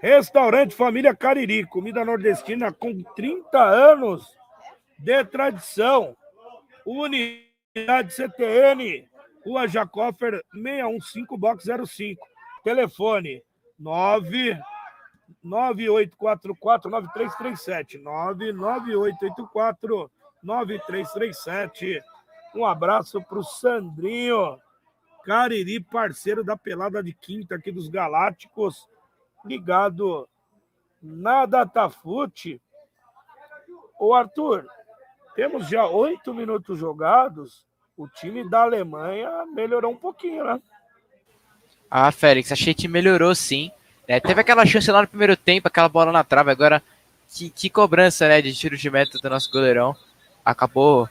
Restaurante 0.00 0.74
Família 0.74 1.14
Cariri, 1.14 1.66
comida 1.66 2.04
nordestina 2.04 2.72
com 2.72 3.02
30 3.02 3.62
anos 3.62 4.34
de 4.98 5.24
tradição. 5.26 6.16
Unidade 6.86 8.14
CTN, 8.14 9.09
Rua 9.44 9.66
Jacófer 9.66 10.44
615 10.52 11.38
Box 11.38 11.64
05. 11.86 12.26
Telefone 12.62 13.42
9 13.78 14.58
9844 15.42 16.90
9337 16.90 17.98
99884 17.98 20.10
9337 20.42 22.02
um 22.54 22.66
abraço 22.66 23.22
para 23.22 23.38
o 23.38 23.44
Sandrinho 23.44 24.58
Cariri, 25.24 25.80
parceiro 25.80 26.42
da 26.42 26.56
pelada 26.56 27.02
de 27.02 27.12
quinta 27.12 27.54
aqui 27.54 27.70
dos 27.70 27.88
Galácticos, 27.88 28.88
ligado 29.44 30.28
na 31.00 31.46
Datafute. 31.46 32.60
Ô 33.98 34.14
Arthur, 34.14 34.66
temos 35.36 35.68
já 35.68 35.86
oito 35.86 36.34
minutos 36.34 36.78
jogados. 36.78 37.66
O 38.00 38.08
time 38.08 38.48
da 38.48 38.62
Alemanha 38.62 39.28
melhorou 39.54 39.92
um 39.92 39.96
pouquinho, 39.96 40.42
né? 40.42 40.58
Ah, 41.90 42.10
Félix, 42.10 42.50
achei 42.50 42.72
que 42.72 42.88
melhorou 42.88 43.34
sim. 43.34 43.70
É, 44.08 44.18
teve 44.18 44.40
aquela 44.40 44.64
chance 44.64 44.90
lá 44.90 45.02
no 45.02 45.06
primeiro 45.06 45.36
tempo, 45.36 45.68
aquela 45.68 45.86
bola 45.86 46.10
na 46.10 46.24
trave. 46.24 46.50
Agora, 46.50 46.82
que, 47.28 47.50
que 47.50 47.68
cobrança 47.68 48.26
né, 48.26 48.40
de 48.40 48.54
tiro 48.54 48.74
de 48.74 48.90
meta 48.90 49.18
do 49.18 49.28
nosso 49.28 49.50
goleirão. 49.52 49.94
Acabou 50.42 51.10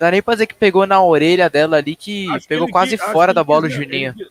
Dá 0.00 0.10
nem 0.10 0.20
pra 0.20 0.34
dizer 0.34 0.48
que 0.48 0.54
pegou 0.54 0.84
na 0.84 1.00
orelha 1.00 1.48
dela 1.48 1.76
ali, 1.76 1.94
que 1.94 2.28
acho 2.30 2.48
pegou 2.48 2.66
que 2.66 2.72
quase 2.72 2.96
fora 2.96 3.32
da 3.32 3.44
bola 3.44 3.66
o 3.66 3.70
Juninho. 3.70 4.12
Ele... 4.18 4.30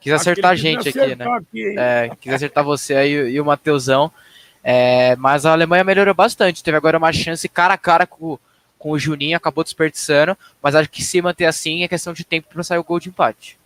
Quis 0.00 0.14
acertar 0.14 0.52
a 0.52 0.56
gente 0.56 0.88
aqui, 0.88 1.14
né? 1.14 1.26
Aqui, 1.26 1.78
é, 1.78 2.10
quis 2.18 2.32
acertar 2.32 2.64
você 2.64 2.94
aí 2.94 3.12
e 3.12 3.38
o 3.38 3.44
Mateusão. 3.44 4.10
É, 4.64 5.14
mas 5.16 5.44
a 5.44 5.52
Alemanha 5.52 5.84
melhorou 5.84 6.14
bastante. 6.14 6.62
Teve 6.62 6.78
agora 6.78 6.96
uma 6.96 7.12
chance 7.12 7.46
cara 7.50 7.74
a 7.74 7.78
cara 7.78 8.06
com, 8.06 8.38
com 8.82 8.90
o 8.90 8.98
Juninho, 8.98 9.36
acabou 9.36 9.62
desperdiçando. 9.62 10.36
Mas 10.60 10.74
acho 10.74 10.90
que 10.90 11.04
se 11.04 11.22
manter 11.22 11.44
assim 11.44 11.84
é 11.84 11.88
questão 11.88 12.12
de 12.12 12.24
tempo 12.24 12.48
para 12.48 12.64
sair 12.64 12.78
o 12.78 12.84
gol 12.84 12.98
de 12.98 13.10
empate. 13.10 13.56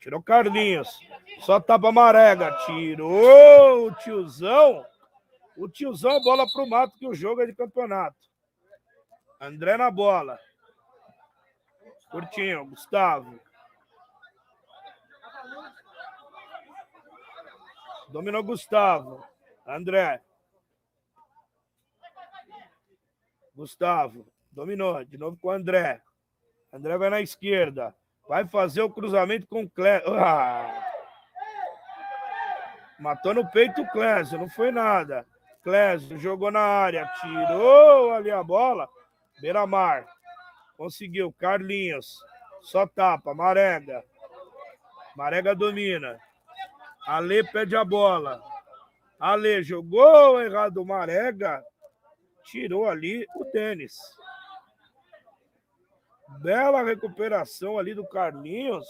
Tirou 0.00 0.22
Carlinhos. 0.22 0.88
Só 1.40 1.60
tapa 1.60 1.92
Marega. 1.92 2.50
Tirou 2.64 3.88
o 3.88 3.94
tiozão. 3.96 4.86
O 5.54 5.68
tiozão, 5.68 6.18
bola 6.22 6.46
pro 6.50 6.66
mato, 6.66 6.96
que 6.96 7.06
o 7.06 7.12
jogo 7.12 7.42
é 7.42 7.46
de 7.46 7.54
campeonato. 7.54 8.16
André 9.38 9.76
na 9.76 9.90
bola. 9.90 10.38
Curtinho, 12.10 12.64
Gustavo. 12.64 13.38
Dominou 18.08 18.42
Gustavo. 18.42 19.22
André. 19.66 20.22
Gustavo. 23.54 24.26
Dominou. 24.50 25.04
De 25.04 25.18
novo 25.18 25.36
com 25.36 25.48
o 25.48 25.50
André. 25.50 26.00
André 26.72 26.96
vai 26.98 27.10
na 27.10 27.20
esquerda. 27.20 27.94
Vai 28.28 28.46
fazer 28.46 28.82
o 28.82 28.90
cruzamento 28.90 29.46
com 29.46 29.62
o 29.62 29.70
Clésio. 29.70 30.14
Ah! 30.14 30.90
Matou 32.98 33.34
no 33.34 33.50
peito 33.50 33.82
o 33.82 33.88
Clésio. 33.90 34.38
Não 34.38 34.48
foi 34.48 34.70
nada. 34.70 35.26
Clésio 35.62 36.18
jogou 36.18 36.50
na 36.50 36.60
área. 36.60 37.06
Tirou 37.20 38.12
ali 38.12 38.30
a 38.30 38.42
bola. 38.42 38.88
Beira-Mar. 39.40 40.06
Conseguiu. 40.76 41.32
Carlinhos. 41.32 42.18
Só 42.62 42.86
tapa. 42.86 43.34
Marega. 43.34 44.02
Marega 45.16 45.54
domina. 45.54 46.18
Ale 47.06 47.44
pede 47.44 47.76
a 47.76 47.84
bola. 47.84 48.42
Ale 49.18 49.62
jogou 49.62 50.40
errado 50.40 50.84
Marega, 50.84 51.64
tirou 52.44 52.88
ali 52.88 53.26
o 53.36 53.44
tênis. 53.46 53.96
Bela 56.40 56.82
recuperação 56.82 57.78
ali 57.78 57.94
do 57.94 58.06
Carlinhos. 58.06 58.86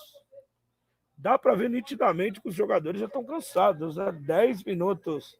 Dá 1.17 1.39
para 1.39 1.55
ver 1.55 1.71
nitidamente 1.71 2.41
que 2.41 2.49
os 2.49 2.55
jogadores 2.55 3.01
já 3.01 3.07
estão 3.07 3.25
cansados. 3.25 3.97
Né? 3.97 4.13
10 4.13 4.65
minutos 4.65 5.39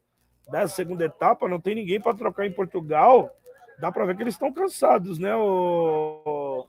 da 0.49 0.67
segunda 0.67 1.05
etapa, 1.05 1.47
não 1.47 1.59
tem 1.59 1.75
ninguém 1.75 1.99
para 1.99 2.15
trocar 2.15 2.45
em 2.45 2.51
Portugal. 2.51 3.35
Dá 3.79 3.91
para 3.91 4.05
ver 4.05 4.15
que 4.15 4.23
eles 4.23 4.35
estão 4.35 4.53
cansados, 4.53 5.19
né, 5.19 5.35
o, 5.35 6.65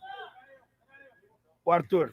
o 1.65 1.71
Arthur? 1.71 2.13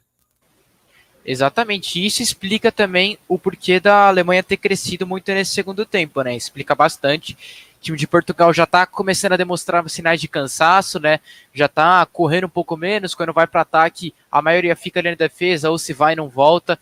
Exatamente. 1.26 2.06
Isso 2.06 2.22
explica 2.22 2.72
também 2.72 3.18
o 3.28 3.40
porquê 3.40 3.80
da 3.80 4.08
Alemanha 4.08 4.44
ter 4.44 4.58
crescido 4.58 5.08
muito 5.08 5.32
nesse 5.32 5.52
segundo 5.52 5.86
tempo, 5.86 6.22
né? 6.22 6.36
Explica 6.36 6.76
bastante. 6.76 7.73
Time 7.84 7.98
de 7.98 8.08
Portugal 8.08 8.54
já 8.54 8.64
está 8.64 8.86
começando 8.86 9.34
a 9.34 9.38
demonstrar 9.38 9.88
sinais 9.90 10.22
de 10.22 10.30
cansaço, 10.30 11.02
né? 11.02 11.20
Já 11.54 11.66
está 11.66 12.06
correndo 12.06 12.46
um 12.46 12.50
pouco 12.50 12.78
menos. 12.78 13.14
Quando 13.14 13.34
vai 13.34 13.46
para 13.46 13.60
ataque, 13.60 14.16
a 14.32 14.42
maioria 14.42 14.74
fica 14.74 15.02
ali 15.02 15.10
na 15.10 15.18
defesa, 15.18 15.70
ou 15.70 15.78
se 15.78 15.92
vai 15.92 16.16
não 16.16 16.30
volta. 16.30 16.80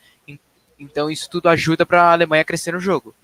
Então 0.78 1.10
isso 1.10 1.28
tudo 1.28 1.50
ajuda 1.50 1.88
para 1.88 2.04
a 2.04 2.12
Alemanha 2.12 2.46
crescer 2.46 2.72
no 2.72 2.80
jogo. 2.80 3.16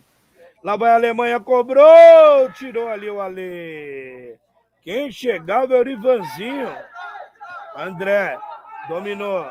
Lá 0.63 0.75
vai 0.75 0.89
a 0.89 0.95
Alemanha, 0.95 1.39
cobrou! 1.39 2.51
Tirou 2.55 2.87
ali 2.87 3.11
o 3.11 3.21
Ale. 3.21 4.35
Quem 4.81 5.11
chegava 5.11 5.75
era 5.75 5.87
o 5.87 5.91
Ivanzinho. 5.91 6.75
André 7.75 8.39
dominou. 8.89 9.47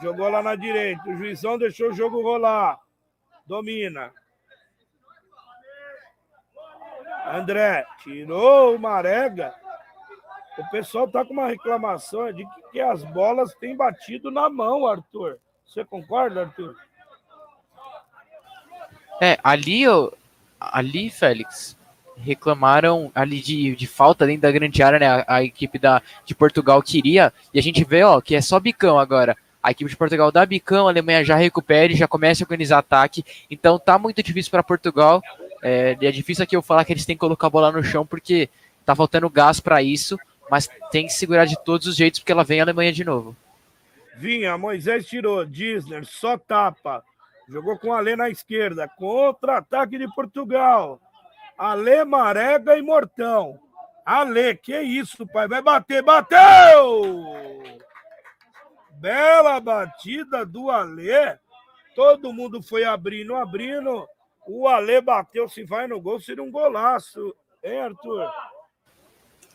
Jogou 0.00 0.30
lá 0.30 0.42
na 0.42 0.56
direita. 0.56 1.10
O 1.10 1.16
juizão 1.18 1.58
deixou 1.58 1.90
o 1.90 1.92
jogo 1.92 2.22
rolar. 2.22 2.78
Domina. 3.46 4.10
André 7.26 7.84
tirou 8.02 8.74
o 8.74 8.78
Marega. 8.78 9.52
O 10.58 10.70
pessoal 10.70 11.08
tá 11.08 11.24
com 11.24 11.32
uma 11.32 11.48
reclamação 11.48 12.32
de 12.32 12.46
que 12.70 12.80
as 12.80 13.04
bolas 13.04 13.54
têm 13.56 13.76
batido 13.76 14.30
na 14.30 14.48
mão, 14.48 14.86
Arthur. 14.86 15.38
Você 15.66 15.84
concorda, 15.84 16.42
Arthur? 16.42 16.74
É, 19.20 19.38
ali, 19.42 19.82
ali, 20.60 21.10
Félix, 21.10 21.76
reclamaram 22.16 23.10
ali 23.14 23.40
de, 23.40 23.74
de 23.74 23.86
falta 23.86 24.26
dentro 24.26 24.42
da 24.42 24.52
grande 24.52 24.82
área, 24.82 24.98
né? 24.98 25.06
A, 25.06 25.36
a, 25.36 25.44
equipe 25.44 25.78
da, 25.78 26.00
de 26.24 26.34
Portugal 26.34 26.82
queria, 26.82 27.32
e 27.52 27.58
a 27.58 27.62
gente 27.62 27.84
vê, 27.84 28.02
ó, 28.02 28.20
que 28.20 28.34
é 28.34 28.40
só 28.40 28.58
bicão 28.58 28.98
agora 28.98 29.36
a 29.66 29.72
equipe 29.72 29.90
de 29.90 29.96
Portugal 29.96 30.30
dá 30.30 30.46
bicão, 30.46 30.86
a 30.86 30.92
Alemanha 30.92 31.24
já 31.24 31.34
recupera 31.34 31.92
e 31.92 31.96
já 31.96 32.06
começa 32.06 32.44
a 32.44 32.44
organizar 32.44 32.78
ataque. 32.78 33.24
Então 33.50 33.80
tá 33.80 33.98
muito 33.98 34.22
difícil 34.22 34.48
para 34.48 34.62
Portugal. 34.62 35.20
É, 35.68 35.96
é 36.00 36.12
difícil 36.12 36.44
aqui 36.44 36.54
eu 36.54 36.62
falar 36.62 36.84
que 36.84 36.92
eles 36.92 37.04
têm 37.04 37.16
que 37.16 37.20
colocar 37.20 37.48
a 37.48 37.50
bola 37.50 37.72
no 37.72 37.82
chão 37.82 38.06
porque 38.06 38.48
tá 38.84 38.94
faltando 38.94 39.28
gás 39.28 39.58
para 39.58 39.82
isso, 39.82 40.16
mas 40.48 40.70
tem 40.92 41.06
que 41.06 41.12
segurar 41.12 41.44
de 41.44 41.58
todos 41.64 41.88
os 41.88 41.96
jeitos 41.96 42.20
porque 42.20 42.30
ela 42.30 42.44
vem 42.44 42.60
a 42.60 42.62
Alemanha 42.62 42.92
de 42.92 43.02
novo. 43.02 43.34
Vinha, 44.14 44.56
Moisés 44.56 45.06
tirou, 45.06 45.44
Disney 45.44 46.04
só 46.04 46.38
tapa. 46.38 47.02
Jogou 47.48 47.76
com 47.80 47.92
Alê 47.92 48.14
na 48.14 48.30
esquerda. 48.30 48.88
Contra-ataque 48.88 49.98
de 49.98 50.06
Portugal. 50.14 51.00
Alê, 51.58 52.04
Marega 52.04 52.78
e 52.78 52.82
Mortão. 52.82 53.58
Alê, 54.04 54.54
que 54.54 54.80
isso, 54.80 55.26
pai? 55.26 55.48
Vai 55.48 55.62
bater, 55.62 56.00
bateu! 56.00 57.60
Bela 58.92 59.58
batida 59.58 60.46
do 60.46 60.70
Alê. 60.70 61.36
Todo 61.96 62.32
mundo 62.32 62.62
foi 62.62 62.84
abrindo, 62.84 63.34
abrindo. 63.34 64.06
O 64.46 64.68
Alê 64.68 65.00
bateu, 65.00 65.48
se 65.48 65.64
vai 65.64 65.86
no 65.86 66.00
gol, 66.00 66.20
seria 66.20 66.42
um 66.42 66.50
golaço. 66.50 67.34
Hein, 67.62 67.80
Arthur? 67.80 68.30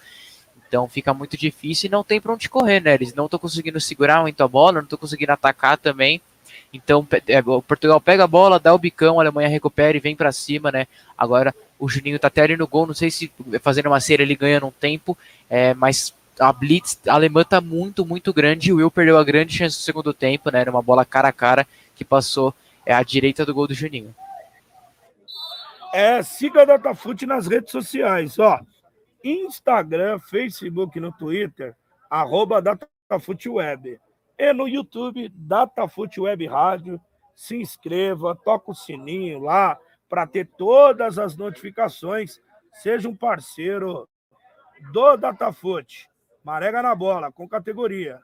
Então 0.70 0.88
fica 0.88 1.16
muito 1.16 1.36
difícil 1.36 1.88
e 1.88 1.92
não 1.92 2.04
tem 2.04 2.22
para 2.22 2.32
onde 2.32 2.48
correr, 2.48 2.80
né? 2.80 2.94
Eles 2.94 3.16
não 3.16 3.26
estão 3.26 3.40
conseguindo 3.40 3.82
segurar 3.82 4.22
muito 4.22 4.42
a 4.42 4.48
bola, 4.48 4.74
não 4.74 4.84
estão 4.84 5.00
conseguindo 5.00 5.32
atacar 5.32 5.78
também. 5.78 6.22
Então 6.72 7.06
é, 7.28 7.40
o 7.40 7.62
Portugal 7.62 8.00
pega 8.00 8.24
a 8.24 8.28
bola, 8.28 8.60
dá 8.60 8.72
o 8.72 8.78
bicão, 8.78 9.20
a 9.20 9.24
Alemanha 9.24 9.50
recupera 9.50 9.98
e 9.98 10.00
vem 10.00 10.16
para 10.16 10.32
cima, 10.32 10.72
né? 10.72 10.86
Agora 11.18 11.56
o 11.80 11.90
Juninho 11.90 12.20
tá 12.20 12.28
até 12.28 12.44
ali 12.44 12.56
no 12.56 12.68
gol, 12.68 12.86
não 12.86 12.94
sei 12.94 13.10
se 13.10 13.32
fazendo 13.62 13.88
uma 13.88 14.00
série 14.00 14.22
ele 14.22 14.36
ganha 14.36 14.60
num 14.60 14.70
tempo, 14.70 15.18
é, 15.50 15.74
mas 15.74 16.14
a 16.40 16.54
blitz 16.54 17.00
alemã 17.08 17.44
tá 17.44 17.60
muito, 17.60 18.06
muito 18.06 18.32
grande. 18.32 18.72
O 18.72 18.76
Will 18.76 18.92
perdeu 18.92 19.18
a 19.18 19.24
grande 19.24 19.58
chance 19.58 19.76
do 19.76 19.82
segundo 19.82 20.14
tempo, 20.14 20.52
né? 20.52 20.64
Numa 20.66 20.84
bola 20.84 21.04
cara 21.04 21.30
a 21.30 21.34
cara 21.34 21.68
que 21.96 22.06
passou 22.06 22.54
é, 22.86 22.94
à 22.94 23.02
direita 23.02 23.44
do 23.44 23.56
gol 23.56 23.68
do 23.68 23.74
Juninho. 23.74 24.14
É, 25.92 26.22
siga 26.22 26.62
a 26.62 26.66
Datafute 26.66 27.26
nas 27.26 27.48
redes 27.48 27.72
sociais, 27.72 28.38
ó. 28.38 28.60
Instagram, 29.24 30.20
Facebook, 30.20 31.00
no 31.00 31.12
Twitter, 31.12 31.76
arroba 32.10 32.62
Datafute 32.62 33.50
Web. 33.50 34.00
E 34.38 34.54
no 34.54 34.68
YouTube, 34.68 35.32
Web 36.18 36.48
Rádio. 36.48 37.02
se 37.36 37.56
inscreva, 37.56 38.36
toca 38.36 38.72
o 38.72 38.76
sininho 38.76 39.40
lá 39.40 39.78
para 40.10 40.28
ter 40.28 40.46
todas 40.58 41.18
as 41.18 41.38
notificações. 41.38 42.40
Seja 42.74 43.08
um 43.08 43.16
parceiro 43.16 44.10
do 44.92 45.18
Datafoot. 45.18 46.10
Marega 46.44 46.82
na 46.82 46.96
bola, 46.96 47.32
com 47.32 47.48
categoria. 47.48 48.22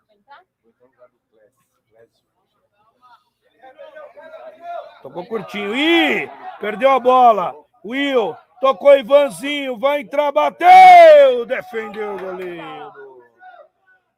Tocou 5.01 5.25
curtinho. 5.25 5.75
Ih, 5.75 6.29
perdeu 6.59 6.89
a 6.89 6.99
bola. 6.99 7.53
Will, 7.83 8.35
tocou 8.61 8.97
Ivanzinho, 8.97 9.77
vai 9.77 10.01
entrar, 10.01 10.31
bateu! 10.31 11.45
Defendeu 11.45 12.15
o 12.15 12.19
goleiro. 12.19 12.93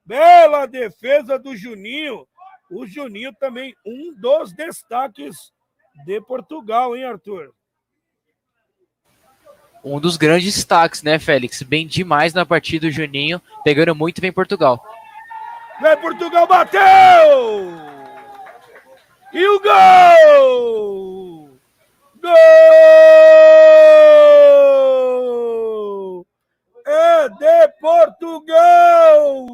Bela 0.05 0.65
defesa 0.65 1.37
do 1.37 1.55
Juninho. 1.55 2.27
O 2.71 2.85
Juninho 2.85 3.33
também, 3.39 3.73
um 3.85 4.13
dos 4.19 4.53
destaques 4.53 5.51
de 6.05 6.21
Portugal, 6.21 6.95
hein, 6.95 7.05
Arthur? 7.05 7.53
Um 9.83 9.99
dos 9.99 10.17
grandes 10.17 10.53
destaques, 10.53 11.01
né, 11.01 11.19
Félix? 11.19 11.61
Bem 11.61 11.87
demais 11.87 12.33
na 12.33 12.45
partida 12.45 12.87
do 12.87 12.91
Juninho, 12.91 13.41
pegando 13.63 13.95
muito 13.95 14.19
vem 14.21 14.31
Portugal. 14.31 14.83
Vem 15.81 15.97
Portugal, 15.97 16.47
bateu! 16.47 16.81
E 19.33 19.47
o 19.47 19.59
gol! 19.61 21.49
Gol! 22.21 23.56
De 27.29 27.67
Portugal! 27.79 29.45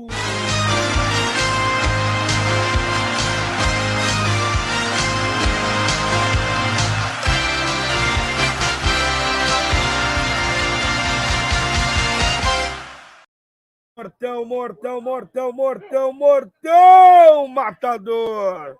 Mortão, 13.96 14.46
mortão, 14.46 15.02
mortão, 15.02 15.54
mortão, 15.54 16.14
mortão, 16.14 17.48
matador. 17.48 18.78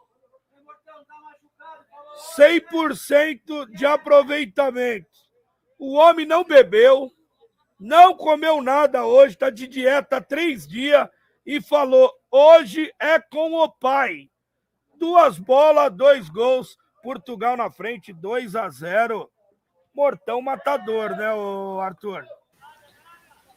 100% 2.36 3.70
de 3.72 3.86
aproveitamento. 3.86 5.08
O 5.80 5.94
homem 5.94 6.26
não 6.26 6.44
bebeu, 6.44 7.12
não 7.84 8.16
comeu 8.16 8.62
nada 8.62 9.06
hoje, 9.06 9.34
está 9.34 9.50
de 9.50 9.68
dieta 9.68 10.16
há 10.16 10.22
três 10.22 10.66
dias 10.66 11.06
e 11.46 11.60
falou: 11.60 12.10
hoje 12.32 12.90
é 12.98 13.20
com 13.20 13.52
o 13.56 13.68
pai. 13.68 14.30
Duas 14.98 15.38
bolas, 15.38 15.92
dois 15.94 16.30
gols. 16.30 16.78
Portugal 17.04 17.58
na 17.58 17.70
frente, 17.70 18.14
2 18.14 18.56
a 18.56 18.70
0. 18.70 19.30
Mortão 19.94 20.42
matador, 20.42 21.10
né, 21.18 21.28
Arthur? 21.82 22.26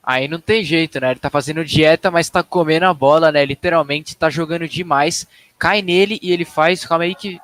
Aí 0.02 0.26
não 0.26 0.40
tem 0.40 0.64
jeito, 0.64 1.00
né? 1.00 1.12
Ele 1.12 1.20
tá 1.20 1.30
fazendo 1.30 1.64
dieta, 1.64 2.10
mas 2.10 2.28
tá 2.28 2.42
comendo 2.42 2.86
a 2.86 2.92
bola, 2.92 3.30
né? 3.30 3.44
Literalmente 3.44 4.16
tá 4.16 4.28
jogando 4.28 4.66
demais. 4.66 5.24
Cai 5.56 5.82
nele 5.82 6.18
e 6.20 6.32
ele 6.32 6.44
faz. 6.44 6.84
Calma 6.84 7.04
aí 7.04 7.14
que. 7.14 7.40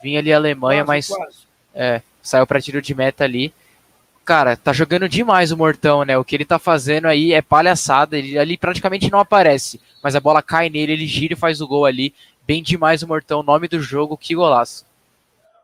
Vinha 0.00 0.20
ali 0.20 0.32
a 0.32 0.36
Alemanha, 0.36 0.84
quase, 0.84 1.08
mas. 1.08 1.08
Quase. 1.08 1.46
É, 1.74 2.02
saiu 2.22 2.46
pra 2.46 2.60
tiro 2.60 2.80
de 2.80 2.94
meta 2.94 3.24
ali. 3.24 3.52
Cara, 4.24 4.56
tá 4.56 4.72
jogando 4.72 5.06
demais 5.06 5.52
o 5.52 5.56
Mortão, 5.56 6.02
né? 6.02 6.16
O 6.16 6.24
que 6.24 6.34
ele 6.34 6.46
tá 6.46 6.58
fazendo 6.58 7.06
aí 7.06 7.34
é 7.34 7.42
palhaçada. 7.42 8.16
Ele 8.16 8.38
ali 8.38 8.56
praticamente 8.56 9.10
não 9.10 9.18
aparece. 9.18 9.78
Mas 10.02 10.16
a 10.16 10.20
bola 10.20 10.42
cai 10.42 10.70
nele, 10.70 10.92
ele 10.92 11.06
gira 11.06 11.34
e 11.34 11.36
faz 11.36 11.60
o 11.60 11.68
gol 11.68 11.84
ali. 11.84 12.14
Bem 12.46 12.62
demais 12.62 13.02
o 13.02 13.08
Mortão. 13.08 13.42
Nome 13.42 13.68
do 13.68 13.78
jogo, 13.80 14.16
que 14.16 14.34
golaço. 14.34 14.86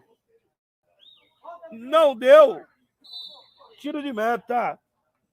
Não 1.71 2.15
deu. 2.15 2.65
Tiro 3.81 4.03
de 4.03 4.13
meta 4.13 4.79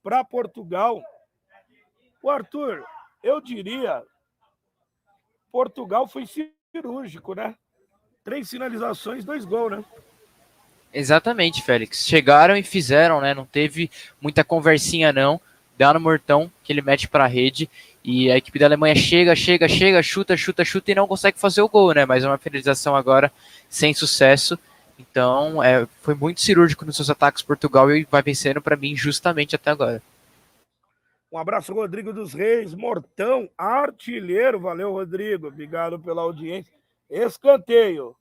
para 0.03 0.23
Portugal. 0.23 1.01
O 2.21 2.29
Arthur, 2.29 2.83
eu 3.23 3.41
diria, 3.41 4.03
Portugal 5.51 6.07
foi 6.07 6.25
cirúrgico, 6.73 7.33
né? 7.33 7.55
Três 8.23 8.49
finalizações, 8.49 9.25
dois 9.25 9.45
gols, 9.45 9.71
né? 9.71 9.85
Exatamente, 10.93 11.63
Félix. 11.63 12.05
Chegaram 12.05 12.55
e 12.55 12.63
fizeram, 12.63 13.19
né? 13.19 13.33
Não 13.33 13.45
teve 13.45 13.89
muita 14.21 14.43
conversinha, 14.43 15.11
não. 15.11 15.41
Dá 15.77 15.93
no 15.93 15.99
mortão 15.99 16.51
que 16.63 16.71
ele 16.71 16.81
mete 16.81 17.07
para 17.07 17.25
a 17.25 17.27
rede. 17.27 17.69
E 18.03 18.31
a 18.31 18.37
equipe 18.37 18.59
da 18.59 18.67
Alemanha 18.67 18.95
chega, 18.95 19.35
chega, 19.35 19.67
chega, 19.67 20.03
chuta, 20.03 20.37
chuta, 20.37 20.63
chuta 20.63 20.91
e 20.91 20.95
não 20.95 21.07
consegue 21.07 21.39
fazer 21.39 21.61
o 21.61 21.69
gol, 21.69 21.93
né? 21.93 22.05
Mas 22.05 22.23
é 22.23 22.27
uma 22.27 22.37
finalização 22.37 22.95
agora 22.95 23.31
sem 23.67 23.93
sucesso. 23.93 24.57
Então, 25.09 25.61
é, 25.61 25.85
foi 26.01 26.15
muito 26.15 26.41
cirúrgico 26.41 26.85
nos 26.85 26.95
seus 26.95 27.09
ataques 27.09 27.41
Portugal 27.41 27.91
e 27.91 28.05
vai 28.09 28.21
vencendo 28.21 28.61
para 28.61 28.75
mim 28.75 28.95
justamente 28.95 29.55
até 29.55 29.71
agora. 29.71 30.01
Um 31.31 31.37
abraço, 31.37 31.73
Rodrigo 31.73 32.13
dos 32.13 32.33
Reis, 32.33 32.73
Mortão, 32.73 33.49
artilheiro. 33.57 34.59
Valeu, 34.59 34.91
Rodrigo. 34.91 35.47
Obrigado 35.47 35.99
pela 35.99 36.21
audiência. 36.21 36.71
Escanteio. 37.09 38.15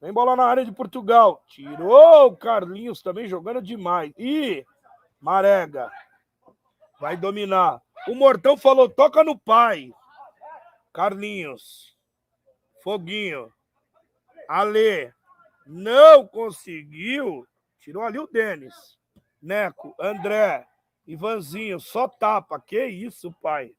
Vem 0.00 0.12
bola 0.12 0.34
na 0.34 0.44
área 0.44 0.64
de 0.64 0.72
Portugal. 0.72 1.44
Tirou 1.46 2.26
o 2.26 2.36
Carlinhos 2.36 3.02
também 3.02 3.28
jogando 3.28 3.62
demais. 3.62 4.12
E 4.18 4.66
Marega 5.20 5.90
vai 6.98 7.16
dominar. 7.16 7.80
O 8.08 8.14
Mortão 8.14 8.56
falou: 8.56 8.88
toca 8.88 9.22
no 9.22 9.38
pai. 9.38 9.92
Carlinhos. 10.92 11.94
Foguinho. 12.82 13.52
Ale. 14.48 15.12
Não 15.72 16.26
conseguiu. 16.26 17.46
Tirou 17.78 18.02
ali 18.02 18.18
o 18.18 18.26
Denis. 18.26 18.74
Neco. 19.40 19.94
André. 20.00 20.66
Ivanzinho. 21.06 21.78
Só 21.78 22.08
tapa. 22.08 22.60
Que 22.60 22.86
isso, 22.86 23.32
pai. 23.40 23.72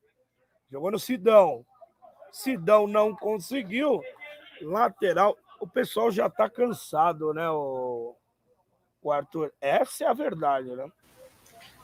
Jogou 0.71 0.89
no 0.89 0.97
Sidão. 0.97 1.65
Sidão 2.31 2.87
não 2.87 3.13
conseguiu. 3.13 4.01
Lateral. 4.61 5.37
O 5.59 5.67
pessoal 5.67 6.09
já 6.11 6.29
tá 6.29 6.49
cansado, 6.49 7.33
né, 7.33 7.47
o, 7.49 8.15
o 8.99 9.11
Arthur? 9.11 9.53
Essa 9.61 10.05
é 10.05 10.07
a 10.07 10.13
verdade, 10.13 10.69
né? 10.69 10.89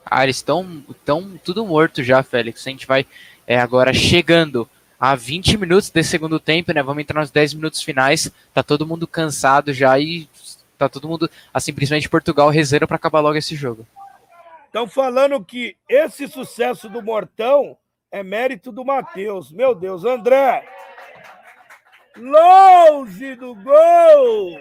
Ah, 0.04 0.24
eles 0.24 0.36
estão 0.36 0.82
tão 1.04 1.36
tudo 1.38 1.66
morto 1.66 2.02
já, 2.02 2.22
Félix. 2.22 2.66
A 2.66 2.70
gente 2.70 2.86
vai 2.86 3.06
é, 3.46 3.58
agora 3.58 3.92
chegando 3.92 4.68
a 4.98 5.14
20 5.14 5.56
minutos 5.56 5.90
desse 5.90 6.10
segundo 6.10 6.40
tempo, 6.40 6.72
né? 6.72 6.82
Vamos 6.82 7.02
entrar 7.02 7.20
nos 7.20 7.30
10 7.30 7.54
minutos 7.54 7.82
finais. 7.82 8.32
Tá 8.52 8.62
todo 8.62 8.86
mundo 8.86 9.06
cansado 9.06 9.72
já 9.72 9.98
e 9.98 10.28
tá 10.76 10.88
todo 10.88 11.08
mundo, 11.08 11.30
assim, 11.52 11.72
principalmente 11.72 12.08
Portugal, 12.08 12.48
rezando 12.48 12.86
para 12.86 12.96
acabar 12.96 13.20
logo 13.20 13.36
esse 13.36 13.54
jogo. 13.54 13.86
Estão 14.66 14.88
falando 14.88 15.42
que 15.44 15.76
esse 15.88 16.28
sucesso 16.28 16.88
do 16.88 17.02
Mortão 17.02 17.76
é 18.10 18.22
mérito 18.22 18.72
do 18.72 18.84
Matheus. 18.84 19.52
Meu 19.52 19.74
Deus, 19.74 20.04
André! 20.04 20.66
Longe 22.16 23.36
do 23.36 23.54
gol! 23.54 24.60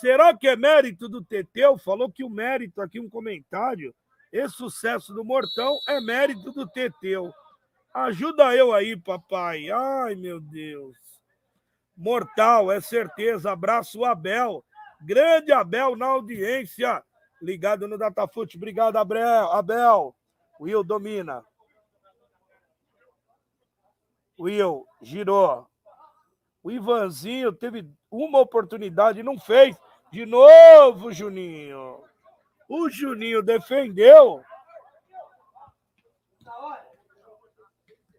Será 0.00 0.36
que 0.36 0.48
é 0.48 0.56
mérito 0.56 1.08
do 1.08 1.22
Teteu? 1.22 1.78
Falou 1.78 2.10
que 2.10 2.24
o 2.24 2.30
mérito 2.30 2.80
aqui, 2.80 2.98
um 2.98 3.08
comentário, 3.08 3.94
esse 4.32 4.54
sucesso 4.54 5.14
do 5.14 5.24
Mortão 5.24 5.78
é 5.86 6.00
mérito 6.00 6.50
do 6.50 6.66
Teteu. 6.66 7.32
Ajuda 7.94 8.54
eu 8.56 8.72
aí, 8.72 8.96
papai. 8.96 9.70
Ai, 9.70 10.14
meu 10.14 10.40
Deus. 10.40 10.96
Mortal, 11.96 12.72
é 12.72 12.80
certeza. 12.80 13.52
Abraço, 13.52 14.04
Abel. 14.04 14.64
Grande 15.02 15.52
Abel 15.52 15.94
na 15.94 16.06
audiência. 16.06 17.02
Ligado 17.40 17.86
no 17.86 17.98
Datafute. 17.98 18.56
Obrigado, 18.56 18.96
Abel. 18.96 19.52
Abel. 19.52 20.16
Will 20.58 20.82
domina. 20.82 21.44
Will 24.38 24.86
girou. 25.02 25.66
O 26.62 26.70
Ivanzinho 26.70 27.52
teve 27.52 27.88
uma 28.10 28.38
oportunidade 28.38 29.20
e 29.20 29.24
não 29.24 29.38
fez. 29.38 29.76
De 30.10 30.24
novo, 30.24 31.12
Juninho. 31.12 32.02
O 32.68 32.88
Juninho 32.88 33.42
defendeu. 33.42 34.42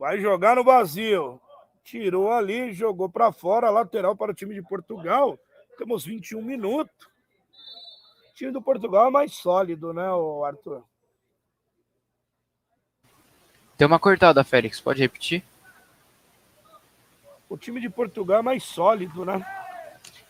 Vai 0.04 0.20
jogar 0.20 0.58
no 0.58 0.66
vazio. 0.66 1.40
Tirou 1.82 2.30
ali, 2.30 2.74
jogou 2.74 3.08
para 3.08 3.32
fora, 3.32 3.70
lateral 3.70 4.18
para 4.18 4.34
o 4.34 4.36
time 4.36 4.54
de 4.54 4.62
Portugal. 4.62 5.40
Temos 5.78 6.04
21 6.04 6.42
minutos. 6.42 6.94
O 8.30 8.34
time 8.36 8.52
do 8.52 8.62
Portugal 8.62 9.08
é 9.08 9.10
mais 9.10 9.32
sólido, 9.32 9.94
né, 9.94 10.04
Arthur? 10.46 10.84
Tem 13.78 13.88
uma 13.88 13.98
cortada, 13.98 14.44
Félix. 14.44 14.82
Pode 14.82 15.00
repetir? 15.00 15.42
O 17.48 17.56
time 17.56 17.80
de 17.80 17.90
Portugal 17.90 18.40
é 18.40 18.42
mais 18.42 18.62
sólido, 18.62 19.24
né? 19.24 19.63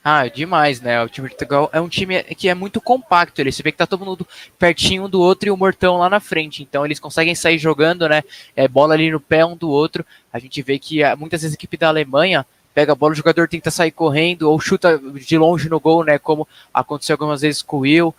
Ah, 0.03 0.27
demais, 0.27 0.81
né? 0.81 1.01
O 1.01 1.07
time 1.07 1.29
de 1.29 1.35
Portugal 1.35 1.69
é 1.71 1.79
um 1.79 1.87
time 1.87 2.21
que 2.23 2.49
é 2.49 2.53
muito 2.53 2.81
compacto. 2.81 3.39
Ele 3.39 3.53
se 3.53 3.63
vê 3.63 3.71
que 3.71 3.77
tá 3.77 3.87
todo 3.87 4.05
mundo 4.05 4.27
pertinho 4.59 5.05
um 5.05 5.09
do 5.09 5.21
outro 5.21 5.47
e 5.47 5.51
o 5.51 5.55
Mortão 5.55 5.97
lá 5.97 6.09
na 6.09 6.19
frente. 6.19 6.61
Então 6.61 6.85
eles 6.85 6.99
conseguem 6.99 7.33
sair 7.33 7.57
jogando, 7.57 8.09
né? 8.09 8.21
É, 8.53 8.67
bola 8.67 8.95
ali 8.95 9.09
no 9.09 9.19
pé 9.19 9.45
um 9.45 9.55
do 9.55 9.69
outro. 9.69 10.05
A 10.31 10.39
gente 10.39 10.61
vê 10.61 10.77
que 10.77 11.01
ah, 11.01 11.15
muitas 11.15 11.41
vezes 11.41 11.55
a 11.55 11.57
equipe 11.57 11.77
da 11.77 11.87
Alemanha 11.87 12.45
pega 12.73 12.91
a 12.91 12.95
bola, 12.95 13.13
o 13.13 13.15
jogador 13.15 13.47
tenta 13.47 13.71
sair 13.71 13.91
correndo 13.91 14.49
ou 14.49 14.59
chuta 14.59 14.97
de 14.97 15.37
longe 15.37 15.69
no 15.69 15.79
gol, 15.79 16.03
né? 16.03 16.19
Como 16.19 16.45
aconteceu 16.73 17.13
algumas 17.13 17.39
vezes 17.39 17.61
com 17.61 17.77
o 17.77 17.81
Will, 17.81 18.13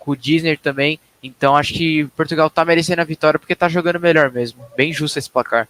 com 0.00 0.10
o 0.10 0.16
Disney 0.16 0.56
também. 0.56 0.98
Então 1.22 1.54
acho 1.54 1.74
que 1.74 2.06
Portugal 2.16 2.50
tá 2.50 2.64
merecendo 2.64 3.02
a 3.02 3.04
vitória 3.04 3.38
porque 3.38 3.54
tá 3.54 3.68
jogando 3.68 4.00
melhor 4.00 4.32
mesmo. 4.32 4.66
Bem 4.76 4.92
justo 4.92 5.16
esse 5.16 5.30
placar. 5.30 5.68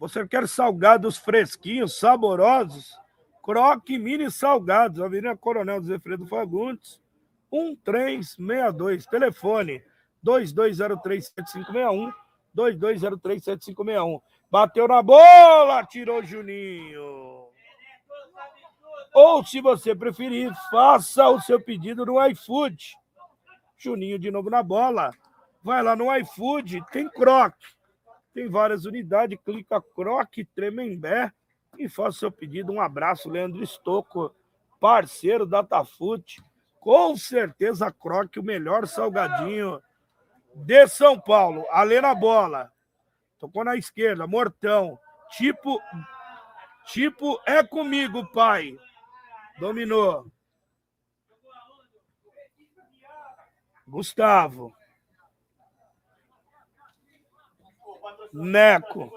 Você 0.00 0.26
quer 0.26 0.48
salgados 0.48 1.18
fresquinhos, 1.18 1.98
saborosos? 1.98 2.96
Croque 3.48 3.98
Mini 3.98 4.30
Salgados, 4.30 5.00
Avenida 5.00 5.34
Coronel 5.34 5.80
Zefredo 5.80 6.26
Fagundes, 6.26 7.00
1362. 7.50 9.06
Telefone 9.06 9.82
22037561, 10.22 12.12
22037561. 12.54 14.20
Bateu 14.50 14.86
na 14.86 15.00
bola, 15.00 15.82
tirou 15.86 16.22
Juninho. 16.22 17.48
Ou, 19.14 19.42
se 19.42 19.62
você 19.62 19.94
preferir, 19.94 20.52
faça 20.70 21.26
o 21.30 21.40
seu 21.40 21.58
pedido 21.58 22.04
no 22.04 22.22
iFood. 22.26 22.98
Juninho 23.78 24.18
de 24.18 24.30
novo 24.30 24.50
na 24.50 24.62
bola. 24.62 25.10
Vai 25.62 25.82
lá 25.82 25.96
no 25.96 26.14
iFood, 26.18 26.84
tem 26.92 27.08
croque. 27.08 27.66
Tem 28.34 28.46
várias 28.46 28.84
unidades, 28.84 29.38
clica 29.42 29.80
croque 29.80 30.44
Tremembé 30.44 31.32
e 31.78 31.88
faça 31.88 32.18
seu 32.18 32.32
pedido. 32.32 32.72
Um 32.72 32.80
abraço, 32.80 33.30
Leandro 33.30 33.62
Estocco, 33.62 34.34
parceiro 34.80 35.46
da 35.46 35.62
Tafute. 35.62 36.42
Com 36.80 37.16
certeza, 37.16 37.92
Croque, 37.92 38.38
o 38.38 38.42
melhor 38.42 38.86
salgadinho 38.86 39.82
de 40.54 40.88
São 40.88 41.18
Paulo. 41.20 41.64
Alê 41.70 42.00
na 42.00 42.14
bola. 42.14 42.72
Tocou 43.38 43.64
na 43.64 43.76
esquerda, 43.76 44.26
Mortão. 44.26 44.98
Tipo, 45.30 45.80
tipo, 46.86 47.40
é 47.46 47.62
comigo, 47.62 48.26
pai. 48.32 48.78
Dominou. 49.58 50.26
Gustavo. 53.86 54.74
Neco. 58.32 59.12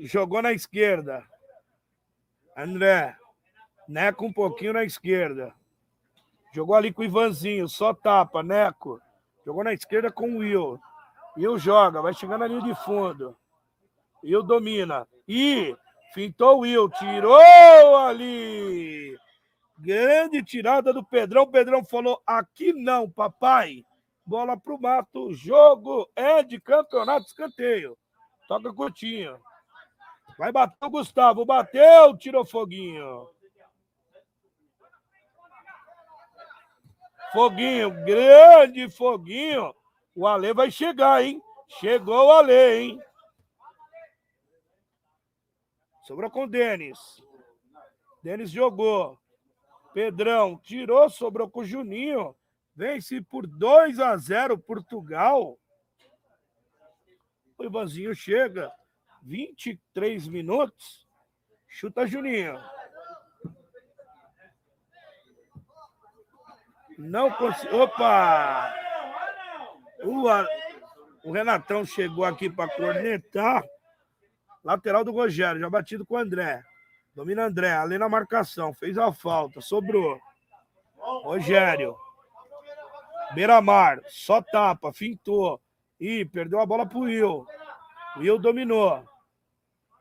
Jogou 0.00 0.42
na 0.42 0.52
esquerda. 0.52 1.24
André. 2.56 3.16
Neco 3.88 4.26
um 4.26 4.32
pouquinho 4.32 4.74
na 4.74 4.84
esquerda. 4.84 5.54
Jogou 6.52 6.74
ali 6.74 6.92
com 6.92 7.02
o 7.02 7.04
Ivanzinho, 7.04 7.68
só 7.68 7.94
tapa, 7.94 8.42
Neco. 8.42 9.00
Jogou 9.44 9.64
na 9.64 9.72
esquerda 9.72 10.10
com 10.10 10.30
o 10.30 10.38
Will. 10.38 10.80
Will 11.36 11.58
joga, 11.58 12.02
vai 12.02 12.12
chegando 12.12 12.40
na 12.40 12.46
linha 12.46 12.62
de 12.62 12.74
fundo. 12.84 13.36
Will 14.22 14.42
domina. 14.42 15.06
E 15.26 15.76
fintou 16.12 16.58
o 16.58 16.60
Will, 16.60 16.88
tirou 16.90 17.96
ali. 17.96 19.16
Grande 19.78 20.42
tirada 20.42 20.92
do 20.92 21.04
Pedrão. 21.04 21.42
O 21.42 21.50
Pedrão 21.50 21.84
falou: 21.84 22.20
aqui 22.26 22.72
não, 22.72 23.08
papai. 23.08 23.84
Bola 24.26 24.58
pro 24.58 24.80
mato. 24.80 25.32
Jogo 25.32 26.08
é 26.16 26.42
de 26.42 26.60
campeonato 26.60 27.26
escanteio. 27.26 27.96
Toca 28.48 28.72
curtinho. 28.72 29.38
Vai 30.38 30.52
bater 30.52 30.86
o 30.86 30.90
Gustavo. 30.90 31.44
Bateu, 31.44 32.16
tirou 32.16 32.46
foguinho. 32.46 33.28
Foguinho, 37.32 37.90
grande 38.04 38.88
foguinho. 38.88 39.74
O 40.14 40.26
Ale 40.26 40.54
vai 40.54 40.70
chegar, 40.70 41.22
hein? 41.22 41.42
Chegou 41.80 42.28
o 42.28 42.32
Ale, 42.32 42.78
hein? 42.78 43.02
Sobrou 46.04 46.30
com 46.30 46.44
o 46.44 46.48
Denis. 46.48 47.22
Denis 48.22 48.50
jogou. 48.50 49.18
Pedrão 49.92 50.56
tirou, 50.58 51.10
sobrou 51.10 51.50
com 51.50 51.60
o 51.60 51.64
Juninho. 51.64 52.34
Vence 52.74 53.20
por 53.20 53.46
2 53.46 53.98
a 53.98 54.16
0 54.16 54.56
Portugal. 54.56 55.58
O 57.58 57.64
Ivanzinho 57.64 58.14
chega. 58.14 58.72
23 59.28 60.26
minutos. 60.26 61.06
Chuta 61.68 62.06
Juninho. 62.06 62.58
Não 66.98 67.30
conseguiu. 67.32 67.82
Opa! 67.82 68.74
O, 70.02 71.28
o 71.28 71.32
Renatão 71.32 71.84
chegou 71.84 72.24
aqui 72.24 72.48
para 72.48 72.74
cornetar. 72.74 73.62
Lateral 74.64 75.04
do 75.04 75.12
Rogério, 75.12 75.60
já 75.60 75.70
batido 75.70 76.06
com 76.06 76.14
o 76.14 76.18
André. 76.18 76.62
Domina 77.14 77.44
André, 77.44 77.72
ali 77.72 77.98
na 77.98 78.08
marcação. 78.08 78.72
Fez 78.72 78.96
a 78.96 79.12
falta, 79.12 79.60
sobrou. 79.60 80.18
Rogério. 80.96 81.94
Beira-mar, 83.34 84.00
só 84.06 84.40
tapa, 84.40 84.92
fintou. 84.92 85.60
Ih, 86.00 86.24
perdeu 86.24 86.60
a 86.60 86.66
bola 86.66 86.86
pro 86.86 87.00
Will. 87.00 87.46
Will 88.16 88.38
dominou. 88.38 89.06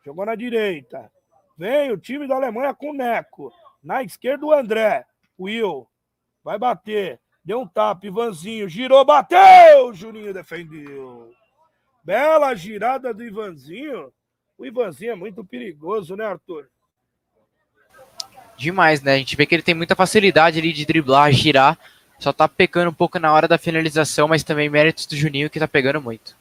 Jogou 0.08 0.26
na 0.26 0.36
direita. 0.36 1.12
Vem 1.58 1.92
o 1.92 1.98
time 1.98 2.30
da 2.30 2.36
Alemanha 2.36 2.74
com 2.74 2.92
o 2.92 2.94
Neco. 2.94 3.52
Na 3.84 4.02
esquerda 4.02 4.46
o 4.46 4.54
André. 4.54 5.06
Will. 5.38 5.86
Vai 6.42 6.58
bater. 6.58 7.20
Deu 7.44 7.60
um 7.60 7.68
tapa. 7.68 8.08
Ivanzinho. 8.08 8.70
Girou, 8.70 9.04
bateu. 9.04 9.94
Juninho 9.94 10.34
defendeu. 10.34 11.34
Bela 12.02 12.56
girada 12.56 13.14
do 13.14 13.22
Ivanzinho. 13.22 14.14
O 14.58 14.66
Ivanzinho 14.66 15.12
é 15.12 15.16
muito 15.16 15.44
perigoso, 15.44 16.16
né, 16.16 16.26
Arthur? 16.26 16.70
Demais, 18.56 19.02
né? 19.02 19.16
A 19.16 19.18
gente 19.18 19.36
vê 19.36 19.46
que 19.46 19.56
ele 19.56 19.62
tem 19.62 19.76
muita 19.76 19.94
facilidade 19.94 20.58
ali 20.58 20.72
de 20.72 20.86
driblar, 20.86 21.34
girar. 21.34 21.78
Só 22.18 22.32
tá 22.32 22.48
pecando 22.48 22.92
um 22.92 22.94
pouco 22.94 23.20
na 23.20 23.34
hora 23.34 23.46
da 23.46 23.58
finalização, 23.58 24.30
mas 24.30 24.42
também 24.42 24.70
méritos 24.70 25.06
do 25.06 25.18
Juninho 25.18 25.50
que 25.50 25.60
tá 25.60 25.68
pegando 25.68 26.02
muito. 26.02 26.34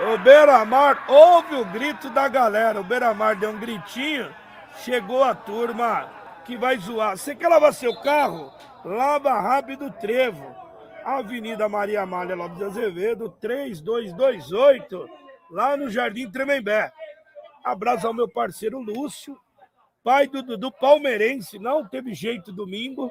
O 0.00 0.16
Beira-Mar, 0.18 1.04
ouve 1.08 1.56
o 1.56 1.64
grito 1.64 2.08
da 2.10 2.28
galera. 2.28 2.80
O 2.80 2.84
Beira-Mar 2.84 3.34
deu 3.34 3.50
um 3.50 3.58
gritinho. 3.58 4.32
Chegou 4.84 5.24
a 5.24 5.34
turma 5.34 6.08
que 6.44 6.56
vai 6.56 6.78
zoar. 6.78 7.16
Você 7.16 7.34
quer 7.34 7.48
lavar 7.48 7.74
seu 7.74 7.94
carro? 8.00 8.52
Lava 8.84 9.40
rápido 9.40 9.90
Trevo. 9.90 10.54
Avenida 11.04 11.68
Maria 11.68 12.02
Amália 12.02 12.36
Lopes 12.36 12.58
de 12.58 12.64
Azevedo, 12.64 13.30
3228, 13.40 15.08
lá 15.50 15.76
no 15.76 15.90
Jardim 15.90 16.30
Tremembé. 16.30 16.92
Abraço 17.64 18.06
ao 18.06 18.14
meu 18.14 18.28
parceiro 18.28 18.78
Lúcio, 18.78 19.38
pai 20.04 20.26
do, 20.26 20.56
do 20.56 20.70
palmeirense, 20.70 21.58
não 21.58 21.86
teve 21.86 22.12
jeito 22.14 22.52
domingo. 22.52 23.10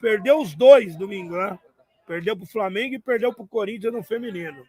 Perdeu 0.00 0.40
os 0.40 0.54
dois 0.54 0.96
domingo, 0.96 1.36
né? 1.36 1.58
Perdeu 2.06 2.34
para 2.34 2.44
o 2.44 2.48
Flamengo 2.48 2.94
e 2.94 2.98
perdeu 2.98 3.32
para 3.32 3.44
o 3.44 3.48
Corinthians 3.48 3.92
no 3.92 4.02
feminino. 4.02 4.64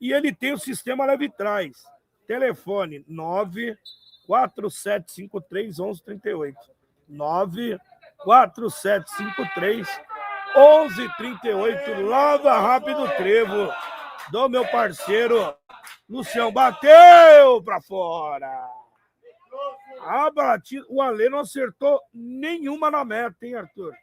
E 0.00 0.12
ele 0.12 0.34
tem 0.34 0.52
o 0.52 0.58
sistema 0.58 1.06
leve 1.06 1.30
trás. 1.30 1.84
Telefone 2.26 3.04
94753 3.08 5.78
1138. 5.78 6.58
94753 7.08 9.88
1138. 10.54 12.02
Lava 12.02 12.60
rápido 12.60 13.08
trevo 13.16 13.72
do 14.30 14.48
meu 14.48 14.64
parceiro 14.68 15.52
Lucião. 16.08 16.52
Bateu 16.52 17.62
para 17.62 17.80
fora. 17.80 18.68
A 20.00 20.30
batida, 20.30 20.84
o 20.88 21.00
Alê 21.00 21.28
não 21.28 21.40
acertou 21.40 22.00
nenhuma 22.12 22.90
na 22.90 23.04
meta, 23.04 23.46
hein, 23.46 23.54
Arthur? 23.54 23.94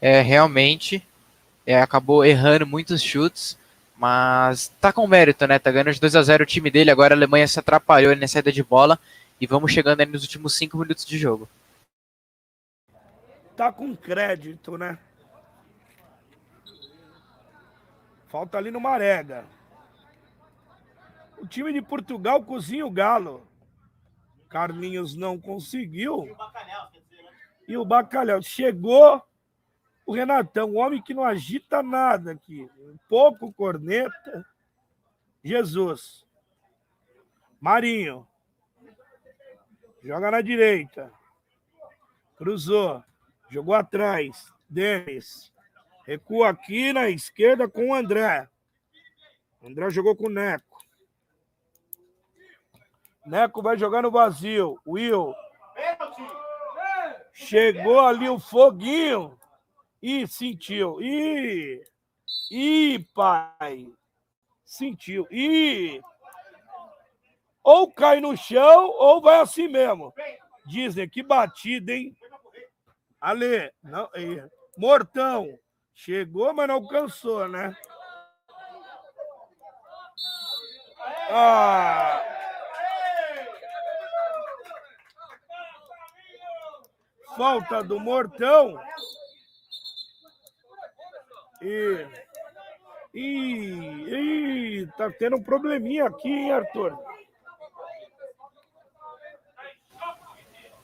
É, 0.00 0.20
realmente, 0.20 1.06
é, 1.66 1.80
acabou 1.82 2.24
errando 2.24 2.66
muitos 2.66 3.02
chutes, 3.02 3.58
mas 3.96 4.68
tá 4.80 4.92
com 4.92 5.06
mérito, 5.06 5.46
né? 5.46 5.58
Tá 5.58 5.72
ganhando 5.72 5.92
de 5.92 6.00
2 6.00 6.14
a 6.14 6.22
0 6.22 6.44
o 6.44 6.46
time 6.46 6.70
dele, 6.70 6.90
agora 6.90 7.14
a 7.14 7.16
Alemanha 7.16 7.48
se 7.48 7.58
atrapalhou 7.58 8.14
na 8.14 8.28
saída 8.28 8.52
de 8.52 8.62
bola 8.62 8.98
e 9.40 9.46
vamos 9.46 9.72
chegando 9.72 10.00
aí 10.00 10.06
nos 10.06 10.22
últimos 10.22 10.54
5 10.54 10.78
minutos 10.78 11.04
de 11.04 11.18
jogo. 11.18 11.48
Tá 13.56 13.72
com 13.72 13.96
crédito, 13.96 14.78
né? 14.78 14.98
Falta 18.28 18.58
ali 18.58 18.70
no 18.70 18.80
Marega. 18.80 19.44
O 21.38 21.46
time 21.46 21.72
de 21.72 21.82
Portugal 21.82 22.42
cozinha 22.42 22.86
o 22.86 22.90
galo. 22.90 23.46
Carlinhos 24.48 25.16
não 25.16 25.38
conseguiu. 25.38 26.36
E 27.66 27.76
o 27.76 27.84
Bacalhau 27.84 28.42
chegou 28.42 29.25
o 30.06 30.14
Renatão, 30.14 30.70
um 30.70 30.78
homem 30.78 31.02
que 31.02 31.12
não 31.12 31.24
agita 31.24 31.82
nada 31.82 32.32
aqui. 32.32 32.70
Um 32.78 32.96
pouco 33.08 33.52
corneta. 33.52 34.46
Jesus. 35.42 36.24
Marinho. 37.60 38.26
Joga 40.04 40.30
na 40.30 40.40
direita. 40.40 41.12
Cruzou. 42.36 43.02
Jogou 43.50 43.74
atrás. 43.74 44.54
Denis. 44.68 45.52
Recua 46.06 46.50
aqui 46.50 46.92
na 46.92 47.10
esquerda 47.10 47.68
com 47.68 47.90
o 47.90 47.94
André. 47.94 48.48
André 49.60 49.90
jogou 49.90 50.14
com 50.14 50.26
o 50.26 50.30
Neco. 50.30 50.78
Neco 53.26 53.60
vai 53.60 53.76
jogar 53.76 54.02
no 54.02 54.10
vazio. 54.12 54.80
Will. 54.86 55.34
Chegou 57.32 57.98
ali 57.98 58.28
o 58.28 58.38
foguinho. 58.38 59.36
E 60.02 60.26
sentiu. 60.26 61.00
Ih! 61.00 61.82
Ih, 62.50 63.06
pai! 63.14 63.86
Sentiu. 64.64 65.26
Ih! 65.30 66.00
Ou 67.62 67.92
cai 67.92 68.20
no 68.20 68.36
chão, 68.36 68.88
ou 68.90 69.20
vai 69.20 69.40
assim 69.40 69.66
mesmo. 69.68 70.14
Disney, 70.66 71.08
que 71.08 71.22
batida, 71.22 71.92
hein? 71.92 72.16
Ale, 73.20 73.72
não, 73.82 74.08
Mortão. 74.76 75.58
Chegou, 75.94 76.52
mas 76.52 76.68
não 76.68 76.76
alcançou, 76.76 77.48
né? 77.48 77.74
Ah! 81.30 82.22
Falta 87.36 87.82
do 87.82 87.98
Mortão. 87.98 88.78
E, 91.66 92.06
e, 93.12 94.82
e 94.82 94.86
tá 94.96 95.10
tendo 95.10 95.36
um 95.36 95.42
probleminha 95.42 96.06
aqui, 96.06 96.28
hein, 96.28 96.52
Arthur? 96.52 96.96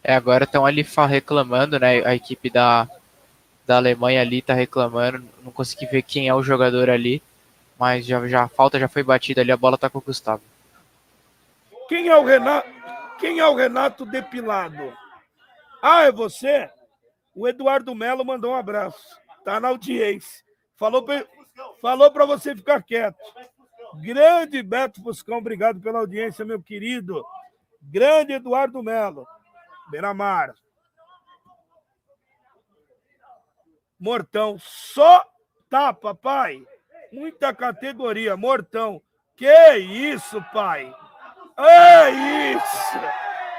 É, 0.02 0.16
agora 0.16 0.42
estão 0.42 0.66
ali 0.66 0.84
reclamando, 1.08 1.78
né? 1.78 2.04
A 2.04 2.16
equipe 2.16 2.50
da, 2.50 2.88
da 3.64 3.76
Alemanha 3.76 4.20
ali 4.20 4.42
tá 4.42 4.54
reclamando. 4.54 5.24
Não 5.44 5.52
consegui 5.52 5.86
ver 5.86 6.02
quem 6.02 6.26
é 6.26 6.34
o 6.34 6.42
jogador 6.42 6.90
ali, 6.90 7.22
mas 7.78 8.04
já, 8.04 8.26
já 8.26 8.42
a 8.42 8.48
falta 8.48 8.80
já 8.80 8.88
foi 8.88 9.04
batida 9.04 9.40
ali, 9.40 9.52
a 9.52 9.56
bola 9.56 9.78
tá 9.78 9.88
com 9.88 9.98
o 9.98 10.02
Gustavo. 10.02 10.42
Quem 11.88 12.08
é 12.08 12.16
o 12.16 12.24
Renato? 12.24 12.68
Quem 13.20 13.38
é 13.38 13.46
o 13.46 13.54
Renato 13.54 14.04
depilado? 14.04 14.92
Ah, 15.80 16.02
é 16.02 16.10
você? 16.10 16.68
O 17.36 17.46
Eduardo 17.46 17.94
Melo 17.94 18.24
mandou 18.24 18.50
um 18.50 18.56
abraço. 18.56 19.16
Tá 19.44 19.60
na 19.60 19.68
audiência. 19.68 20.42
Falou 20.82 21.04
para 21.04 21.24
falou 21.80 22.10
para 22.10 22.26
você 22.26 22.56
ficar 22.56 22.82
quieto. 22.82 23.16
Grande 24.02 24.60
Beto 24.64 25.00
Fuscão, 25.00 25.38
obrigado 25.38 25.80
pela 25.80 26.00
audiência, 26.00 26.44
meu 26.44 26.60
querido. 26.60 27.24
Grande 27.80 28.32
Eduardo 28.32 28.82
Melo. 28.82 29.24
Beira-Mar. 29.92 30.52
Mortão, 33.96 34.56
só 34.58 35.24
tapa, 35.70 36.16
pai. 36.16 36.66
Muita 37.12 37.54
categoria, 37.54 38.36
Mortão. 38.36 39.00
Que 39.36 39.76
isso, 39.76 40.44
pai? 40.52 40.92
É 41.58 42.10
isso! 42.10 42.98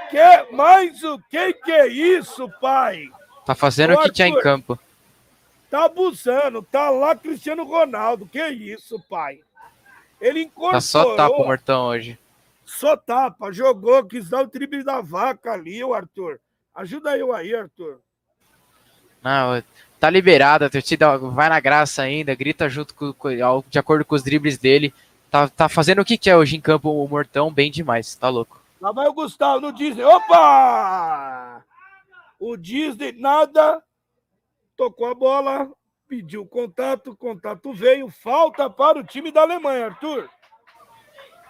Que 0.09 0.51
mais 0.53 1.01
o 1.05 1.17
que 1.29 1.53
que 1.53 1.71
é 1.71 1.87
isso, 1.87 2.49
pai? 2.59 3.09
Tá 3.45 3.55
fazendo 3.55 3.93
o 3.93 4.01
que 4.01 4.11
tinha 4.11 4.27
em 4.27 4.37
campo. 4.41 4.77
Tá 5.73 5.85
abusando, 5.85 6.61
tá 6.61 6.91
lá 6.91 7.15
Cristiano 7.15 7.63
Ronaldo. 7.63 8.27
Que 8.27 8.47
isso, 8.47 9.03
pai? 9.09 9.39
Ele 10.21 10.43
incorporou. 10.43 10.73
Tá 10.73 10.81
só 10.81 11.15
tapa 11.15 11.35
o 11.35 11.45
Mortão 11.47 11.87
hoje. 11.87 12.19
Só 12.63 12.95
tapa, 12.95 13.51
jogou, 13.51 14.05
quis 14.05 14.29
dar 14.29 14.43
o 14.43 14.47
triple 14.47 14.83
da 14.83 15.01
vaca 15.01 15.51
ali, 15.51 15.83
o 15.83 15.91
Arthur. 15.91 16.39
Ajuda 16.75 17.17
eu 17.17 17.33
aí, 17.33 17.55
Arthur. 17.55 17.99
Não, 19.23 19.63
tá 19.99 20.11
liberado, 20.11 20.65
a 20.65 20.69
torcida 20.69 21.17
vai 21.17 21.49
na 21.49 21.59
graça 21.59 22.03
ainda, 22.03 22.35
grita 22.35 22.69
junto 22.69 22.93
com, 22.93 23.15
de 23.67 23.79
acordo 23.79 24.05
com 24.05 24.13
os 24.13 24.21
dribles 24.21 24.59
dele. 24.59 24.93
Tá, 25.31 25.47
tá 25.47 25.67
fazendo 25.67 26.03
o 26.03 26.05
que 26.05 26.19
quer 26.19 26.37
hoje 26.37 26.55
em 26.55 26.61
campo 26.61 26.91
o 26.91 27.07
Mortão, 27.07 27.51
bem 27.51 27.71
demais, 27.71 28.13
tá 28.13 28.29
louco. 28.29 28.61
Lá 28.79 28.91
vai 28.91 29.07
o 29.07 29.13
Gustavo 29.13 29.59
no 29.59 29.73
Disney. 29.73 30.03
Opa! 30.03 31.65
O 32.39 32.55
Disney, 32.55 33.11
nada, 33.13 33.81
tocou 34.75 35.07
a 35.07 35.15
bola, 35.15 35.71
pediu 36.07 36.45
contato, 36.45 37.15
contato 37.15 37.73
veio, 37.73 38.09
falta 38.09 38.69
para 38.69 38.99
o 38.99 39.03
time 39.03 39.31
da 39.31 39.41
Alemanha, 39.41 39.87
Arthur. 39.87 40.29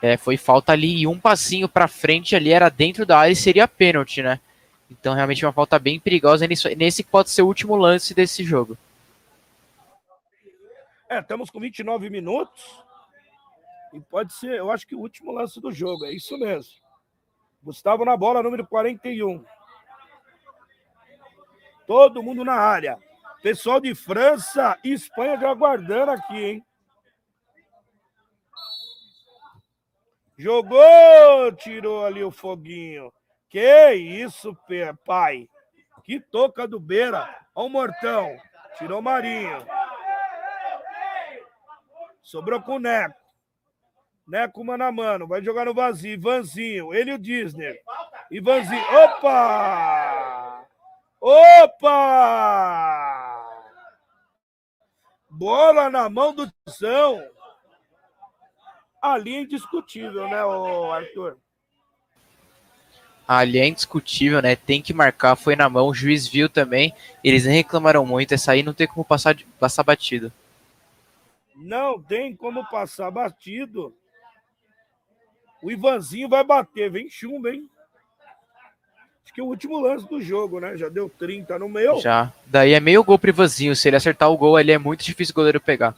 É, 0.01 0.17
foi 0.17 0.35
falta 0.35 0.73
ali 0.73 1.01
e 1.01 1.07
um 1.07 1.19
passinho 1.19 1.69
para 1.69 1.87
frente 1.87 2.35
ali 2.35 2.51
era 2.51 2.69
dentro 2.69 3.05
da 3.05 3.19
área 3.19 3.31
e 3.31 3.35
seria 3.35 3.67
pênalti, 3.67 4.21
né? 4.21 4.39
Então 4.89 5.13
realmente 5.13 5.45
uma 5.45 5.53
falta 5.53 5.79
bem 5.79 5.99
perigosa 5.99 6.45
nesse, 6.45 6.75
nesse 6.75 7.03
pode 7.03 7.29
ser 7.29 7.41
o 7.41 7.47
último 7.47 7.75
lance 7.75 8.13
desse 8.13 8.43
jogo. 8.43 8.77
É, 11.09 11.19
estamos 11.19 11.49
com 11.49 11.59
29 11.59 12.09
minutos 12.09 12.83
e 13.93 13.99
pode 13.99 14.33
ser, 14.33 14.57
eu 14.57 14.71
acho 14.71 14.85
que 14.85 14.95
o 14.95 14.99
último 14.99 15.31
lance 15.31 15.61
do 15.61 15.71
jogo, 15.71 16.05
é 16.05 16.11
isso 16.11 16.37
mesmo. 16.37 16.73
Gustavo 17.63 18.03
na 18.03 18.17
bola, 18.17 18.43
número 18.43 18.65
41. 18.67 19.43
Todo 21.87 22.23
mundo 22.23 22.43
na 22.43 22.55
área. 22.55 22.97
Pessoal 23.43 23.81
de 23.81 23.93
França 23.93 24.79
e 24.85 24.93
Espanha 24.93 25.37
já 25.37 25.49
aguardando 25.49 26.11
aqui, 26.11 26.45
hein? 26.45 26.65
Jogou, 30.37 31.51
tirou 31.57 32.05
ali 32.05 32.23
o 32.23 32.31
foguinho. 32.31 33.11
Que 33.49 33.91
isso, 33.93 34.57
pai. 35.05 35.49
Que 36.05 36.21
toca 36.21 36.65
do 36.65 36.79
Beira. 36.79 37.29
Olha 37.53 37.67
o 37.67 37.69
Mortão. 37.69 38.33
Tirou 38.77 39.01
Marinho. 39.01 39.67
Sobrou 42.21 42.61
com 42.61 42.77
o 42.77 42.79
Neco. 42.79 43.19
Neco 44.25 44.63
mano 44.63 44.85
a 44.85 44.91
mano. 44.91 45.27
Vai 45.27 45.43
jogar 45.43 45.65
no 45.65 45.73
vazio. 45.73 46.13
Ivanzinho. 46.13 46.93
Ele 46.93 47.11
e 47.11 47.13
o 47.15 47.19
Disney. 47.19 47.77
Ivanzinho. 48.31 48.81
Opa! 49.03 50.65
Opa! 51.19 53.02
Bola 55.43 55.89
na 55.89 56.07
mão 56.07 56.33
do 56.33 56.49
Tição. 56.65 57.21
ali 59.01 59.35
é 59.35 59.41
indiscutível, 59.41 60.25
né, 60.29 60.37
Arthur? 60.89 61.37
Ali 63.27 63.59
é 63.59 63.67
indiscutível, 63.67 64.41
né? 64.41 64.55
Tem 64.55 64.81
que 64.81 64.93
marcar, 64.93 65.35
foi 65.35 65.57
na 65.57 65.69
mão, 65.69 65.87
o 65.89 65.93
juiz 65.93 66.25
viu 66.25 66.47
também. 66.47 66.95
Eles 67.21 67.43
nem 67.43 67.55
reclamaram 67.55 68.05
muito, 68.05 68.33
essa 68.33 68.53
aí 68.53 68.63
não 68.63 68.73
tem 68.73 68.87
como 68.87 69.03
passar, 69.03 69.35
passar 69.59 69.83
batido. 69.83 70.31
Não 71.53 72.01
tem 72.01 72.33
como 72.33 72.65
passar 72.69 73.11
batido. 73.11 73.93
O 75.61 75.69
Ivanzinho 75.69 76.29
vai 76.29 76.45
bater, 76.45 76.89
vem 76.89 77.09
chumbo, 77.09 77.49
hein? 77.49 77.69
Acho 79.23 79.33
que 79.33 79.41
o 79.41 79.45
último 79.45 79.79
lance 79.79 80.07
do 80.07 80.21
jogo, 80.21 80.59
né? 80.59 80.77
Já 80.77 80.89
deu 80.89 81.09
30 81.09 81.57
no 81.59 81.69
meio. 81.69 81.99
Já. 81.99 82.31
Daí 82.45 82.73
é 82.73 82.79
meio 82.79 83.03
gol 83.03 83.17
pro 83.17 83.29
Ivanzinho. 83.29 83.75
Se 83.75 83.87
ele 83.87 83.95
acertar 83.95 84.29
o 84.29 84.37
gol, 84.37 84.59
ele 84.59 84.71
é 84.71 84.77
muito 84.77 85.03
difícil 85.03 85.31
o 85.31 85.35
goleiro 85.35 85.61
pegar. 85.61 85.95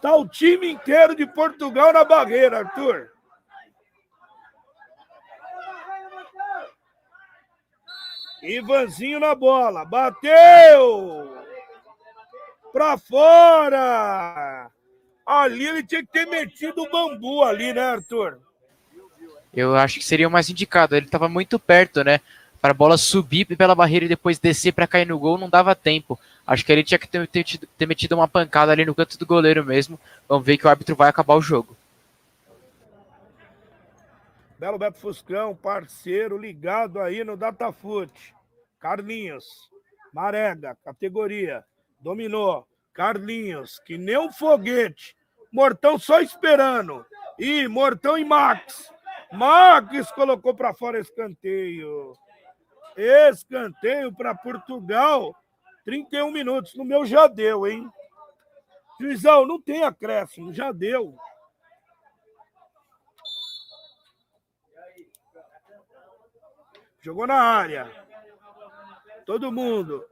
Tá 0.00 0.14
o 0.16 0.26
time 0.26 0.72
inteiro 0.72 1.14
de 1.14 1.26
Portugal 1.26 1.92
na 1.92 2.04
barreira, 2.04 2.58
Arthur. 2.60 3.10
Ivanzinho 8.42 9.20
na 9.20 9.34
bola, 9.34 9.84
bateu! 9.84 11.36
Pra 12.72 12.96
fora! 12.96 14.70
Ali 15.26 15.66
ele 15.66 15.82
tinha 15.82 16.00
que 16.02 16.10
ter 16.10 16.26
metido 16.26 16.82
o 16.82 16.90
bambu 16.90 17.44
ali, 17.44 17.72
né, 17.72 17.82
Arthur? 17.82 18.38
Eu 19.52 19.76
acho 19.76 19.98
que 19.98 20.04
seria 20.04 20.28
o 20.28 20.30
mais 20.30 20.48
indicado. 20.48 20.96
Ele 20.96 21.06
estava 21.06 21.28
muito 21.28 21.58
perto, 21.58 22.02
né? 22.02 22.20
Para 22.60 22.72
a 22.72 22.74
bola 22.74 22.98
subir 22.98 23.46
pela 23.56 23.74
barreira 23.74 24.04
e 24.04 24.08
depois 24.08 24.38
descer 24.38 24.72
para 24.72 24.86
cair 24.86 25.06
no 25.06 25.18
gol, 25.18 25.38
não 25.38 25.48
dava 25.48 25.74
tempo. 25.74 26.18
Acho 26.46 26.64
que 26.64 26.72
ele 26.72 26.84
tinha 26.84 26.98
que 26.98 27.08
ter, 27.08 27.26
ter, 27.26 27.44
ter 27.44 27.86
metido 27.86 28.14
uma 28.14 28.28
pancada 28.28 28.72
ali 28.72 28.84
no 28.84 28.94
canto 28.94 29.18
do 29.18 29.24
goleiro 29.24 29.64
mesmo. 29.64 29.98
Vamos 30.28 30.44
ver 30.44 30.58
que 30.58 30.66
o 30.66 30.70
árbitro 30.70 30.94
vai 30.94 31.08
acabar 31.08 31.34
o 31.36 31.42
jogo. 31.42 31.76
Belo 34.58 34.76
Beto 34.76 34.98
Fuscão, 34.98 35.56
parceiro, 35.56 36.36
ligado 36.36 37.00
aí 37.00 37.24
no 37.24 37.34
Datafute. 37.34 38.34
Carlinhos, 38.78 39.70
Marega, 40.12 40.76
categoria, 40.84 41.64
dominou. 41.98 42.66
Carlinhos, 42.92 43.78
que 43.86 43.96
nem 43.96 44.18
um 44.18 44.30
foguete. 44.30 45.16
Mortão 45.50 45.98
só 45.98 46.20
esperando. 46.20 47.06
E 47.38 47.66
Mortão 47.68 48.18
e 48.18 48.24
Max. 48.24 48.92
Max 49.32 50.10
colocou 50.12 50.54
para 50.54 50.74
fora 50.74 50.98
escanteio. 50.98 52.12
Escanteio 52.96 54.12
para 54.12 54.34
Portugal. 54.34 55.34
31 55.84 56.30
minutos. 56.30 56.74
No 56.74 56.84
meu 56.84 57.04
já 57.04 57.26
deu, 57.26 57.66
hein? 57.66 57.90
Juizão, 59.00 59.46
não 59.46 59.60
tem 59.60 59.82
acréscimo, 59.82 60.52
já 60.52 60.72
deu. 60.72 61.16
Jogou 67.00 67.26
na 67.26 67.40
área. 67.40 67.90
Todo 69.24 69.50
mundo. 69.50 70.04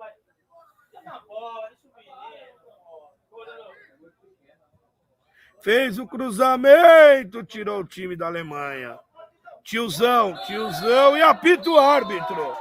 Fez 5.61 5.99
o 5.99 6.07
cruzamento, 6.07 7.45
tirou 7.45 7.81
o 7.81 7.87
time 7.87 8.17
da 8.17 8.27
Alemanha. 8.27 8.99
Tiozão, 9.69 10.35
tiozão 10.47 11.15
e 11.15 11.21
apita 11.21 11.69
o 11.69 11.79
árbitro. 11.79 12.57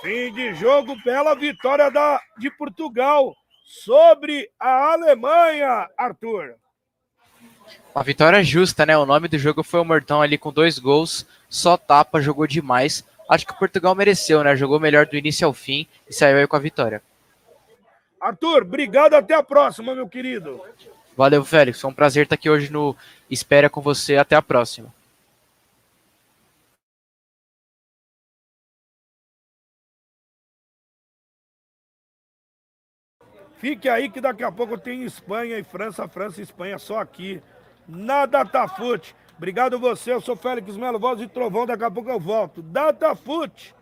Fim 0.00 0.32
de 0.32 0.54
jogo, 0.54 0.96
bela 1.04 1.34
vitória 1.34 1.90
da, 1.90 2.18
de 2.38 2.50
Portugal 2.50 3.36
sobre 3.62 4.50
a 4.58 4.94
Alemanha, 4.94 5.86
Arthur. 5.98 6.54
Uma 7.94 8.02
vitória 8.02 8.42
justa, 8.42 8.86
né? 8.86 8.96
O 8.96 9.04
nome 9.04 9.28
do 9.28 9.38
jogo 9.38 9.62
foi 9.62 9.80
o 9.80 9.84
Mortão 9.84 10.22
ali 10.22 10.38
com 10.38 10.50
dois 10.50 10.78
gols, 10.78 11.26
só 11.46 11.76
tapa, 11.76 12.22
jogou 12.22 12.46
demais. 12.46 13.04
Acho 13.28 13.46
que 13.46 13.52
o 13.52 13.58
Portugal 13.58 13.94
mereceu, 13.94 14.42
né? 14.42 14.56
Jogou 14.56 14.80
melhor 14.80 15.04
do 15.04 15.18
início 15.18 15.46
ao 15.46 15.52
fim 15.52 15.86
e 16.08 16.14
saiu 16.14 16.38
aí 16.38 16.46
com 16.46 16.56
a 16.56 16.60
vitória. 16.60 17.02
Arthur, 18.18 18.62
obrigado, 18.62 19.12
até 19.12 19.34
a 19.34 19.42
próxima, 19.42 19.94
meu 19.94 20.08
querido. 20.08 20.58
Valeu, 21.14 21.44
Félix. 21.44 21.82
Foi 21.82 21.90
um 21.90 21.94
prazer 21.94 22.22
estar 22.22 22.36
aqui 22.36 22.48
hoje 22.48 22.72
no 22.72 22.96
Espera 23.28 23.68
com 23.68 23.82
você. 23.82 24.16
Até 24.16 24.36
a 24.36 24.40
próxima. 24.40 24.90
Fique 33.60 33.90
aí 33.90 34.08
que 34.08 34.22
daqui 34.22 34.42
a 34.42 34.50
pouco 34.50 34.78
tem 34.78 35.04
Espanha 35.04 35.58
e 35.58 35.62
França, 35.62 36.08
França 36.08 36.40
e 36.40 36.42
Espanha 36.42 36.78
só 36.78 36.98
aqui 36.98 37.42
na 37.86 38.24
Datafute. 38.24 39.14
Obrigado 39.36 39.78
você, 39.78 40.14
eu 40.14 40.20
sou 40.20 40.34
Félix 40.34 40.78
Melo, 40.78 40.98
voz 40.98 41.20
e 41.20 41.28
trovão, 41.28 41.66
daqui 41.66 41.84
a 41.84 41.90
pouco 41.90 42.08
eu 42.08 42.18
volto. 42.18 42.62
Datafute, 42.62 43.74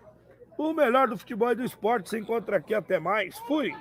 o 0.59 0.73
melhor 0.73 1.07
do 1.07 1.17
futebol 1.17 1.53
e 1.53 1.55
do 1.55 1.65
esporte, 1.65 2.11
se 2.11 2.19
encontra 2.19 2.57
aqui, 2.57 2.75
até 2.75 2.99
mais. 2.99 3.39
Fui! 3.47 3.73